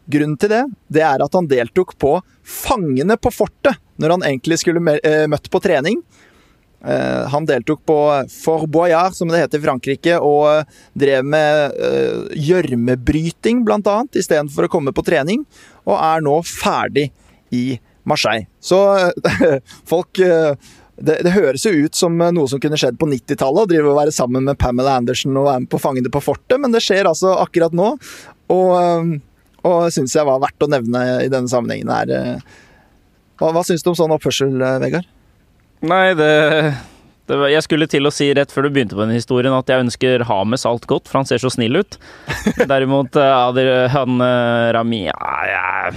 Grunnen 0.09 0.39
til 0.41 0.51
det, 0.51 0.65
det 0.91 1.05
er 1.05 1.23
at 1.23 1.37
han 1.37 1.47
deltok 1.51 1.95
på 2.01 2.17
Fangene 2.49 3.19
på 3.21 3.31
fortet, 3.35 3.77
når 4.01 4.17
han 4.17 4.25
egentlig 4.25 4.57
skulle 4.63 4.81
møtt 4.81 5.51
på 5.53 5.61
trening. 5.61 5.99
Han 6.81 7.45
deltok 7.45 7.83
på 7.85 7.97
Fort 8.33 8.71
Boyard, 8.73 9.13
som 9.13 9.29
det 9.29 9.43
heter 9.43 9.61
i 9.61 9.67
Frankrike, 9.67 10.15
og 10.25 10.71
drev 10.97 11.29
med 11.29 11.77
gjørmebryting, 12.41 13.61
blant 13.69 13.91
annet, 13.93 14.17
istedenfor 14.23 14.65
å 14.65 14.73
komme 14.73 14.97
på 14.97 15.05
trening, 15.05 15.45
og 15.85 15.99
er 15.99 16.25
nå 16.25 16.39
ferdig 16.47 17.11
i 17.53 17.77
Marseille. 18.09 18.49
Så 18.65 18.81
folk 19.93 20.23
det, 21.01 21.21
det 21.23 21.35
høres 21.35 21.65
jo 21.67 21.73
ut 21.85 21.95
som 21.99 22.17
eh, 22.21 22.33
noe 22.35 22.51
som 22.51 22.61
kunne 22.63 22.79
skjedd 22.81 22.99
på 23.01 23.09
90-tallet, 23.11 23.75
å 23.79 23.95
være 23.97 24.15
sammen 24.15 24.47
med 24.49 24.59
Pamela 24.61 24.97
Andersen 24.99 25.37
og 25.39 25.47
være 25.47 25.65
med 25.65 25.71
på 25.73 25.81
Fangene 25.83 26.13
på 26.13 26.23
fortet, 26.25 26.59
men 26.61 26.75
det 26.75 26.83
skjer 26.85 27.09
altså 27.11 27.37
akkurat 27.39 27.77
nå. 27.77 27.93
Og, 28.55 28.73
eh, 28.81 29.13
og 29.69 29.89
syns 29.95 30.17
jeg 30.17 30.27
var 30.29 30.43
verdt 30.43 30.67
å 30.67 30.71
nevne 30.73 31.05
i 31.25 31.31
denne 31.33 31.51
sammenhengen 31.51 31.93
her. 31.93 32.13
eh. 32.15 32.61
Hva, 33.39 33.53
hva 33.55 33.63
syns 33.67 33.85
du 33.87 33.93
om 33.93 33.99
sånn 33.99 34.15
oppførsel, 34.17 34.55
Vegard? 34.83 35.07
Nei, 35.87 36.11
det, 36.19 36.31
det 37.31 37.37
Jeg 37.53 37.63
skulle 37.69 37.87
til 37.87 38.09
å 38.09 38.11
si 38.11 38.33
rett 38.35 38.51
før 38.51 38.67
du 38.67 38.73
begynte 38.75 38.99
på 38.99 39.05
den 39.05 39.15
historien 39.15 39.55
at 39.55 39.71
jeg 39.71 39.85
ønsker 39.85 40.25
Hames 40.27 40.67
alt 40.67 40.89
godt, 40.91 41.07
for 41.07 41.21
han 41.21 41.29
ser 41.29 41.39
så 41.39 41.53
snill 41.55 41.79
ut. 41.79 42.01
Derimot 42.67 43.15
Adir, 43.15 43.71
han 43.95 44.19
Rami 44.75 45.05
ja, 45.07 45.37
ja. 45.47 45.93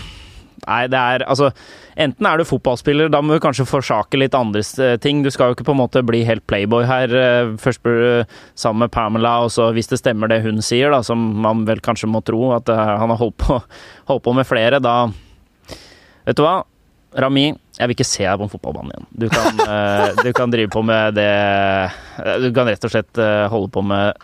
Nei, 0.68 0.84
det 0.94 1.02
er 1.02 1.26
altså 1.26 1.50
Enten 2.00 2.28
er 2.28 2.40
du 2.40 2.48
fotballspiller, 2.48 3.10
da 3.12 3.20
må 3.24 3.36
du 3.36 3.44
kanskje 3.44 3.68
forsake 3.68 4.20
litt 4.20 4.36
andre 4.38 4.64
eh, 4.84 4.96
ting. 5.02 5.24
Du 5.26 5.32
skal 5.34 5.52
jo 5.52 5.58
ikke 5.58 5.68
på 5.68 5.76
en 5.76 5.82
måte 5.82 6.04
bli 6.08 6.24
helt 6.28 6.46
playboy 6.48 6.86
her. 6.88 7.12
Eh, 7.12 7.54
Først 7.62 7.84
blir 7.84 8.00
du 8.00 8.36
sammen 8.56 8.86
med 8.86 8.94
Pamela, 8.96 9.38
og 9.46 9.52
så 9.52 9.72
hvis 9.76 9.92
det 9.92 10.00
stemmer 10.02 10.32
det 10.32 10.42
hun 10.46 10.62
sier, 10.64 10.92
da, 10.94 11.02
som 11.04 11.20
man 11.44 11.66
vel 11.68 11.84
kanskje 11.84 12.10
må 12.12 12.24
tro, 12.26 12.54
at 12.56 12.72
eh, 12.72 12.94
han 13.02 13.12
har 13.12 13.20
holdt 13.20 13.38
på, 13.42 13.60
holdt 14.12 14.26
på 14.28 14.36
med 14.38 14.48
flere, 14.48 14.82
da 14.84 15.04
Vet 16.22 16.38
du 16.38 16.44
hva? 16.46 16.60
Rami, 17.18 17.48
jeg 17.76 17.90
vil 17.90 17.96
ikke 17.96 18.06
se 18.08 18.24
deg 18.24 18.38
på 18.40 18.46
en 18.46 18.52
fotballbane 18.52 18.94
igjen. 18.94 19.08
Du 19.24 19.26
kan, 19.34 19.58
du 20.26 20.30
kan 20.38 20.52
drive 20.54 20.70
på 20.72 20.84
med 20.86 21.18
det 21.18 21.32
Du 22.46 22.52
kan 22.56 22.70
rett 22.70 22.86
og 22.86 22.94
slett 22.94 23.20
holde 23.52 23.72
på 23.74 23.82
med 23.84 24.22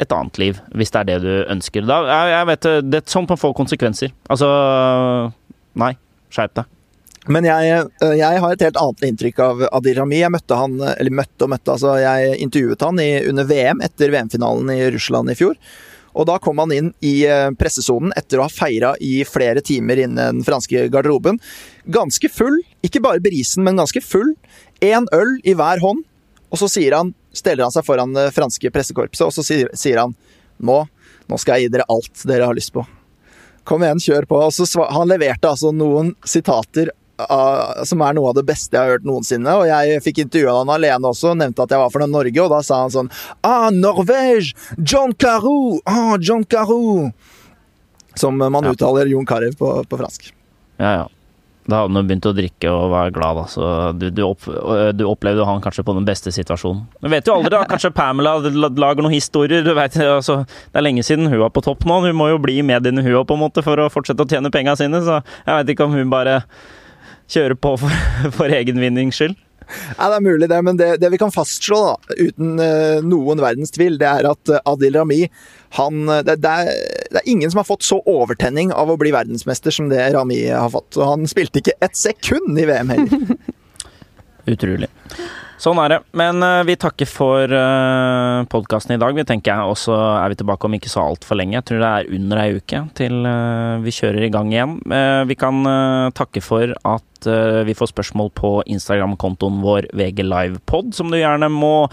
et 0.00 0.10
annet 0.16 0.40
liv, 0.40 0.58
hvis 0.74 0.90
det 0.90 1.02
er 1.02 1.10
det 1.12 1.18
du 1.22 1.52
ønsker. 1.52 1.84
Da, 1.86 2.00
jeg, 2.32 2.48
vet, 2.48 2.64
det, 2.64 2.74
det, 2.90 3.02
sånt 3.12 3.30
må 3.30 3.36
få 3.38 3.52
konsekvenser. 3.54 4.10
Altså 4.32 4.48
Nei, 5.78 5.92
skjerp 6.34 6.56
deg. 6.58 6.73
Men 7.32 7.46
jeg, 7.48 7.88
eh, 8.04 8.14
jeg 8.20 8.40
har 8.42 8.52
et 8.52 8.66
helt 8.66 8.76
annet 8.80 9.08
inntrykk 9.08 9.40
av 9.40 9.64
Adil 9.70 9.96
Rami. 9.96 10.20
Jeg 10.20 10.32
møtte 10.34 10.58
han, 10.60 10.76
eller 10.92 11.18
møtte 11.22 11.46
og 11.46 11.52
møtte, 11.54 11.72
altså 11.72 11.96
jeg 12.02 12.36
intervjuet 12.44 12.84
han 12.84 13.00
i, 13.00 13.10
under 13.30 13.48
VM 13.48 13.80
etter 13.84 14.12
VM-finalen 14.12 14.72
i 14.74 14.80
Russland 14.92 15.32
i 15.32 15.36
fjor. 15.38 15.56
Og 16.14 16.28
da 16.28 16.36
kom 16.38 16.60
han 16.62 16.72
inn 16.74 16.90
i 17.02 17.14
eh, 17.26 17.48
pressesonen 17.58 18.12
etter 18.18 18.38
å 18.38 18.46
ha 18.46 18.52
feira 18.52 18.92
i 19.02 19.24
flere 19.26 19.64
timer 19.64 20.04
innen 20.04 20.38
den 20.38 20.46
franske 20.46 20.86
garderoben. 20.92 21.40
Ganske 21.90 22.30
full, 22.30 22.60
ikke 22.86 23.02
bare 23.02 23.22
brisen, 23.24 23.64
men 23.66 23.80
ganske 23.80 24.02
full. 24.04 24.34
Én 24.84 25.08
øl 25.16 25.38
i 25.42 25.56
hver 25.58 25.82
hånd. 25.82 26.04
Og 26.54 26.60
så 26.60 26.68
han, 26.94 27.14
steller 27.34 27.66
han 27.66 27.74
seg 27.74 27.86
foran 27.86 28.12
det 28.14 28.28
franske 28.36 28.70
pressekorpset, 28.70 29.26
og 29.26 29.32
så 29.34 29.42
sier, 29.42 29.72
sier 29.74 29.98
han 29.98 30.12
nå, 30.62 30.84
nå 31.26 31.38
skal 31.40 31.58
jeg 31.58 31.66
gi 31.66 31.72
dere 31.74 31.88
alt 31.90 32.22
dere 32.28 32.46
har 32.46 32.54
lyst 32.54 32.70
på. 32.76 32.84
Kom 33.66 33.82
igjen, 33.82 33.98
kjør 33.98 34.28
på. 34.30 34.38
Og 34.44 34.52
så 34.54 34.86
han 34.92 35.10
leverte 35.10 35.50
altså 35.50 35.72
noen 35.74 36.12
sitater 36.28 36.92
som 37.86 38.00
er 38.02 38.14
noe 38.16 38.30
av 38.32 38.34
det 38.38 38.44
beste 38.48 38.74
jeg 38.74 38.80
har 38.82 38.96
hørt 38.96 39.06
noensinne. 39.06 39.54
Og 39.60 39.66
jeg 39.68 40.02
fikk 40.02 40.22
intervjua 40.24 40.58
han 40.62 40.72
alene 40.74 41.10
også, 41.12 41.34
nevnte 41.38 41.62
at 41.66 41.70
jeg 41.74 41.82
var 41.84 41.92
fra 41.94 42.08
Norge, 42.10 42.40
og 42.42 42.50
da 42.50 42.60
sa 42.66 42.80
han 42.84 42.90
sånn 42.94 43.10
Ah, 43.46 43.68
Norvège! 43.70 44.54
John 44.82 45.12
Carou! 45.14 45.78
Ah, 45.86 46.16
John 46.20 46.44
Carou! 46.44 47.10
Som 48.14 48.38
man 48.38 48.62
Ja. 48.64 48.70
uttaler 48.72 49.06
Jon 49.10 49.26
Carew 49.26 49.52
på, 49.58 49.84
på 49.88 49.98
fransk. 49.98 50.32
Ja, 50.78 50.92
ja. 51.02 51.04
Da 51.64 51.78
hadde 51.80 51.96
han 51.96 52.04
begynt 52.06 52.26
å 52.28 52.34
drikke 52.36 52.68
og 52.68 52.90
være 52.92 53.12
glad, 53.16 53.38
da. 53.38 53.44
Så 53.48 53.68
du, 53.96 54.10
du, 54.12 54.20
opp, 54.26 54.44
du 54.92 55.04
opplevde 55.08 55.46
han 55.48 55.62
kanskje 55.64 55.80
på 55.86 55.94
den 55.96 56.04
beste 56.04 56.28
situasjonen. 56.34 56.82
Du 57.00 57.08
vet 57.08 57.24
jo 57.24 57.38
aldri, 57.38 57.54
da. 57.54 57.62
Kanskje 57.70 57.88
Pamela 57.96 58.34
lager 58.68 59.00
noen 59.00 59.14
historier. 59.14 59.64
Du 59.64 59.72
vet, 59.72 59.96
altså, 60.04 60.42
det 60.44 60.76
er 60.76 60.84
lenge 60.84 61.02
siden 61.06 61.30
hun 61.32 61.40
var 61.40 61.54
på 61.56 61.62
topp 61.64 61.86
nå. 61.88 62.02
Hun 62.04 62.18
må 62.20 62.28
jo 62.34 62.38
bli 62.44 62.58
i 62.60 62.66
mediene 62.68 63.00
hua 63.06 63.24
på 63.24 63.38
en 63.38 63.44
måte, 63.46 63.64
for 63.64 63.80
å 63.80 63.88
fortsette 63.88 64.26
å 64.26 64.28
tjene 64.28 64.52
penga 64.52 64.76
sine. 64.76 65.00
Så 65.06 65.22
jeg 65.24 65.56
vet 65.62 65.72
ikke 65.72 65.88
om 65.88 65.96
hun 65.96 66.12
bare 66.12 66.42
kjører 67.30 67.56
på 67.58 67.74
for, 67.80 68.04
for 68.38 68.52
egen 68.52 68.80
vinnings 68.82 69.20
skyld. 69.20 69.38
Ja, 69.64 70.10
det 70.10 70.16
er 70.18 70.24
mulig 70.24 70.48
det, 70.50 70.58
men 70.66 70.76
det, 70.76 70.88
det 71.00 71.08
vi 71.14 71.18
kan 71.20 71.32
fastslå, 71.32 71.78
da, 71.86 72.16
uten 72.18 72.58
uh, 72.60 73.04
noen 73.04 73.40
verdens 73.40 73.72
tvil, 73.74 73.96
det 74.00 74.08
er 74.10 74.28
at 74.28 74.52
eh, 74.52 74.60
Adil 74.68 74.98
Rami 74.98 75.22
han, 75.78 76.02
eh, 76.12 76.20
det, 76.26 76.36
det, 76.44 76.52
er, 76.52 76.82
det 77.14 77.22
er 77.22 77.30
ingen 77.32 77.50
som 77.50 77.62
har 77.62 77.68
fått 77.68 77.86
så 77.86 77.98
overtenning 78.10 78.74
av 78.76 78.92
å 78.92 78.98
bli 79.00 79.14
verdensmester 79.14 79.74
som 79.74 79.88
det 79.90 80.02
Rami 80.14 80.42
har 80.50 80.68
fått. 80.74 80.98
Og 81.00 81.14
han 81.14 81.24
spilte 81.30 81.62
ikke 81.62 81.78
et 81.84 81.96
sekund 81.98 82.60
i 82.60 82.68
VM 82.68 82.92
heller. 82.92 83.32
Utrolig. 84.54 84.90
Sånn 85.64 85.78
er 85.80 85.94
det. 85.94 86.00
Men 86.12 86.44
uh, 86.44 86.60
vi 86.68 86.76
takker 86.76 87.08
for 87.08 87.48
uh, 87.48 88.44
podkasten 88.52 88.98
i 88.98 89.00
dag. 89.00 89.16
Vi 89.16 89.24
tenker 89.24 89.54
jeg, 89.54 89.70
Og 89.72 89.78
så 89.80 89.96
er 89.96 90.28
vi 90.28 90.36
tilbake 90.42 90.68
om 90.68 90.76
ikke 90.76 90.92
så 90.92 91.06
altfor 91.06 91.40
lenge. 91.40 91.56
Jeg 91.56 91.68
tror 91.70 91.80
det 91.80 91.92
er 91.92 92.10
under 92.18 92.42
ei 92.42 92.58
uke 92.58 92.82
til 92.98 93.24
uh, 93.24 93.80
vi 93.84 93.94
kjører 93.94 94.26
i 94.26 94.32
gang 94.32 94.52
igjen. 94.52 94.76
Eh, 94.92 95.22
vi 95.28 95.36
kan 95.38 95.64
eh, 95.68 96.10
takke 96.16 96.42
for 96.44 96.74
at 96.74 97.28
eh, 97.30 97.62
vi 97.68 97.76
får 97.76 97.92
spørsmål 97.92 98.30
på 98.36 98.52
Instagram-kontoen 98.74 99.60
vår 99.64 99.90
VG 99.96 100.24
Livepod, 100.26 100.94
som 100.96 101.12
du 101.12 101.18
gjerne 101.18 101.50
må 101.52 101.88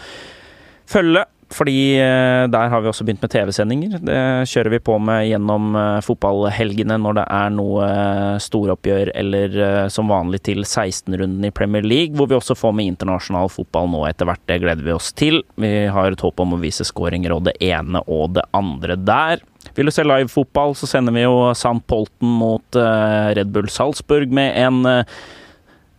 følge. 0.92 1.26
Fordi 1.52 2.00
eh, 2.00 2.46
der 2.52 2.70
har 2.72 2.82
vi 2.82 2.90
også 2.90 3.04
begynt 3.04 3.24
med 3.24 3.32
TV-sendinger. 3.34 3.98
Det 4.08 4.20
kjører 4.50 4.72
vi 4.72 4.80
på 4.84 4.96
med 5.04 5.26
gjennom 5.28 5.76
eh, 5.76 6.00
fotballhelgene 6.06 6.96
når 7.02 7.18
det 7.20 7.26
er 7.38 7.52
noe 7.56 7.88
eh, 7.88 8.38
storoppgjør, 8.44 9.12
eller 9.20 9.58
som 9.92 10.12
vanlig 10.12 10.42
til 10.48 10.64
16-runden 10.64 11.48
i 11.48 11.54
Premier 11.56 11.86
League, 11.86 12.16
hvor 12.16 12.30
vi 12.32 12.38
også 12.38 12.56
får 12.58 12.76
med 12.78 12.94
internasjonal 12.94 13.52
fotball 13.52 13.92
nå 13.92 14.06
etter 14.08 14.30
hvert. 14.30 14.44
Det 14.48 14.62
gleder 14.64 14.88
vi 14.88 14.96
oss 14.96 15.12
til. 15.18 15.42
Vi 15.60 15.74
har 15.92 16.12
et 16.12 16.24
håp 16.24 16.40
om 16.44 16.56
å 16.56 16.62
vise 16.62 16.88
skåringer 16.88 17.36
og 17.36 17.46
det 17.50 17.58
ene 17.64 18.04
og 18.08 18.38
det 18.38 18.48
andre 18.58 18.96
der. 19.00 19.44
Vil 19.76 19.88
du 19.88 19.94
se 19.94 20.08
livefotball, 20.08 20.74
så 20.78 20.88
sender 20.90 21.16
vi 21.16 21.26
jo 21.26 21.52
Sam 21.58 21.84
Polten 21.84 22.32
mot 22.40 22.76
Red 22.76 23.52
Bull 23.54 23.70
Salzburg 23.72 24.34
med 24.34 24.56
en 24.58 24.82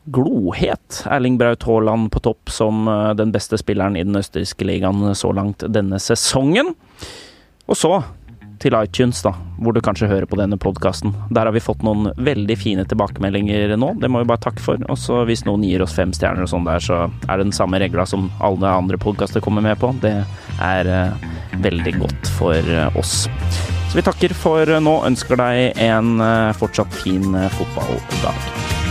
glohet 0.05 1.05
Erling 1.11 1.39
Braut 1.39 1.63
Haaland 1.63 2.11
på 2.13 2.21
topp 2.21 2.51
som 2.51 2.89
eh, 2.89 3.11
den 3.19 3.33
beste 3.35 3.59
spilleren 3.61 3.97
i 3.97 4.05
den 4.07 4.19
østerrikske 4.19 4.67
ligaen 4.67 5.15
så 5.19 5.33
langt 5.35 5.65
denne 5.69 6.01
sesongen. 6.03 6.75
Og 7.71 7.79
så 7.79 8.01
til 8.63 8.77
iTunes, 8.79 9.19
da, 9.25 9.33
hvor 9.59 9.75
du 9.75 9.81
kanskje 9.83 10.07
hører 10.07 10.29
på 10.31 10.39
denne 10.39 10.55
podkasten. 10.61 11.11
Der 11.35 11.49
har 11.49 11.55
vi 11.55 11.63
fått 11.63 11.83
noen 11.83 12.13
veldig 12.15 12.57
fine 12.59 12.85
tilbakemeldinger 12.87 13.75
nå, 13.75 13.89
det 13.99 14.11
må 14.13 14.23
vi 14.23 14.29
bare 14.31 14.45
takke 14.45 14.63
for. 14.63 14.85
Og 14.87 15.01
så 15.03 15.23
hvis 15.27 15.43
noen 15.49 15.65
gir 15.67 15.83
oss 15.83 15.97
fem 15.99 16.15
stjerner 16.15 16.47
og 16.47 16.53
sånn 16.53 16.69
der, 16.69 16.83
så 16.83 17.01
er 17.27 17.33
det 17.33 17.49
den 17.49 17.57
samme 17.57 17.81
regla 17.83 18.07
som 18.07 18.31
alle 18.39 18.71
andre 18.71 19.01
podkaster 19.03 19.43
kommer 19.43 19.67
med 19.67 19.81
på. 19.83 19.91
Det 20.03 20.15
er 20.63 20.93
eh, 20.93 21.27
veldig 21.65 21.97
godt 22.05 22.31
for 22.39 22.55
eh, 22.77 23.01
oss. 23.03 23.27
Så 23.91 23.99
vi 23.99 24.07
takker 24.07 24.37
for 24.39 24.79
nå, 24.81 24.95
ønsker 25.11 25.37
deg 25.43 25.83
en 25.85 26.15
fortsatt 26.57 26.95
fin 27.03 27.35
fotballdag. 27.59 28.82